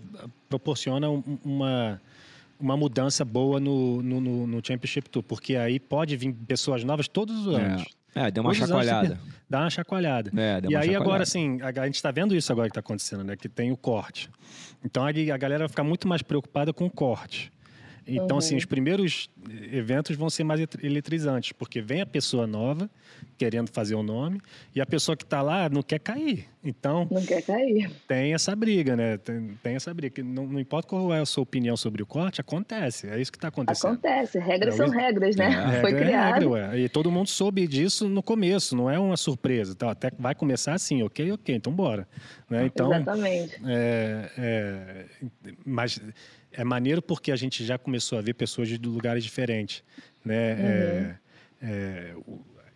proporciona 0.48 1.08
uma, 1.44 2.00
uma 2.60 2.76
mudança 2.76 3.24
boa 3.24 3.58
no, 3.58 4.02
no, 4.02 4.46
no, 4.46 4.60
Championship 4.64 5.08
Tour, 5.10 5.22
porque 5.22 5.56
aí 5.56 5.80
pode 5.80 6.16
vir 6.16 6.32
pessoas 6.46 6.84
novas 6.84 7.08
todos 7.08 7.46
os 7.46 7.58
é. 7.58 7.60
anos. 7.60 7.82
É. 7.82 8.05
É, 8.16 8.30
deu 8.30 8.42
uma 8.42 8.54
chacoalhada. 8.54 9.20
Dá 9.48 9.60
uma 9.60 9.70
chacoalhada. 9.70 10.30
É, 10.34 10.60
deu 10.60 10.70
e 10.70 10.74
uma 10.74 10.80
aí 10.80 10.86
chacoalhada. 10.86 11.04
agora, 11.04 11.22
assim, 11.22 11.58
a, 11.60 11.82
a 11.82 11.86
gente 11.86 11.96
está 11.96 12.10
vendo 12.10 12.34
isso 12.34 12.50
agora 12.50 12.68
que 12.68 12.72
está 12.72 12.80
acontecendo, 12.80 13.22
né? 13.22 13.36
Que 13.36 13.48
tem 13.48 13.70
o 13.70 13.76
corte. 13.76 14.30
Então 14.82 15.04
a, 15.04 15.10
a 15.10 15.36
galera 15.36 15.60
vai 15.60 15.68
ficar 15.68 15.84
muito 15.84 16.08
mais 16.08 16.22
preocupada 16.22 16.72
com 16.72 16.86
o 16.86 16.90
corte. 16.90 17.52
Então, 18.06 18.24
assim, 18.24 18.30
uhum. 18.30 18.38
assim, 18.38 18.56
os 18.56 18.64
primeiros 18.64 19.30
eventos 19.72 20.16
vão 20.16 20.30
ser 20.30 20.44
mais 20.44 20.60
eletrizantes, 20.82 21.52
porque 21.52 21.80
vem 21.80 22.00
a 22.00 22.06
pessoa 22.06 22.46
nova 22.46 22.88
querendo 23.36 23.70
fazer 23.70 23.94
o 23.94 24.02
nome 24.02 24.40
e 24.74 24.80
a 24.80 24.86
pessoa 24.86 25.16
que 25.16 25.24
está 25.24 25.42
lá 25.42 25.68
não 25.68 25.82
quer 25.82 25.98
cair. 25.98 26.46
Então. 26.64 27.06
Não 27.10 27.24
quer 27.24 27.42
cair. 27.42 27.90
Tem 28.08 28.34
essa 28.34 28.56
briga, 28.56 28.96
né? 28.96 29.18
Tem, 29.18 29.50
tem 29.62 29.76
essa 29.76 29.92
briga. 29.94 30.22
Não, 30.22 30.46
não, 30.46 30.58
importa 30.58 30.88
qual 30.88 31.14
é 31.14 31.20
a 31.20 31.26
sua 31.26 31.42
opinião 31.42 31.76
sobre 31.76 32.02
o 32.02 32.06
corte, 32.06 32.40
acontece. 32.40 33.08
É 33.08 33.20
isso 33.20 33.30
que 33.30 33.38
está 33.38 33.48
acontecendo. 33.48 33.92
Acontece. 33.92 34.38
Regras 34.38 34.74
é, 34.74 34.76
são 34.76 34.88
regras, 34.88 35.36
né? 35.36 35.76
É, 35.76 35.80
Foi 35.80 35.90
regra 35.92 36.06
criado. 36.06 36.56
É 36.56 36.62
regra. 36.62 36.78
E 36.78 36.88
todo 36.88 37.10
mundo 37.10 37.28
soube 37.28 37.66
disso 37.66 38.08
no 38.08 38.22
começo, 38.22 38.74
não 38.74 38.90
é 38.90 38.98
uma 38.98 39.16
surpresa. 39.16 39.72
Então, 39.72 39.88
até 39.88 40.10
vai 40.18 40.34
começar 40.34 40.74
assim, 40.74 41.02
ok, 41.02 41.32
ok, 41.32 41.54
então 41.54 41.72
bora. 41.72 42.08
Né? 42.50 42.66
Então, 42.66 42.92
Exatamente. 42.92 43.60
É, 43.64 44.30
é, 44.36 45.04
mas 45.64 46.00
é 46.56 46.64
maneiro 46.64 47.02
porque 47.02 47.30
a 47.30 47.36
gente 47.36 47.64
já 47.64 47.78
começou 47.78 48.18
a 48.18 48.22
ver 48.22 48.34
pessoas 48.34 48.68
de 48.68 48.78
lugares 48.78 49.22
diferentes, 49.22 49.84
né? 50.24 50.54
Uhum. 50.54 50.60
É, 50.60 51.18
é, 51.62 52.16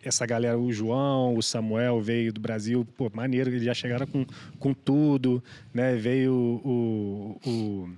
essa 0.03 0.25
galera, 0.25 0.57
o 0.57 0.71
João, 0.71 1.35
o 1.35 1.43
Samuel 1.43 2.01
veio 2.01 2.33
do 2.33 2.41
Brasil, 2.41 2.85
pô, 2.97 3.09
maneiro, 3.13 3.49
eles 3.49 3.63
já 3.63 3.73
chegaram 3.73 4.07
com, 4.07 4.25
com 4.57 4.73
tudo, 4.73 5.43
né? 5.73 5.95
Veio 5.95 6.33
o, 6.33 7.37
o, 7.45 7.49
o, 7.49 7.89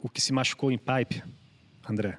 o 0.00 0.08
que 0.08 0.20
se 0.20 0.32
machucou 0.32 0.70
em 0.70 0.78
pipe, 0.78 1.22
André. 1.88 2.18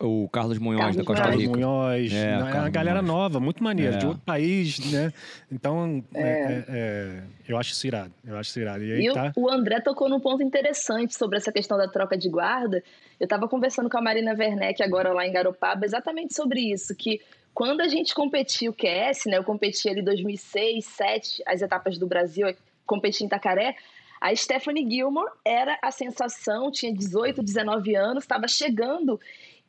O 0.00 0.28
Carlos 0.28 0.58
Munhoz 0.58 0.78
Carlos 0.78 0.96
da 0.96 1.04
Costa 1.04 1.22
Carlos 1.24 1.42
Rica. 1.42 1.56
Munhoz, 1.56 2.12
é, 2.12 2.36
né? 2.36 2.42
uma 2.42 2.68
galera 2.68 3.02
Munhoz. 3.02 3.14
nova, 3.14 3.40
muito 3.40 3.62
maneira, 3.62 3.96
é. 3.96 3.98
de 3.98 4.06
outro 4.06 4.22
país, 4.24 4.78
né? 4.90 5.12
Então, 5.50 6.04
é. 6.14 6.22
É, 6.22 6.64
é. 6.68 7.22
eu 7.48 7.56
acho 7.56 7.72
isso 7.72 7.86
irado. 7.86 8.12
Eu 8.26 8.36
acho 8.36 8.50
isso 8.50 8.60
irado. 8.60 8.84
E, 8.84 8.92
aí, 8.92 9.06
e 9.06 9.12
tá... 9.12 9.32
o 9.36 9.50
André 9.50 9.80
tocou 9.80 10.08
num 10.08 10.20
ponto 10.20 10.42
interessante 10.42 11.14
sobre 11.14 11.38
essa 11.38 11.52
questão 11.52 11.76
da 11.76 11.88
troca 11.88 12.16
de 12.16 12.28
guarda. 12.28 12.82
Eu 13.18 13.24
estava 13.24 13.48
conversando 13.48 13.90
com 13.90 13.98
a 13.98 14.02
Marina 14.02 14.34
Werneck 14.38 14.82
agora 14.82 15.12
lá 15.12 15.26
em 15.26 15.32
Garopaba 15.32 15.84
exatamente 15.84 16.34
sobre 16.34 16.60
isso, 16.60 16.94
que 16.94 17.20
quando 17.52 17.80
a 17.80 17.88
gente 17.88 18.14
competiu 18.14 18.72
o 18.72 18.74
QS, 18.74 19.26
né? 19.26 19.36
Eu 19.36 19.44
competi 19.44 19.88
ali 19.88 20.00
em 20.00 20.04
2006, 20.04 20.80
2007, 20.80 21.42
as 21.46 21.62
etapas 21.62 21.98
do 21.98 22.06
Brasil, 22.06 22.46
competi 22.86 23.22
em 23.22 23.26
Itacaré. 23.26 23.76
A 24.20 24.34
Stephanie 24.36 24.88
Gilmore 24.88 25.30
era 25.44 25.78
a 25.80 25.90
sensação, 25.90 26.70
tinha 26.70 26.92
18, 26.92 27.42
19 27.42 27.96
anos, 27.96 28.24
estava 28.24 28.46
chegando 28.46 29.18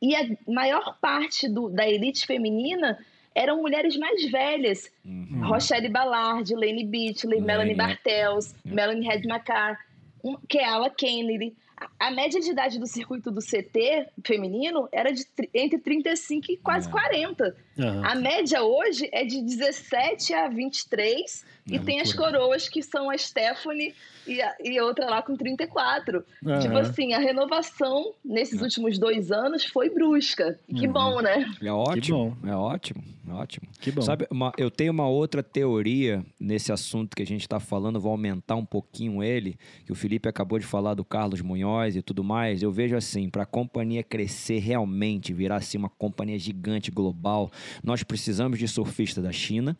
e 0.02 0.16
a 0.16 0.28
maior 0.48 0.98
parte 1.00 1.48
do, 1.48 1.70
da 1.70 1.88
elite 1.88 2.26
feminina 2.26 2.98
eram 3.34 3.62
mulheres 3.62 3.96
mais 3.96 4.30
velhas. 4.30 4.90
Uhum. 5.04 5.46
Rochelle 5.46 5.88
Ballard, 5.88 6.52
Lane 6.54 6.84
Beatley, 6.84 7.40
Melanie 7.40 7.76
Bartels, 7.76 8.52
é. 8.66 8.74
Melanie 8.74 9.06
Redmacar, 9.06 9.78
um, 10.22 10.36
Keala 10.48 10.90
Kennedy. 10.90 11.56
A, 11.76 12.08
a 12.08 12.10
média 12.10 12.40
de 12.40 12.50
idade 12.50 12.80
do 12.80 12.86
circuito 12.86 13.30
do 13.30 13.40
CT 13.40 14.08
feminino 14.24 14.88
era 14.92 15.12
de 15.12 15.24
entre 15.54 15.78
35 15.78 16.50
e 16.50 16.56
quase 16.56 16.88
é. 16.88 16.90
40. 16.90 17.56
Uhum. 17.78 18.04
A 18.04 18.14
média 18.16 18.62
hoje 18.62 19.08
é 19.12 19.24
de 19.24 19.40
17 19.40 20.34
a 20.34 20.48
23 20.48 21.44
é 21.70 21.76
e 21.76 21.78
tem 21.78 22.00
as 22.00 22.12
coroas 22.12 22.68
que 22.68 22.82
são 22.82 23.08
a 23.08 23.16
Stephanie 23.16 23.94
e, 24.26 24.40
a, 24.40 24.54
e 24.64 24.80
outra 24.80 25.06
lá 25.08 25.22
com 25.22 25.36
34. 25.36 26.24
Uhum. 26.44 26.58
Tipo 26.58 26.76
assim, 26.76 27.12
a 27.12 27.18
renovação 27.18 28.12
nesses 28.24 28.60
é. 28.60 28.64
últimos 28.64 28.98
dois 28.98 29.30
anos 29.30 29.64
foi 29.64 29.88
brusca. 29.88 30.58
Que 30.68 30.86
uhum. 30.86 30.92
bom, 30.92 31.20
né? 31.20 31.48
É 31.62 31.72
ótimo, 31.72 32.36
é 32.44 32.54
ótimo, 32.54 33.02
é 33.28 33.32
ótimo. 33.32 33.68
Que 33.80 33.92
bom. 33.92 34.02
Sabe, 34.02 34.26
uma, 34.30 34.52
eu 34.56 34.70
tenho 34.70 34.92
uma 34.92 35.08
outra 35.08 35.42
teoria 35.42 36.24
nesse 36.38 36.72
assunto 36.72 37.16
que 37.16 37.22
a 37.22 37.26
gente 37.26 37.42
está 37.42 37.60
falando, 37.60 38.00
vou 38.00 38.10
aumentar 38.10 38.56
um 38.56 38.64
pouquinho 38.64 39.22
ele, 39.22 39.56
que 39.86 39.92
o 39.92 39.94
Felipe 39.94 40.28
acabou 40.28 40.58
de 40.58 40.66
falar 40.66 40.94
do 40.94 41.04
Carlos 41.04 41.40
Munhoz 41.40 41.94
e 41.94 42.02
tudo 42.02 42.24
mais. 42.24 42.62
Eu 42.62 42.72
vejo 42.72 42.96
assim, 42.96 43.30
para 43.30 43.44
a 43.44 43.46
companhia 43.46 44.02
crescer 44.02 44.58
realmente, 44.58 45.32
virar 45.32 45.56
assim 45.56 45.78
uma 45.78 45.88
companhia 45.88 46.38
gigante 46.38 46.90
global, 46.90 47.50
nós 47.84 48.02
precisamos 48.02 48.58
de 48.58 48.66
surfistas 48.66 49.22
da 49.22 49.32
China, 49.32 49.76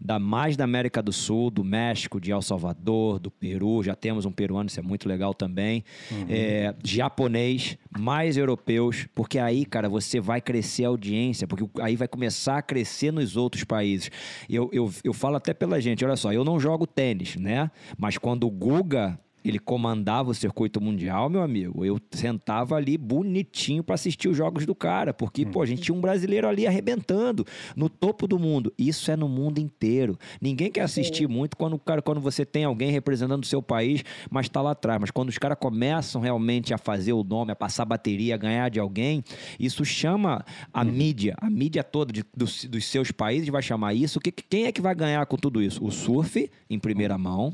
da 0.00 0.18
mais 0.18 0.56
da 0.56 0.64
América 0.64 1.02
do 1.02 1.12
Sul, 1.12 1.50
do 1.50 1.64
México, 1.64 2.20
de 2.20 2.30
El 2.30 2.42
Salvador, 2.42 3.18
do 3.18 3.30
Peru. 3.30 3.82
Já 3.82 3.94
temos 3.94 4.24
um 4.24 4.32
peruano, 4.32 4.68
isso 4.68 4.80
é 4.80 4.82
muito 4.82 5.08
legal 5.08 5.34
também. 5.34 5.84
Uhum. 6.10 6.26
É, 6.28 6.74
japonês, 6.84 7.76
mais 7.98 8.36
europeus, 8.36 9.06
porque 9.14 9.38
aí, 9.38 9.64
cara, 9.64 9.88
você 9.88 10.20
vai 10.20 10.40
crescer 10.40 10.84
a 10.84 10.88
audiência, 10.88 11.46
porque 11.46 11.68
aí 11.80 11.96
vai 11.96 12.08
começar 12.08 12.58
a 12.58 12.62
crescer 12.62 13.12
nos 13.12 13.36
outros 13.36 13.64
países. 13.64 14.10
Eu, 14.48 14.68
eu, 14.72 14.92
eu 15.04 15.12
falo 15.12 15.36
até 15.36 15.52
pela 15.52 15.80
gente, 15.80 16.04
olha 16.04 16.16
só, 16.16 16.32
eu 16.32 16.44
não 16.44 16.58
jogo 16.58 16.86
tênis, 16.86 17.36
né? 17.36 17.70
Mas 17.98 18.18
quando 18.18 18.46
o 18.46 18.50
Guga 18.50 19.18
ele 19.44 19.58
comandava 19.58 20.30
o 20.30 20.34
circuito 20.34 20.80
mundial, 20.80 21.28
meu 21.28 21.42
amigo. 21.42 21.84
Eu 21.84 21.98
sentava 22.10 22.76
ali 22.76 22.96
bonitinho 22.96 23.82
para 23.82 23.94
assistir 23.94 24.28
os 24.28 24.36
jogos 24.36 24.66
do 24.66 24.74
cara, 24.74 25.12
porque, 25.12 25.44
pô, 25.44 25.62
a 25.62 25.66
gente 25.66 25.82
tinha 25.82 25.94
um 25.94 26.00
brasileiro 26.00 26.48
ali 26.48 26.66
arrebentando 26.66 27.46
no 27.76 27.88
topo 27.88 28.26
do 28.26 28.38
mundo. 28.38 28.72
Isso 28.78 29.10
é 29.10 29.16
no 29.16 29.28
mundo 29.28 29.58
inteiro. 29.58 30.18
Ninguém 30.40 30.70
quer 30.70 30.82
assistir 30.82 31.26
Sim. 31.26 31.32
muito 31.32 31.56
quando, 31.56 31.78
cara, 31.78 32.02
quando 32.02 32.20
você 32.20 32.44
tem 32.44 32.64
alguém 32.64 32.90
representando 32.90 33.42
o 33.42 33.46
seu 33.46 33.62
país, 33.62 34.04
mas 34.30 34.46
está 34.46 34.60
lá 34.60 34.72
atrás. 34.72 35.00
Mas 35.00 35.10
quando 35.10 35.28
os 35.28 35.38
caras 35.38 35.58
começam 35.58 36.20
realmente 36.20 36.72
a 36.72 36.78
fazer 36.78 37.12
o 37.12 37.24
nome, 37.24 37.52
a 37.52 37.56
passar 37.56 37.84
bateria, 37.84 38.34
a 38.34 38.38
ganhar 38.38 38.68
de 38.68 38.78
alguém, 38.78 39.22
isso 39.58 39.84
chama 39.84 40.44
a 40.72 40.82
hum. 40.82 40.84
mídia, 40.84 41.34
a 41.40 41.50
mídia 41.50 41.82
toda 41.82 42.12
de, 42.12 42.24
dos, 42.36 42.64
dos, 42.64 42.84
seus 42.84 43.10
países 43.10 43.48
vai 43.48 43.62
chamar 43.62 43.94
isso. 43.94 44.20
Que, 44.20 44.30
quem 44.32 44.66
é 44.66 44.72
que 44.72 44.80
vai 44.80 44.94
ganhar 44.94 45.24
com 45.26 45.36
tudo 45.36 45.62
isso? 45.62 45.84
O 45.84 45.90
surf, 45.90 46.50
em 46.68 46.78
primeira 46.78 47.16
mão. 47.16 47.52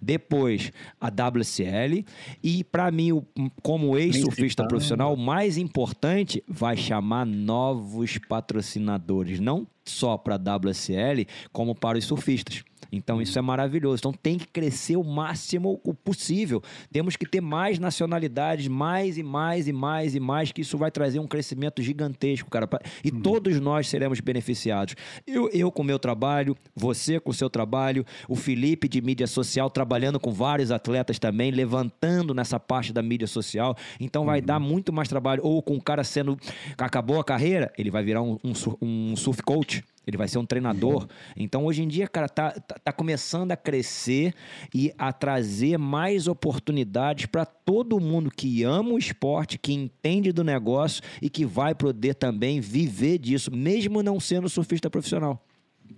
Depois, 0.00 0.72
a 1.00 1.10
WCL. 1.30 2.04
E, 2.42 2.64
para 2.64 2.90
mim, 2.90 3.22
como 3.62 3.96
ex-surfista 3.96 4.66
profissional, 4.66 5.14
o 5.14 5.16
mais 5.16 5.56
importante 5.56 6.42
vai 6.48 6.76
chamar 6.76 7.24
novos 7.26 8.18
patrocinadores. 8.28 9.40
Não 9.40 9.66
só 9.90 10.16
para 10.16 10.36
a 10.36 10.56
WSL, 10.56 11.26
como 11.52 11.74
para 11.74 11.98
os 11.98 12.04
surfistas. 12.04 12.64
Então 12.92 13.20
isso 13.20 13.38
é 13.38 13.42
maravilhoso. 13.42 14.00
Então 14.00 14.12
tem 14.12 14.38
que 14.38 14.46
crescer 14.46 14.96
o 14.96 15.04
máximo 15.04 15.80
o 15.84 15.94
possível. 15.94 16.62
Temos 16.90 17.16
que 17.16 17.26
ter 17.26 17.40
mais 17.40 17.78
nacionalidades, 17.78 18.68
mais 18.68 19.18
e 19.18 19.22
mais 19.22 19.68
e 19.68 19.72
mais 19.72 20.14
e 20.14 20.20
mais, 20.20 20.52
que 20.52 20.62
isso 20.62 20.76
vai 20.76 20.90
trazer 20.90 21.18
um 21.18 21.26
crescimento 21.26 21.82
gigantesco, 21.82 22.50
cara. 22.50 22.68
E 23.04 23.10
uhum. 23.10 23.20
todos 23.20 23.60
nós 23.60 23.88
seremos 23.88 24.20
beneficiados. 24.20 24.94
Eu, 25.26 25.48
eu 25.50 25.70
com 25.70 25.82
o 25.82 25.84
meu 25.84 25.98
trabalho, 25.98 26.56
você 26.74 27.20
com 27.20 27.30
o 27.30 27.34
seu 27.34 27.48
trabalho, 27.48 28.04
o 28.28 28.34
Felipe 28.34 28.88
de 28.88 29.00
mídia 29.00 29.26
social 29.26 29.70
trabalhando 29.70 30.18
com 30.18 30.32
vários 30.32 30.70
atletas 30.70 31.18
também, 31.18 31.50
levantando 31.50 32.34
nessa 32.34 32.58
parte 32.58 32.92
da 32.92 33.02
mídia 33.02 33.26
social. 33.26 33.76
Então 33.98 34.24
vai 34.24 34.40
uhum. 34.40 34.46
dar 34.46 34.58
muito 34.58 34.92
mais 34.92 35.08
trabalho. 35.08 35.42
Ou 35.44 35.62
com 35.62 35.76
o 35.76 35.82
cara 35.82 36.02
sendo. 36.02 36.36
acabou 36.76 37.20
a 37.20 37.24
carreira, 37.24 37.72
ele 37.78 37.90
vai 37.90 38.02
virar 38.02 38.22
um, 38.22 38.38
um, 38.42 38.52
um 38.82 39.16
surf 39.16 39.42
coach 39.42 39.79
ele 40.06 40.16
vai 40.16 40.28
ser 40.28 40.38
um 40.38 40.46
treinador. 40.46 41.06
Então, 41.36 41.64
hoje 41.64 41.82
em 41.82 41.88
dia, 41.88 42.08
cara, 42.08 42.28
tá, 42.28 42.52
tá, 42.52 42.76
tá 42.82 42.92
começando 42.92 43.52
a 43.52 43.56
crescer 43.56 44.34
e 44.74 44.92
a 44.98 45.12
trazer 45.12 45.78
mais 45.78 46.26
oportunidades 46.26 47.26
para 47.26 47.44
todo 47.44 48.00
mundo 48.00 48.30
que 48.30 48.62
ama 48.62 48.90
o 48.90 48.98
esporte, 48.98 49.58
que 49.58 49.72
entende 49.72 50.32
do 50.32 50.42
negócio 50.42 51.02
e 51.20 51.28
que 51.28 51.44
vai 51.44 51.74
poder 51.74 52.14
também 52.14 52.60
viver 52.60 53.18
disso, 53.18 53.50
mesmo 53.54 54.02
não 54.02 54.18
sendo 54.18 54.48
surfista 54.48 54.88
profissional. 54.90 55.44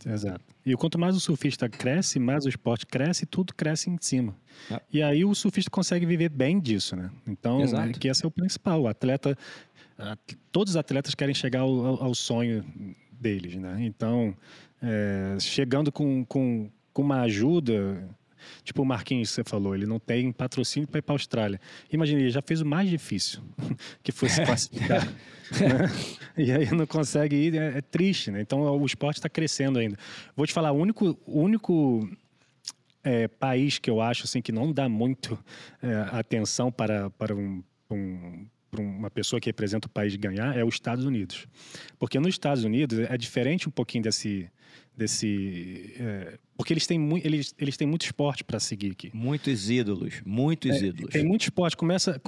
Exato. 0.06 0.40
E 0.64 0.74
quanto 0.76 0.98
mais 0.98 1.14
o 1.16 1.20
surfista 1.20 1.68
cresce, 1.68 2.18
mais 2.18 2.44
o 2.46 2.48
esporte 2.48 2.86
cresce, 2.86 3.26
tudo 3.26 3.54
cresce 3.54 3.90
em 3.90 3.98
cima. 4.00 4.34
É. 4.70 4.80
E 4.92 5.02
aí 5.02 5.24
o 5.24 5.34
surfista 5.34 5.70
consegue 5.70 6.06
viver 6.06 6.28
bem 6.28 6.58
disso, 6.58 6.96
né? 6.96 7.10
Então, 7.26 7.60
é, 7.62 7.92
que 7.92 8.08
esse 8.08 8.24
é 8.24 8.28
o 8.28 8.30
principal. 8.30 8.82
O 8.82 8.88
atleta, 8.88 9.36
todos 10.50 10.72
os 10.72 10.76
atletas 10.76 11.14
querem 11.14 11.34
chegar 11.34 11.60
ao, 11.60 12.02
ao 12.02 12.14
sonho 12.14 12.64
deles, 13.22 13.56
né? 13.56 13.78
Então, 13.80 14.36
é, 14.82 15.36
chegando 15.40 15.92
com, 15.92 16.24
com, 16.24 16.68
com 16.92 17.02
uma 17.02 17.22
ajuda, 17.22 18.06
tipo 18.64 18.82
o 18.82 18.84
Marquinhos 18.84 19.30
você 19.30 19.44
falou, 19.44 19.74
ele 19.74 19.86
não 19.86 20.00
tem 20.00 20.32
patrocínio 20.32 20.88
para 20.88 20.98
ir 20.98 21.02
para 21.02 21.14
a 21.14 21.16
Austrália. 21.16 21.60
Imagina, 21.90 22.20
ele 22.20 22.30
já 22.30 22.42
fez 22.42 22.60
o 22.60 22.66
mais 22.66 22.90
difícil, 22.90 23.40
que 24.02 24.10
fosse 24.10 24.44
classificar. 24.44 25.06
né? 25.06 25.12
E 26.34 26.50
aí 26.50 26.70
não 26.70 26.86
consegue 26.86 27.36
ir, 27.36 27.54
é, 27.56 27.76
é 27.76 27.80
triste, 27.82 28.30
né? 28.30 28.40
Então 28.40 28.62
o 28.62 28.86
esporte 28.86 29.18
está 29.18 29.28
crescendo 29.28 29.78
ainda. 29.78 29.98
Vou 30.34 30.46
te 30.46 30.52
falar, 30.52 30.72
o 30.72 30.76
único, 30.76 31.18
o 31.26 31.40
único 31.40 32.08
é, 33.04 33.28
país 33.28 33.78
que 33.78 33.90
eu 33.90 34.00
acho 34.00 34.24
assim 34.24 34.40
que 34.40 34.50
não 34.50 34.72
dá 34.72 34.88
muito 34.88 35.38
é, 35.82 35.94
atenção 36.10 36.72
para, 36.72 37.10
para 37.10 37.34
um, 37.34 37.62
um 37.90 38.46
para 38.72 38.80
uma 38.82 39.10
pessoa 39.10 39.38
que 39.38 39.50
representa 39.50 39.86
o 39.86 39.90
país 39.90 40.16
ganhar 40.16 40.56
é 40.56 40.64
os 40.64 40.74
Estados 40.74 41.04
Unidos. 41.04 41.46
Porque 41.98 42.18
nos 42.18 42.30
Estados 42.30 42.64
Unidos 42.64 42.98
é 42.98 43.16
diferente 43.18 43.68
um 43.68 43.70
pouquinho 43.70 44.02
desse. 44.02 44.50
desse 44.96 45.94
é, 46.00 46.38
porque 46.56 46.72
eles 46.72 46.86
têm, 46.86 46.98
mu 46.98 47.18
eles, 47.18 47.54
eles 47.58 47.76
têm 47.76 47.86
muito 47.86 48.06
esporte 48.06 48.42
para 48.42 48.58
seguir 48.58 48.92
aqui. 48.92 49.10
Muitos 49.12 49.68
ídolos, 49.68 50.22
muitos 50.24 50.70
é, 50.82 50.86
ídolos. 50.86 51.12
Tem 51.12 51.24
muito 51.24 51.42
esporte. 51.42 51.76
Começa, 51.76 52.20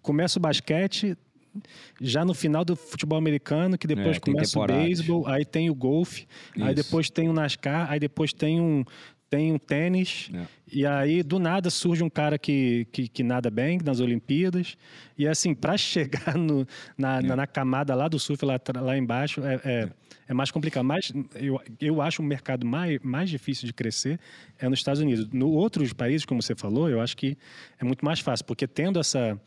começa 0.00 0.38
o 0.38 0.42
basquete, 0.42 1.16
já 2.00 2.24
no 2.24 2.32
final 2.32 2.64
do 2.64 2.76
futebol 2.76 3.18
americano, 3.18 3.76
que 3.76 3.88
depois 3.88 4.18
é, 4.18 4.20
começa 4.20 4.58
o 4.58 4.66
beisebol, 4.66 5.26
aí 5.26 5.44
tem 5.44 5.68
o 5.68 5.74
golfe, 5.74 6.28
aí 6.60 6.74
depois 6.74 7.10
tem 7.10 7.28
o 7.28 7.32
NASCAR, 7.32 7.90
aí 7.90 7.98
depois 7.98 8.32
tem 8.32 8.60
um, 8.60 8.84
tem 9.30 9.52
um 9.52 9.58
tênis, 9.58 10.30
é. 10.32 10.46
e 10.72 10.86
aí 10.86 11.22
do 11.22 11.38
nada 11.38 11.68
surge 11.68 12.02
um 12.02 12.08
cara 12.08 12.38
que, 12.38 12.86
que, 12.90 13.08
que 13.08 13.22
nada 13.22 13.50
bem 13.50 13.78
nas 13.84 14.00
Olimpíadas. 14.00 14.76
E 15.18 15.26
assim, 15.26 15.54
para 15.54 15.76
chegar 15.78 16.36
no, 16.36 16.66
na, 16.96 17.18
é. 17.18 17.22
na, 17.22 17.36
na, 17.36 17.46
camada 17.46 17.94
lá 17.94 18.08
do 18.08 18.18
surf, 18.18 18.42
lá, 18.44 18.58
lá 18.80 18.96
embaixo, 18.96 19.44
é, 19.44 19.60
é, 19.64 19.88
é, 20.28 20.34
mais 20.34 20.50
complicado. 20.50 20.84
Mas 20.84 21.12
eu, 21.34 21.60
eu 21.78 22.00
acho 22.00 22.22
o 22.22 22.24
mercado 22.24 22.66
mais, 22.66 22.98
mais 23.02 23.28
difícil 23.28 23.66
de 23.66 23.74
crescer 23.74 24.18
é 24.58 24.66
nos 24.66 24.78
Estados 24.78 25.00
Unidos. 25.00 25.28
No 25.30 25.50
outros 25.50 25.92
países, 25.92 26.24
como 26.24 26.40
você 26.40 26.54
falou, 26.54 26.88
eu 26.88 27.00
acho 27.00 27.14
que 27.14 27.36
é 27.78 27.84
muito 27.84 28.02
mais 28.02 28.20
fácil, 28.20 28.46
porque 28.46 28.66
tendo 28.66 28.98
essa, 28.98 29.38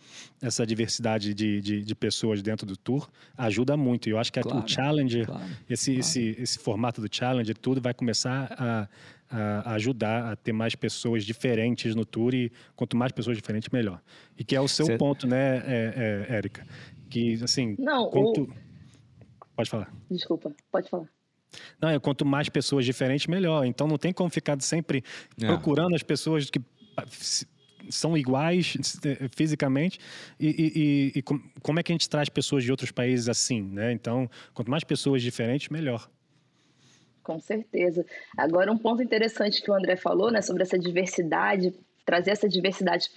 essa 0.41 0.65
diversidade 0.65 1.33
de, 1.33 1.59
de, 1.59 1.83
de 1.83 1.95
pessoas 1.95 2.43
dentro 2.43 2.67
do 2.67 2.77
tour, 2.77 3.09
ajuda 3.35 3.75
muito. 3.75 4.07
E 4.07 4.11
eu 4.11 4.19
acho 4.19 4.31
que 4.31 4.39
claro, 4.39 4.63
o 4.63 4.67
Challenger, 4.67 5.25
claro, 5.25 5.43
esse, 5.67 5.91
claro. 5.91 5.99
Esse, 5.99 6.35
esse 6.37 6.59
formato 6.59 7.01
do 7.01 7.07
Challenger, 7.09 7.57
tudo 7.57 7.81
vai 7.81 7.95
começar 7.95 8.53
a 8.57 8.87
a, 9.31 9.73
ajudar 9.75 10.31
a 10.31 10.35
ter 10.35 10.51
mais 10.51 10.75
pessoas 10.75 11.25
diferentes 11.25 11.95
no 11.95 12.05
tour 12.05 12.33
e 12.33 12.51
quanto 12.75 12.97
mais 12.97 13.11
pessoas 13.11 13.37
diferentes, 13.37 13.69
melhor. 13.69 14.01
E 14.37 14.43
que 14.43 14.55
é 14.55 14.61
o 14.61 14.67
seu 14.67 14.85
Cê... 14.85 14.97
ponto, 14.97 15.25
né, 15.25 15.57
é, 15.65 16.27
é, 16.29 16.35
Érica? 16.35 16.65
Que, 17.09 17.41
assim... 17.43 17.75
Não, 17.79 18.09
quanto... 18.09 18.43
o... 18.43 18.53
Pode 19.55 19.69
falar. 19.69 19.93
Desculpa, 20.09 20.53
pode 20.71 20.89
falar. 20.89 21.07
Não, 21.81 21.89
é 21.89 21.99
quanto 21.99 22.25
mais 22.25 22.49
pessoas 22.49 22.85
diferentes, 22.85 23.27
melhor. 23.27 23.65
Então 23.65 23.87
não 23.87 23.97
tem 23.97 24.13
como 24.13 24.29
ficar 24.29 24.59
sempre 24.61 25.03
é. 25.41 25.47
procurando 25.47 25.95
as 25.95 26.03
pessoas 26.03 26.49
que 26.49 26.61
são 27.89 28.17
iguais 28.17 28.75
eh, 29.03 29.27
fisicamente 29.35 29.99
e, 30.39 31.11
e, 31.15 31.19
e, 31.19 31.21
como 31.61 31.79
é 31.79 31.83
que 31.83 31.91
a 31.91 31.95
gente 31.95 32.07
traz 32.09 32.29
pessoas 32.29 32.63
de 32.63 32.71
outros 32.71 32.91
países 32.91 33.27
assim, 33.27 33.61
né? 33.61 33.91
Então, 33.91 34.29
quanto 34.53 34.69
mais 34.69 34.83
pessoas 34.83 35.21
diferentes, 35.21 35.69
melhor. 35.69 36.09
Com 37.23 37.39
certeza. 37.39 38.05
Agora, 38.37 38.71
um 38.71 38.77
ponto 38.77 39.01
interessante 39.03 39.61
que 39.61 39.69
o 39.69 39.73
André 39.73 39.95
falou, 39.95 40.31
né, 40.31 40.41
sobre 40.41 40.63
essa 40.63 40.77
diversidade, 40.77 41.73
trazer 42.05 42.31
essa 42.31 42.49
diversidade 42.49 43.09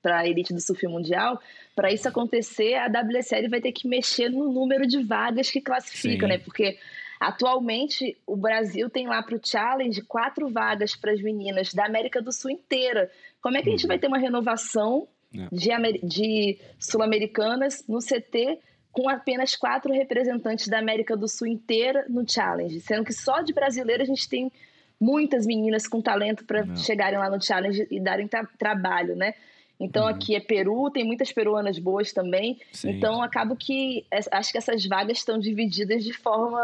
para 0.00 0.20
a 0.20 0.26
elite 0.26 0.54
do 0.54 0.60
surf 0.60 0.86
mundial, 0.86 1.40
para 1.74 1.92
isso 1.92 2.08
acontecer, 2.08 2.74
a 2.74 2.86
WSL 2.86 3.48
vai 3.48 3.60
ter 3.60 3.72
que 3.72 3.88
mexer 3.88 4.28
no 4.28 4.52
número 4.52 4.86
de 4.86 5.02
vagas 5.02 5.50
que 5.50 5.60
classifica, 5.60 6.26
Sim. 6.26 6.32
né? 6.32 6.38
Porque 6.38 6.78
atualmente 7.20 8.16
o 8.26 8.36
Brasil 8.36 8.88
tem 8.88 9.06
lá 9.06 9.22
para 9.22 9.36
o 9.36 9.40
Challenge 9.42 10.00
quatro 10.02 10.48
vagas 10.48 10.94
para 10.96 11.12
as 11.12 11.20
meninas 11.20 11.72
da 11.72 11.86
América 11.86 12.22
do 12.22 12.32
Sul 12.32 12.50
inteira. 12.50 13.10
Como 13.40 13.56
é 13.56 13.62
que 13.62 13.68
a 13.68 13.72
gente 13.72 13.84
uhum. 13.84 13.88
vai 13.88 13.98
ter 13.98 14.06
uma 14.06 14.18
renovação 14.18 15.08
é. 15.34 15.48
de, 15.50 16.06
de 16.06 16.58
sul-americanas 16.78 17.84
no 17.88 17.98
CT 17.98 18.58
com 18.92 19.08
apenas 19.08 19.56
quatro 19.56 19.92
representantes 19.92 20.68
da 20.68 20.78
América 20.78 21.16
do 21.16 21.26
Sul 21.26 21.46
inteira 21.46 22.04
no 22.08 22.28
Challenge, 22.28 22.78
sendo 22.80 23.04
que 23.04 23.12
só 23.12 23.40
de 23.40 23.52
brasileiro 23.52 24.02
a 24.02 24.06
gente 24.06 24.28
tem 24.28 24.52
muitas 25.00 25.46
meninas 25.46 25.88
com 25.88 26.00
talento 26.00 26.44
para 26.44 26.76
chegarem 26.76 27.18
lá 27.18 27.28
no 27.28 27.42
Challenge 27.42 27.86
e 27.90 27.98
darem 27.98 28.28
tra 28.28 28.46
trabalho, 28.58 29.16
né? 29.16 29.34
Então 29.80 30.04
uhum. 30.04 30.10
aqui 30.10 30.36
é 30.36 30.40
Peru, 30.40 30.90
tem 30.90 31.02
muitas 31.04 31.32
peruanas 31.32 31.78
boas 31.78 32.12
também. 32.12 32.60
Sim. 32.70 32.90
Então 32.90 33.20
acabo 33.20 33.56
que 33.56 34.06
acho 34.30 34.52
que 34.52 34.58
essas 34.58 34.86
vagas 34.86 35.18
estão 35.18 35.38
divididas 35.38 36.04
de 36.04 36.12
forma 36.12 36.60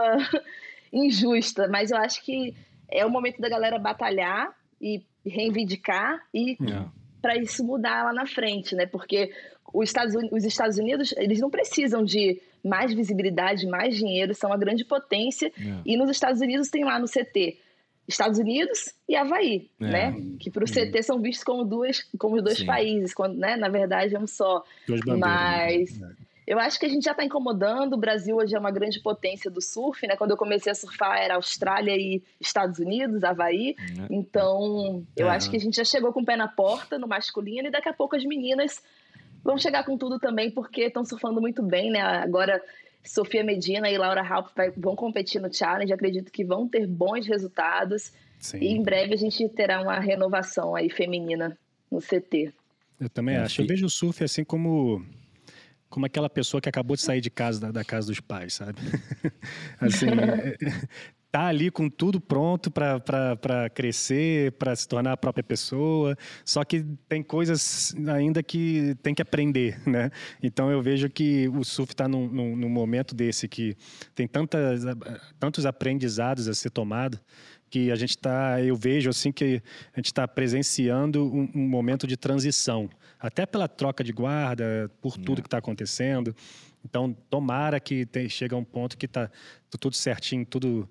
injusta, 0.93 1.66
mas 1.66 1.91
eu 1.91 1.97
acho 1.97 2.22
que 2.22 2.55
é 2.89 3.05
o 3.05 3.11
momento 3.11 3.41
da 3.41 3.49
galera 3.49 3.79
batalhar 3.79 4.55
e 4.81 5.03
reivindicar 5.26 6.22
e 6.33 6.57
yeah. 6.61 6.87
É. 6.87 7.20
para 7.20 7.37
isso 7.37 7.64
mudar 7.64 8.05
lá 8.05 8.12
na 8.12 8.26
frente, 8.26 8.76
né? 8.76 8.87
Porque 8.87 9.33
os 9.72 9.88
Estados, 9.88 10.14
os 10.32 10.44
Estados 10.44 10.78
Unidos, 10.78 11.14
eles 11.16 11.40
não 11.40 11.50
precisam 11.50 12.04
de 12.04 12.40
mais 12.64 12.92
visibilidade, 12.92 13.66
mais 13.66 13.96
dinheiro, 13.96 14.34
são 14.34 14.50
uma 14.50 14.56
grande 14.56 14.84
potência. 14.84 15.52
É. 15.58 15.80
E 15.84 15.96
nos 15.96 16.10
Estados 16.10 16.40
Unidos 16.40 16.68
tem 16.68 16.84
lá 16.84 16.98
no 16.98 17.06
CT 17.06 17.58
Estados 18.08 18.38
Unidos 18.38 18.94
e 19.06 19.14
Havaí, 19.14 19.68
é. 19.78 19.84
né? 19.86 20.16
Que 20.40 20.50
para 20.50 20.64
o 20.64 20.66
CT 20.66 20.96
uhum. 20.96 21.02
são 21.02 21.20
vistos 21.20 21.44
como, 21.44 21.62
duas, 21.62 22.06
como 22.18 22.40
dois 22.40 22.58
Sim. 22.58 22.66
países, 22.66 23.12
quando, 23.12 23.36
né? 23.36 23.54
Na 23.56 23.68
verdade 23.68 24.16
é 24.16 24.18
um 24.18 24.26
só. 24.26 24.64
Duas 24.86 25.00
Mas 25.04 25.98
né? 25.98 26.14
eu 26.46 26.58
acho 26.58 26.80
que 26.80 26.86
a 26.86 26.88
gente 26.88 27.04
já 27.04 27.10
está 27.10 27.22
incomodando. 27.22 27.92
O 27.92 27.98
Brasil 27.98 28.36
hoje 28.36 28.56
é 28.56 28.58
uma 28.58 28.70
grande 28.70 28.98
potência 29.00 29.50
do 29.50 29.60
surf, 29.60 30.06
né? 30.06 30.16
Quando 30.16 30.30
eu 30.30 30.38
comecei 30.38 30.72
a 30.72 30.74
surfar 30.74 31.18
era 31.18 31.34
Austrália 31.34 31.94
e 31.94 32.22
Estados 32.40 32.78
Unidos, 32.78 33.22
Havaí. 33.22 33.76
É. 33.78 34.06
Então 34.10 35.04
eu 35.14 35.28
é. 35.28 35.36
acho 35.36 35.50
que 35.50 35.56
a 35.56 35.60
gente 35.60 35.76
já 35.76 35.84
chegou 35.84 36.10
com 36.10 36.22
o 36.22 36.24
pé 36.24 36.34
na 36.34 36.48
porta 36.48 36.98
no 36.98 37.06
masculino 37.06 37.68
e 37.68 37.70
daqui 37.70 37.90
a 37.90 37.94
pouco 37.94 38.16
as 38.16 38.24
meninas 38.24 38.82
vão 39.49 39.57
chegar 39.57 39.82
com 39.82 39.96
tudo 39.96 40.18
também, 40.18 40.51
porque 40.51 40.82
estão 40.82 41.03
surfando 41.03 41.40
muito 41.40 41.62
bem, 41.62 41.90
né? 41.90 42.03
Agora, 42.03 42.62
Sofia 43.03 43.42
Medina 43.42 43.90
e 43.90 43.96
Laura 43.96 44.20
Halp 44.20 44.49
vão 44.76 44.94
competir 44.94 45.40
no 45.40 45.51
Challenge, 45.51 45.90
acredito 45.90 46.30
que 46.30 46.44
vão 46.44 46.68
ter 46.68 46.86
bons 46.86 47.26
resultados. 47.26 48.12
Sim. 48.38 48.59
E 48.59 48.68
em 48.68 48.82
breve 48.82 49.14
a 49.14 49.16
gente 49.16 49.49
terá 49.49 49.80
uma 49.80 49.99
renovação 49.99 50.76
aí 50.76 50.90
feminina 50.90 51.57
no 51.90 51.99
CT. 51.99 52.53
Eu 53.01 53.09
também 53.09 53.36
é, 53.36 53.38
acho. 53.38 53.62
Eu 53.62 53.66
vejo 53.66 53.86
o 53.86 53.90
surf 53.90 54.22
assim 54.22 54.44
como 54.44 55.03
como 55.88 56.05
aquela 56.05 56.28
pessoa 56.28 56.61
que 56.61 56.68
acabou 56.68 56.94
de 56.94 57.01
sair 57.01 57.22
de 57.22 57.30
casa 57.30 57.59
da, 57.59 57.70
da 57.70 57.82
casa 57.82 58.09
dos 58.09 58.20
pais, 58.20 58.53
sabe? 58.53 58.78
assim, 59.80 60.09
é, 60.09 60.59
tá 61.31 61.47
ali 61.47 61.70
com 61.70 61.91
tudo 61.91 62.20
pronto 62.20 62.70
para 62.70 63.70
crescer, 63.74 64.53
para 64.53 64.74
se 64.74 64.89
tornar 64.89 65.12
a 65.12 65.16
própria 65.16 65.45
pessoa, 65.45 66.16
só 66.45 66.64
que 66.64 66.85
tem 67.09 67.22
coisas 67.22 67.95
ainda 68.09 68.43
que 68.43 68.97
tem 69.03 69.14
que 69.14 69.20
aprender, 69.20 69.81
né? 69.87 70.11
Então 70.43 70.70
eu 70.70 70.81
vejo 70.81 71.09
que 71.11 71.49
o 71.49 71.64
surf 71.64 71.93
está 71.93 72.09
num, 72.09 72.29
num, 72.29 72.57
num, 72.57 72.68
momento 72.68 73.14
desse 73.14 73.47
que 73.47 73.76
tem 74.14 74.26
tantas, 74.26 74.83
tantos 75.39 75.66
aprendizados 75.66 76.49
a 76.49 76.55
ser 76.55 76.70
tomado 76.70 77.20
que 77.70 77.91
a 77.91 77.97
gente 77.97 78.11
está, 78.11 78.62
eu 78.62 78.74
vejo 78.74 79.11
assim 79.11 79.31
que 79.31 79.62
a 79.93 79.99
gente 79.99 80.07
está 80.07 80.26
presenciando 80.26 81.26
um, 81.26 81.51
um, 81.55 81.68
momento 81.68 82.07
de 82.07 82.16
transição, 82.16 82.89
até 83.20 83.45
pela 83.45 83.68
troca 83.68 84.03
de 84.03 84.12
guarda, 84.12 84.91
por 85.03 85.18
tudo 85.18 85.41
é. 85.41 85.43
que 85.43 85.47
está 85.47 85.59
acontecendo. 85.59 86.35
Então, 86.83 87.12
tomara 87.29 87.79
que 87.79 88.07
te, 88.07 88.29
chegue 88.29 88.55
a 88.55 88.57
um 88.57 88.64
ponto 88.64 88.97
que 88.97 89.07
está 89.07 89.31
tudo 89.79 89.95
certinho, 89.95 90.47
tudo 90.47 90.89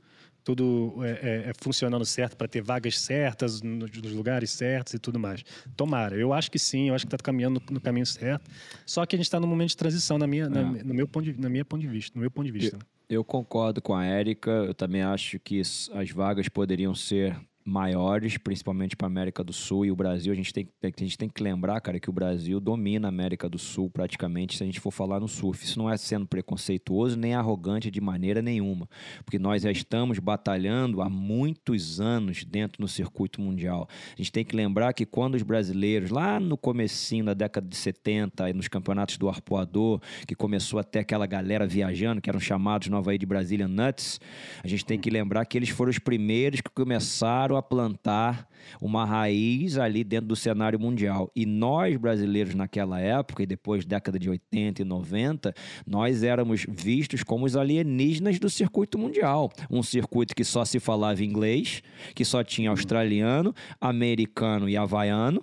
tudo 0.48 0.93
é, 1.04 1.10
é, 1.10 1.50
é 1.50 1.52
funcionando 1.60 2.06
certo 2.06 2.38
para 2.38 2.48
ter 2.48 2.62
vagas 2.62 2.98
certas 2.98 3.62
nos, 3.62 3.91
nos, 3.91 4.14
lugares 4.14 4.50
certos 4.50 4.93
e 4.93 5.00
tudo 5.00 5.20
mais. 5.20 5.43
Tomara. 5.76 6.16
Eu 6.16 6.32
acho 6.32 6.50
que 6.50 6.58
sim, 6.58 6.88
eu 6.88 6.95
acho 6.95 7.06
que 7.06 7.14
está 7.14 7.22
caminhando 7.22 7.60
no, 7.60 7.74
no, 7.74 7.82
caminho 7.82 8.06
certo. 8.06 8.50
Só 8.86 9.06
que 9.06 9.14
a 9.14 9.18
gente 9.18 9.26
está 9.26 9.41
num 9.41 9.48
momento 9.48 9.72
de 9.72 9.78
transição 9.78 10.18
na 10.18 10.26
minha, 10.26 10.48
na, 10.48 10.62
é. 10.62 10.64
no 10.64 10.93
meu 10.93 11.06
ponto 11.06 11.26
de, 11.26 11.38
na 11.38 11.50
minha 11.50 11.66
ponto 11.66 11.82
de 11.82 11.88
vista, 11.89 12.14
no 12.16 12.22
meu 12.22 12.32
ponto 12.32 12.45
de 12.45 12.54
vista. 12.54 12.78
Eu, 12.78 12.80
né? 12.80 12.86
eu 13.10 13.24
concordo 13.26 13.82
com 13.82 13.93
a 13.93 14.06
Érica. 14.06 14.50
Eu 14.50 14.74
também 14.74 15.02
acho 15.02 15.38
que 15.38 15.60
as 15.60 16.12
vagas 16.12 16.48
poderiam 16.48 16.95
ser 16.95 17.38
maiores, 17.68 18.38
principalmente 18.38 18.95
para 18.95 19.07
a 19.07 19.09
América 19.09 19.43
do 19.43 19.51
Sul 19.51 19.86
e 19.86 19.91
o 19.91 19.95
Brasil. 19.95 20.32
A 20.32 20.36
gente, 20.36 20.53
tem, 20.53 20.70
a 20.82 20.88
gente 20.88 21.18
tem 21.18 21.28
que 21.28 21.43
lembrar, 21.43 21.82
cara, 21.82 21.99
que 21.99 22.09
o 22.09 22.13
Brasil 22.13 22.61
domina 22.61 23.07
a 23.07 23.09
América 23.09 23.49
do 23.49 23.59
Sul 23.59 23.89
praticamente 23.89 24.55
se 24.55 24.63
a 24.63 24.65
gente 24.65 24.80
for 24.80 24.91
falar 24.91 25.20
no 25.20 25.28
surf. 25.28 25.65
Isso 25.65 25.78
não 25.78 25.89
é 25.89 25.97
sendo 25.97 26.26
preconceituoso 26.26 27.18
nem 27.18 27.34
arrogante 27.34 27.91
de 27.91 27.99
maneira 27.99 28.41
nenhuma, 28.41 28.88
porque 29.26 29.38
nós 29.38 29.63
já 29.63 29.72
estamos 29.72 30.18
batalhando 30.20 31.01
há 31.01 31.09
muitos 31.09 31.99
anos 31.99 32.45
dentro 32.45 32.82
do 32.82 32.88
circuito 32.88 33.41
mundial. 33.41 33.88
A 34.13 34.22
gente 34.22 34.32
tem 34.32 34.45
que 34.45 34.55
lembrar 34.55 34.93
que 34.93 35.05
quando 35.05 35.36
os 35.36 35.43
brasileiros, 35.43 36.09
lá 36.09 36.39
no 36.39 36.55
comecinho 36.55 37.26
da 37.26 37.34
década 37.34 37.68
de 37.68 37.76
70, 37.76 38.53
nos 38.53 38.70
campeonatos 38.70 39.18
do 39.18 39.28
arpoador, 39.28 39.99
que 40.26 40.36
começou 40.36 40.80
até 40.80 40.99
aquela 40.99 41.26
galera 41.26 41.68
viajando, 41.68 42.22
que 42.22 42.30
eram 42.30 42.39
chamados 42.39 42.88
Nova 42.88 43.07
Havaí 43.07 43.18
de 43.18 43.26
Brasília 43.26 43.68
Nuts, 43.68 44.20
a 44.63 44.68
gente 44.68 44.86
tem 44.86 44.99
que 44.99 45.09
lembrar 45.09 45.45
que 45.45 45.57
eles 45.57 45.70
foram 45.70 45.89
os 45.89 45.99
primeiros 45.99 46.61
que 46.61 46.70
começaram 46.70 47.57
a 47.58 47.62
plantar 47.62 48.47
uma 48.82 49.05
raiz 49.05 49.78
ali 49.78 50.03
dentro 50.03 50.28
do 50.28 50.36
cenário 50.36 50.80
mundial. 50.80 51.32
E 51.36 51.45
nós, 51.45 51.95
brasileiros, 51.97 52.55
naquela 52.55 52.99
época, 52.99 53.43
e 53.43 53.45
depois 53.45 53.86
década 53.86 54.20
de 54.20 54.30
80 54.30 54.82
e 54.82 54.86
90, 54.86 55.53
nós 55.86 56.24
éramos 56.24 56.66
vistos 56.68 57.24
como 57.24 57.45
os 57.45 57.55
alienígenas 57.55 58.39
do 58.39 58.49
circuito 58.49 58.97
mundial. 58.97 59.51
Um 59.70 59.84
circuito 59.84 60.36
que 60.36 60.43
só 60.43 60.64
se 60.64 60.80
falava 60.80 61.24
inglês, 61.24 61.82
que 62.14 62.24
só 62.24 62.43
tinha 62.43 62.70
australiano, 62.70 63.53
americano 63.80 64.70
e 64.70 64.78
havaiano. 64.78 65.41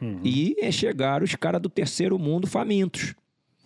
Uhum. 0.00 0.20
E 0.24 0.56
chegaram 0.72 1.24
os 1.24 1.34
caras 1.34 1.60
do 1.60 1.70
terceiro 1.70 2.18
mundo 2.18 2.46
famintos. 2.46 3.14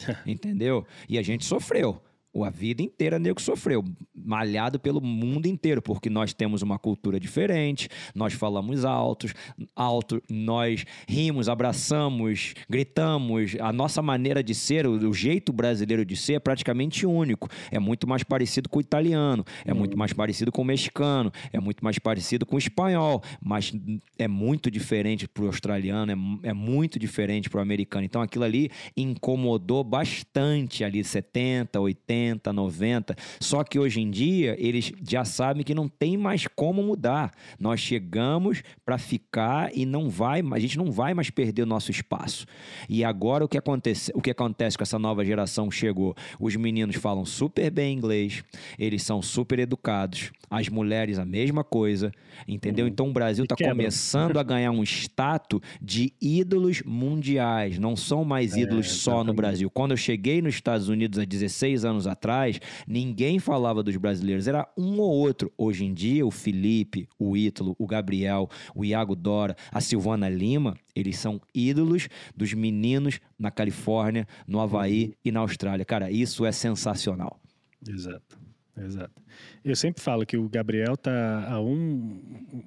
entendeu? 0.26 0.87
E 1.09 1.18
a 1.18 1.22
gente 1.22 1.45
sofreu. 1.45 2.01
A 2.33 2.49
vida 2.49 2.81
inteira 2.81 3.18
nego 3.18 3.41
sofreu, 3.41 3.85
malhado 4.14 4.78
pelo 4.78 5.01
mundo 5.01 5.47
inteiro, 5.47 5.83
porque 5.83 6.09
nós 6.09 6.33
temos 6.33 6.62
uma 6.62 6.78
cultura 6.78 7.18
diferente, 7.18 7.89
nós 8.14 8.33
falamos 8.33 8.85
altos, 8.85 9.35
alto, 9.74 10.22
nós 10.31 10.85
rimos, 11.09 11.49
abraçamos, 11.49 12.55
gritamos. 12.68 13.57
A 13.59 13.72
nossa 13.72 14.01
maneira 14.01 14.45
de 14.45 14.55
ser, 14.55 14.87
o, 14.87 14.93
o 15.09 15.12
jeito 15.12 15.53
brasileiro 15.53 16.05
de 16.05 16.16
ser 16.16 16.35
é 16.35 16.39
praticamente 16.39 17.05
único. 17.05 17.49
É 17.68 17.81
muito 17.81 18.09
mais 18.09 18.22
parecido 18.22 18.68
com 18.68 18.78
o 18.78 18.81
italiano, 18.81 19.45
é 19.64 19.74
muito 19.74 19.99
mais 19.99 20.12
parecido 20.12 20.53
com 20.53 20.62
o 20.62 20.64
mexicano, 20.64 21.33
é 21.53 21.59
muito 21.59 21.85
mais 21.85 21.99
parecido 21.99 22.47
com 22.47 22.55
o 22.55 22.61
espanhol, 22.61 23.22
mas 23.43 23.72
é 24.16 24.28
muito 24.28 24.70
diferente 24.70 25.26
para 25.26 25.43
o 25.43 25.47
australiano, 25.49 26.41
é, 26.45 26.51
é 26.51 26.53
muito 26.53 26.97
diferente 26.97 27.51
para 27.51 27.59
o 27.59 27.62
americano. 27.62 28.05
Então 28.05 28.22
aquilo 28.22 28.45
ali 28.45 28.70
incomodou 28.97 29.83
bastante 29.83 30.85
ali 30.85 31.03
70, 31.03 31.78
80 31.81 32.20
80, 32.21 32.53
90. 32.53 33.16
Só 33.41 33.64
que 33.64 33.79
hoje 33.79 34.01
em 34.01 34.11
dia 34.11 34.55
eles 34.59 34.93
já 35.09 35.25
sabem 35.25 35.64
que 35.64 35.75
não 35.75 35.89
tem 35.89 36.16
mais 36.16 36.47
como 36.47 36.83
mudar. 36.83 37.33
Nós 37.59 37.81
chegamos 37.81 38.62
para 38.85 38.99
ficar 38.99 39.71
e 39.75 39.87
não 39.87 40.09
vai, 40.09 40.43
a 40.53 40.59
gente 40.59 40.77
não 40.77 40.91
vai 40.91 41.14
mais 41.14 41.31
perder 41.31 41.62
o 41.62 41.66
nosso 41.66 41.91
espaço. 41.91 42.47
E 42.89 43.05
agora 43.05 43.45
o 43.45 43.49
que 43.49 43.59
acontece, 43.59 44.12
o 44.14 44.21
que 44.21 44.31
acontece 44.31 44.77
com 44.77 44.83
essa 44.83 44.99
nova 44.99 45.25
geração 45.25 45.71
chegou? 45.71 46.14
Os 46.39 46.55
meninos 46.57 46.97
falam 46.97 47.25
super 47.25 47.71
bem 47.71 47.97
inglês, 47.97 48.45
eles 48.79 49.03
são 49.03 49.23
super 49.23 49.59
educados, 49.59 50.31
as 50.51 50.68
mulheres 50.68 51.18
a 51.18 51.25
mesma 51.25 51.62
coisa, 51.64 52.12
entendeu? 52.47 52.87
Hum. 52.87 52.89
Então 52.89 53.09
o 53.09 53.12
Brasil 53.12 53.45
está 53.45 53.57
começando 53.57 54.39
a 54.39 54.43
ganhar 54.43 54.71
um 54.71 54.83
status 54.83 55.61
de 55.81 56.12
ídolos 56.21 56.83
mundiais, 56.85 57.79
não 57.79 57.97
são 57.97 58.25
mais 58.25 58.57
é, 58.57 58.61
ídolos 58.61 58.87
é, 58.87 58.91
só 58.91 59.25
no 59.25 59.33
Brasil. 59.33 59.71
Quando 59.71 59.93
eu 59.93 59.97
cheguei 59.97 60.43
nos 60.43 60.55
Estados 60.55 60.89
Unidos 60.89 61.18
há 61.18 61.25
16 61.25 61.85
anos 61.85 62.07
atrás, 62.13 62.61
ninguém 62.87 63.39
falava 63.39 63.83
dos 63.83 63.97
brasileiros, 63.97 64.47
era 64.47 64.69
um 64.77 65.01
ou 65.01 65.11
outro. 65.11 65.53
Hoje 65.57 65.85
em 65.85 65.95
dia, 65.95 66.27
o 66.27 66.31
Felipe, 66.31 67.09
o 67.19 67.37
Ítalo, 67.37 67.75
o 67.79 67.87
Gabriel, 67.87 68.49
o 68.75 68.85
Iago 68.85 69.15
Dora, 69.15 69.57
a 69.71 69.81
Silvana 69.81 70.29
Lima, 70.29 70.77
eles 70.95 71.19
são 71.19 71.41
ídolos 71.55 72.09
dos 72.37 72.53
meninos 72.53 73.21
na 73.39 73.51
Califórnia, 73.51 74.27
no 74.47 74.61
Havaí 74.61 75.15
e 75.25 75.31
na 75.31 75.41
Austrália. 75.41 75.85
Cara, 75.85 76.11
isso 76.11 76.45
é 76.45 76.53
sensacional. 76.53 77.41
Exato, 77.89 78.39
exato. 78.77 79.23
Eu 79.65 79.77
sempre 79.77 80.03
falo 80.03 80.27
que 80.27 80.37
o 80.37 80.49
Gabriel 80.49 80.97
tá 80.97 81.51
a 81.51 81.61
um, 81.61 82.21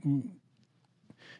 um 0.03 0.23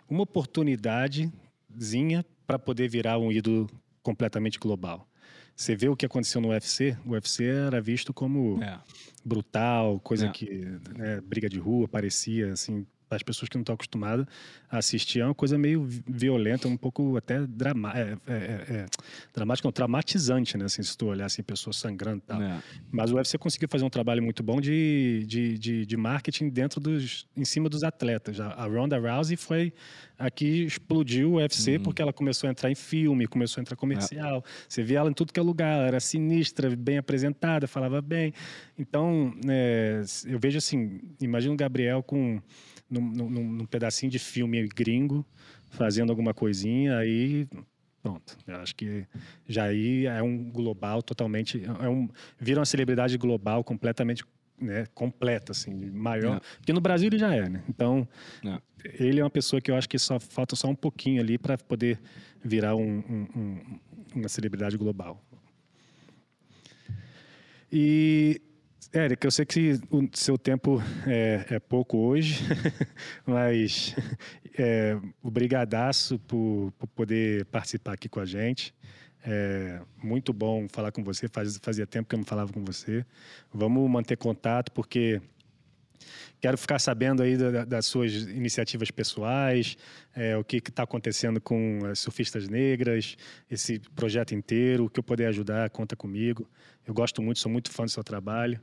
uma 0.10 0.24
oportunidadezinha 0.24 2.26
para 2.46 2.60
poder 2.60 2.88
virar 2.88 3.18
um 3.18 3.32
ídolo 3.32 3.70
completamente 4.02 4.60
global. 4.60 5.08
Você 5.56 5.76
vê 5.76 5.88
o 5.88 5.96
que 5.96 6.06
aconteceu 6.06 6.42
no 6.42 6.50
UFC, 6.50 6.98
o 7.06 7.12
UFC 7.12 7.46
era 7.46 7.80
visto 7.80 8.14
como 8.14 8.62
é. 8.64 8.80
brutal, 9.24 10.00
coisa 10.00 10.28
é. 10.28 10.30
que, 10.30 10.66
né, 10.96 11.22
briga 11.22 11.48
de 11.48 11.60
rua, 11.60 11.88
parecia 11.88 12.54
assim, 12.54 12.86
as 13.16 13.24
pessoas 13.24 13.50
que 13.50 13.56
não 13.56 13.62
estão 13.62 13.76
acostumadas 13.76 14.26
a 14.70 14.78
assistir, 14.78 15.20
é 15.20 15.26
uma 15.26 15.36
coisa 15.36 15.58
meio 15.58 15.86
violenta, 16.08 16.68
um 16.68 16.78
pouco 16.78 17.16
até 17.18 17.46
drama, 17.46 17.92
é, 17.96 18.18
é, 18.28 18.34
é, 18.34 18.76
é 18.76 18.86
dramática, 19.34 19.68
não, 19.68 19.72
traumatizante, 19.72 20.58
né? 20.58 20.66
Assim, 20.66 20.82
se 20.84 20.98
tu 20.98 21.08
olhar 21.08 21.26
assim, 21.26 21.44
pessoas 21.44 21.78
sangrando 21.78 22.18
e 22.18 22.28
tal. 22.28 22.42
É. 22.42 22.62
Mas 22.92 23.12
o 23.12 23.16
UFC 23.16 23.38
conseguiu 23.38 23.68
fazer 23.70 23.86
um 23.86 23.90
trabalho 23.90 24.22
muito 24.24 24.42
bom 24.42 24.60
de, 24.60 25.24
de, 25.28 25.58
de, 25.58 25.86
de, 25.86 25.98
marketing 25.98 26.50
dentro 26.50 26.80
dos, 26.80 27.28
em 27.36 27.46
cima 27.46 27.70
dos 27.70 27.84
atletas. 27.84 28.40
A 28.40 28.66
Ronda 28.66 28.98
Rousey 28.98 29.38
foi 29.38 29.74
a 30.18 30.30
que 30.30 30.64
explodiu 30.64 31.34
o 31.34 31.36
UFC 31.36 31.78
uhum. 31.78 31.84
porque 31.84 32.02
ela 32.02 32.14
começou 32.14 32.48
a 32.48 32.52
entrar 32.52 32.72
em 32.72 32.76
filme, 32.76 33.28
começou 33.28 33.60
a 33.60 33.62
entrar 33.62 33.76
comercial. 33.76 34.44
Você 34.68 34.84
via 34.84 35.00
ela 35.00 35.10
em 35.10 35.14
tudo 35.14 35.34
que 35.34 35.40
é 35.40 35.44
lugar, 35.44 35.78
ela 35.78 35.88
era 35.88 36.00
sinistra, 36.00 36.76
bem 36.76 36.98
apresentada, 36.98 37.68
falava 37.68 38.02
bem. 38.02 38.34
Então, 38.78 39.34
é, 39.48 40.02
eu 40.26 40.40
vejo 40.40 40.58
assim, 40.58 41.00
imagina 41.22 41.54
o 41.54 41.58
Gabriel 41.58 42.02
com 42.02 42.42
num, 42.94 43.30
num, 43.30 43.52
num 43.54 43.66
pedacinho 43.66 44.12
de 44.12 44.20
filme 44.20 44.68
gringo, 44.68 45.26
fazendo 45.70 46.10
alguma 46.12 46.34
coisinha, 46.34 46.98
aí 46.98 47.48
Pronto, 48.04 48.38
eu 48.46 48.58
acho 48.58 48.76
que 48.76 49.08
já 49.48 49.64
aí 49.64 50.06
é 50.06 50.22
um 50.22 50.52
global 50.52 51.02
totalmente, 51.02 51.64
é 51.64 51.88
um, 51.88 52.10
vira 52.38 52.60
uma 52.60 52.66
celebridade 52.66 53.18
global 53.18 53.64
completamente 53.64 54.26
né, 54.60 54.86
completa, 54.94 55.54
assim, 55.54 55.74
maior. 55.90 56.36
É. 56.36 56.42
Porque 56.58 56.74
no 56.74 56.82
Brasil 56.82 57.08
ele 57.08 57.18
já 57.18 57.34
é, 57.34 57.48
né? 57.48 57.64
Então, 57.70 58.06
é. 58.44 58.60
ele 59.00 59.22
é 59.22 59.24
uma 59.24 59.30
pessoa 59.30 59.62
que 59.62 59.72
eu 59.72 59.76
acho 59.76 59.88
que 59.88 59.98
só 59.98 60.20
falta 60.20 60.54
só 60.54 60.68
um 60.68 60.76
pouquinho 60.76 61.22
ali 61.22 61.38
para 61.38 61.58
poder 61.58 61.98
virar 62.44 62.76
um, 62.76 63.00
um, 63.10 63.80
uma 64.14 64.28
celebridade 64.28 64.76
global. 64.76 65.24
E 67.72 68.42
Érica, 68.92 69.28
eu 69.28 69.32
sei 69.32 69.46
que 69.46 69.80
o 69.90 70.10
seu 70.14 70.38
tempo 70.38 70.82
é, 71.08 71.46
é 71.50 71.60
pouco 71.60 71.98
hoje, 71.98 72.44
mas 73.26 73.96
é, 74.58 74.98
obrigadaço 75.22 76.20
por, 76.20 76.72
por, 76.78 76.88
poder 76.88 77.46
participar 77.46 77.94
aqui 77.94 78.10
com 78.10 78.20
a 78.20 78.26
gente. 78.26 78.74
É 79.26 79.80
muito 80.04 80.34
bom 80.34 80.68
falar 80.68 80.92
com 80.92 81.04
você, 81.04 81.28
Faz, 81.28 81.58
fazia 81.62 81.88
tempo 81.88 82.10
que 82.10 82.16
eu 82.16 82.18
não 82.18 82.26
falava 82.26 82.52
com 82.52 82.64
você. 82.66 83.06
Vamos 83.54 83.90
manter 83.90 84.18
contato, 84.18 84.72
porque 84.72 85.22
quero 86.42 86.58
ficar 86.58 86.80
sabendo 86.80 87.24
aí 87.24 87.38
da, 87.38 87.64
das 87.64 87.86
suas 87.86 88.12
iniciativas 88.14 88.92
pessoais, 88.92 89.78
é, 90.14 90.36
o 90.36 90.44
que 90.44 90.58
está 90.58 90.84
acontecendo 90.84 91.40
com 91.40 91.80
as 91.86 92.00
surfistas 92.00 92.50
negras, 92.50 93.16
esse 93.50 93.80
projeto 93.96 94.36
inteiro, 94.36 94.86
o 94.86 94.90
que 94.90 95.00
eu 95.00 95.04
puder 95.04 95.28
ajudar, 95.28 95.70
conta 95.70 95.96
comigo. 95.96 96.50
Eu 96.86 96.94
gosto 96.94 97.22
muito, 97.22 97.40
sou 97.40 97.52
muito 97.52 97.72
fã 97.72 97.86
do 97.86 97.92
seu 97.92 98.04
trabalho. 98.04 98.60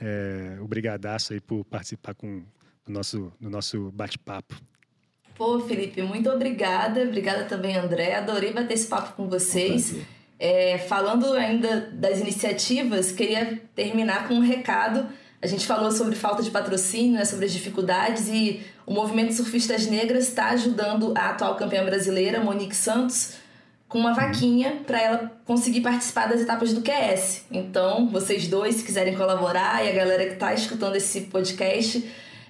É, 0.00 0.58
obrigadaço 0.60 1.32
aí 1.32 1.40
por 1.40 1.64
participar 1.64 2.14
com, 2.14 2.42
do 2.84 2.92
nosso, 2.92 3.32
do 3.40 3.48
nosso 3.48 3.90
bate-papo. 3.92 4.56
Pô, 5.34 5.60
Felipe, 5.60 6.02
muito 6.02 6.30
obrigada. 6.30 7.02
Obrigada 7.02 7.44
também, 7.44 7.76
André. 7.76 8.14
Adorei 8.14 8.52
bater 8.52 8.74
esse 8.74 8.86
papo 8.86 9.14
com 9.16 9.28
vocês. 9.28 9.96
É, 10.38 10.78
falando 10.78 11.32
ainda 11.34 11.80
das 11.92 12.20
iniciativas, 12.20 13.12
queria 13.12 13.60
terminar 13.74 14.28
com 14.28 14.34
um 14.34 14.40
recado. 14.40 15.08
A 15.40 15.46
gente 15.46 15.66
falou 15.66 15.90
sobre 15.90 16.14
falta 16.14 16.42
de 16.42 16.50
patrocínio, 16.50 17.14
né, 17.14 17.24
sobre 17.24 17.46
as 17.46 17.52
dificuldades, 17.52 18.28
e 18.28 18.60
o 18.86 18.92
movimento 18.92 19.32
Surfistas 19.32 19.86
Negras 19.86 20.28
está 20.28 20.50
ajudando 20.50 21.12
a 21.16 21.30
atual 21.30 21.56
campeã 21.56 21.84
brasileira, 21.84 22.40
Monique 22.40 22.76
Santos, 22.76 23.34
com 23.92 23.98
uma 23.98 24.14
vaquinha 24.14 24.80
para 24.86 24.98
ela 24.98 25.32
conseguir 25.44 25.82
participar 25.82 26.26
das 26.26 26.40
etapas 26.40 26.72
do 26.72 26.80
QS. 26.80 27.44
Então, 27.52 28.08
vocês 28.08 28.48
dois, 28.48 28.76
se 28.76 28.84
quiserem 28.84 29.14
colaborar, 29.14 29.84
e 29.84 29.90
a 29.90 29.92
galera 29.92 30.24
que 30.24 30.32
está 30.32 30.54
escutando 30.54 30.96
esse 30.96 31.20
podcast, 31.22 32.02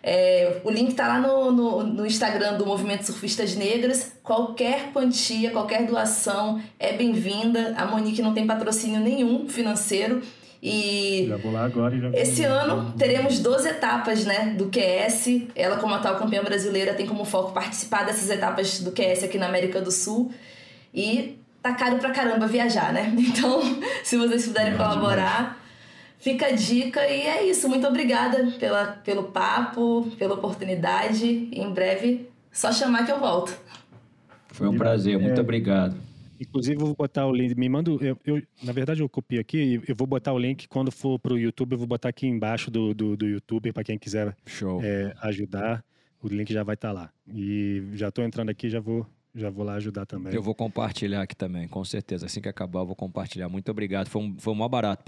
é, 0.05 0.61
o 0.63 0.71
link 0.71 0.91
está 0.91 1.09
lá 1.09 1.19
no, 1.19 1.51
no, 1.51 1.83
no, 1.83 2.07
Instagram 2.07 2.57
do 2.57 2.65
Movimento 2.65 3.05
Surfistas 3.07 3.57
Negras. 3.57 4.13
Qualquer 4.23 4.93
quantia, 4.93 5.51
qualquer 5.51 5.85
doação 5.85 6.63
é 6.79 6.93
bem-vinda. 6.93 7.75
A 7.77 7.87
Monique 7.87 8.23
não 8.23 8.33
tem 8.33 8.47
patrocínio 8.47 9.01
nenhum 9.01 9.49
financeiro. 9.49 10.23
E 10.63 11.27
já 11.27 11.37
vou 11.39 11.51
lá 11.51 11.65
agora 11.65 11.99
já 11.99 12.09
esse 12.11 12.45
ano 12.45 12.95
teremos 12.97 13.41
12 13.41 13.69
etapas 13.69 14.25
né, 14.25 14.55
do 14.57 14.71
QS. 14.71 15.49
Ela, 15.57 15.77
como 15.79 15.93
atual 15.93 16.15
campeã 16.19 16.41
brasileira, 16.45 16.95
tem 16.95 17.05
como 17.05 17.25
foco 17.25 17.51
participar 17.51 18.05
dessas 18.05 18.31
etapas 18.31 18.79
do 18.79 18.93
QS 18.93 19.25
aqui 19.25 19.39
na 19.39 19.47
América 19.47 19.81
do 19.81 19.91
Sul. 19.91 20.33
E 20.95 21.39
tá 21.63 21.73
caro 21.75 21.99
pra 21.99 22.11
caramba 22.11 22.47
viajar, 22.47 22.93
né? 22.93 23.13
Então, 23.19 23.61
se 24.03 24.17
vocês 24.17 24.47
puderem 24.47 24.77
colaborar, 24.77 25.63
Fica 26.23 26.47
a 26.47 26.53
dica 26.53 27.05
e 27.09 27.23
é 27.23 27.51
isso. 27.51 27.69
Muito 27.69 27.85
obrigada 27.85 28.49
pela, 28.53 28.93
pelo 28.93 29.25
papo, 29.25 30.09
pela 30.17 30.35
oportunidade. 30.35 31.27
E 31.27 31.61
em 31.61 31.75
breve, 31.75 32.29
só 32.53 32.71
chamar 32.71 33.05
que 33.05 33.11
eu 33.11 33.19
volto. 33.19 33.59
Foi 34.53 34.69
um 34.69 34.77
prazer, 34.77 35.19
muito 35.19 35.39
é, 35.39 35.43
obrigado. 35.43 35.97
Inclusive, 36.41 36.81
eu 36.81 36.87
vou 36.87 36.95
botar 36.95 37.27
o 37.27 37.33
link. 37.33 37.57
Me 37.57 37.69
manda. 37.69 37.91
Eu, 37.91 38.17
eu, 38.25 38.41
na 38.63 38.73
verdade, 38.73 39.01
eu 39.01 39.09
copio 39.09 39.41
aqui. 39.41 39.83
Eu 39.89 39.97
vou 39.97 40.07
botar 40.07 40.33
o 40.33 40.39
link 40.39 40.69
quando 40.69 40.93
for 40.93 41.19
para 41.19 41.35
o 41.35 41.39
YouTube. 41.39 41.73
Eu 41.73 41.79
vou 41.79 41.89
botar 41.89 42.11
aqui 42.11 42.29
embaixo 42.29 42.71
do, 42.71 42.95
do, 42.95 43.17
do 43.17 43.27
YouTube 43.27 43.73
para 43.73 43.83
quem 43.83 43.99
quiser 43.99 44.33
é, 44.81 45.13
ajudar. 45.23 45.85
O 46.23 46.29
link 46.29 46.53
já 46.53 46.63
vai 46.63 46.75
estar 46.75 46.91
tá 46.91 46.95
lá. 46.95 47.11
E 47.35 47.83
já 47.95 48.11
estou 48.11 48.25
entrando 48.25 48.51
aqui, 48.51 48.71
já 48.71 48.79
vou 48.79 49.05
já 49.35 49.49
vou 49.49 49.65
lá 49.65 49.75
ajudar 49.75 50.05
também. 50.05 50.35
Eu 50.35 50.43
vou 50.43 50.55
compartilhar 50.55 51.23
aqui 51.23 51.35
também, 51.35 51.67
com 51.67 51.85
certeza. 51.85 52.27
Assim 52.27 52.41
que 52.41 52.49
acabar, 52.49 52.81
eu 52.81 52.87
vou 52.87 52.97
compartilhar. 52.97 53.49
Muito 53.49 53.71
obrigado. 53.71 54.09
Foi 54.09 54.23
um, 54.23 54.37
foi 54.39 54.53
um 54.53 54.57
maior 54.57 54.69
barato. 54.69 55.03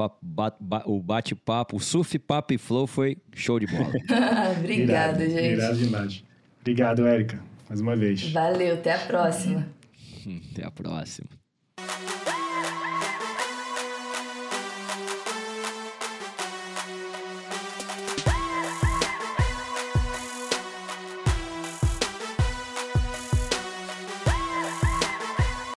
o 0.87 1.03
bate-papo, 1.03 1.77
o 1.77 1.81
surf, 1.81 2.19
papo 2.19 2.55
e 2.55 2.59
flow 2.59 2.87
foi 2.87 3.19
show 3.35 3.61
de 3.61 3.67
bola. 3.67 3.93
Obrigada, 4.59 5.29
gente. 5.29 5.53
Obrigado 5.53 5.77
demais. 5.77 6.25
Obrigado, 6.61 7.07
Érica, 7.07 7.43
mais 7.69 7.81
uma 7.81 7.95
vez. 7.95 8.33
Valeu, 8.33 8.75
até 8.75 8.95
a 8.95 8.99
próxima. 8.99 9.69
até 10.53 10.65
a 10.65 10.71
próxima. 10.71 11.29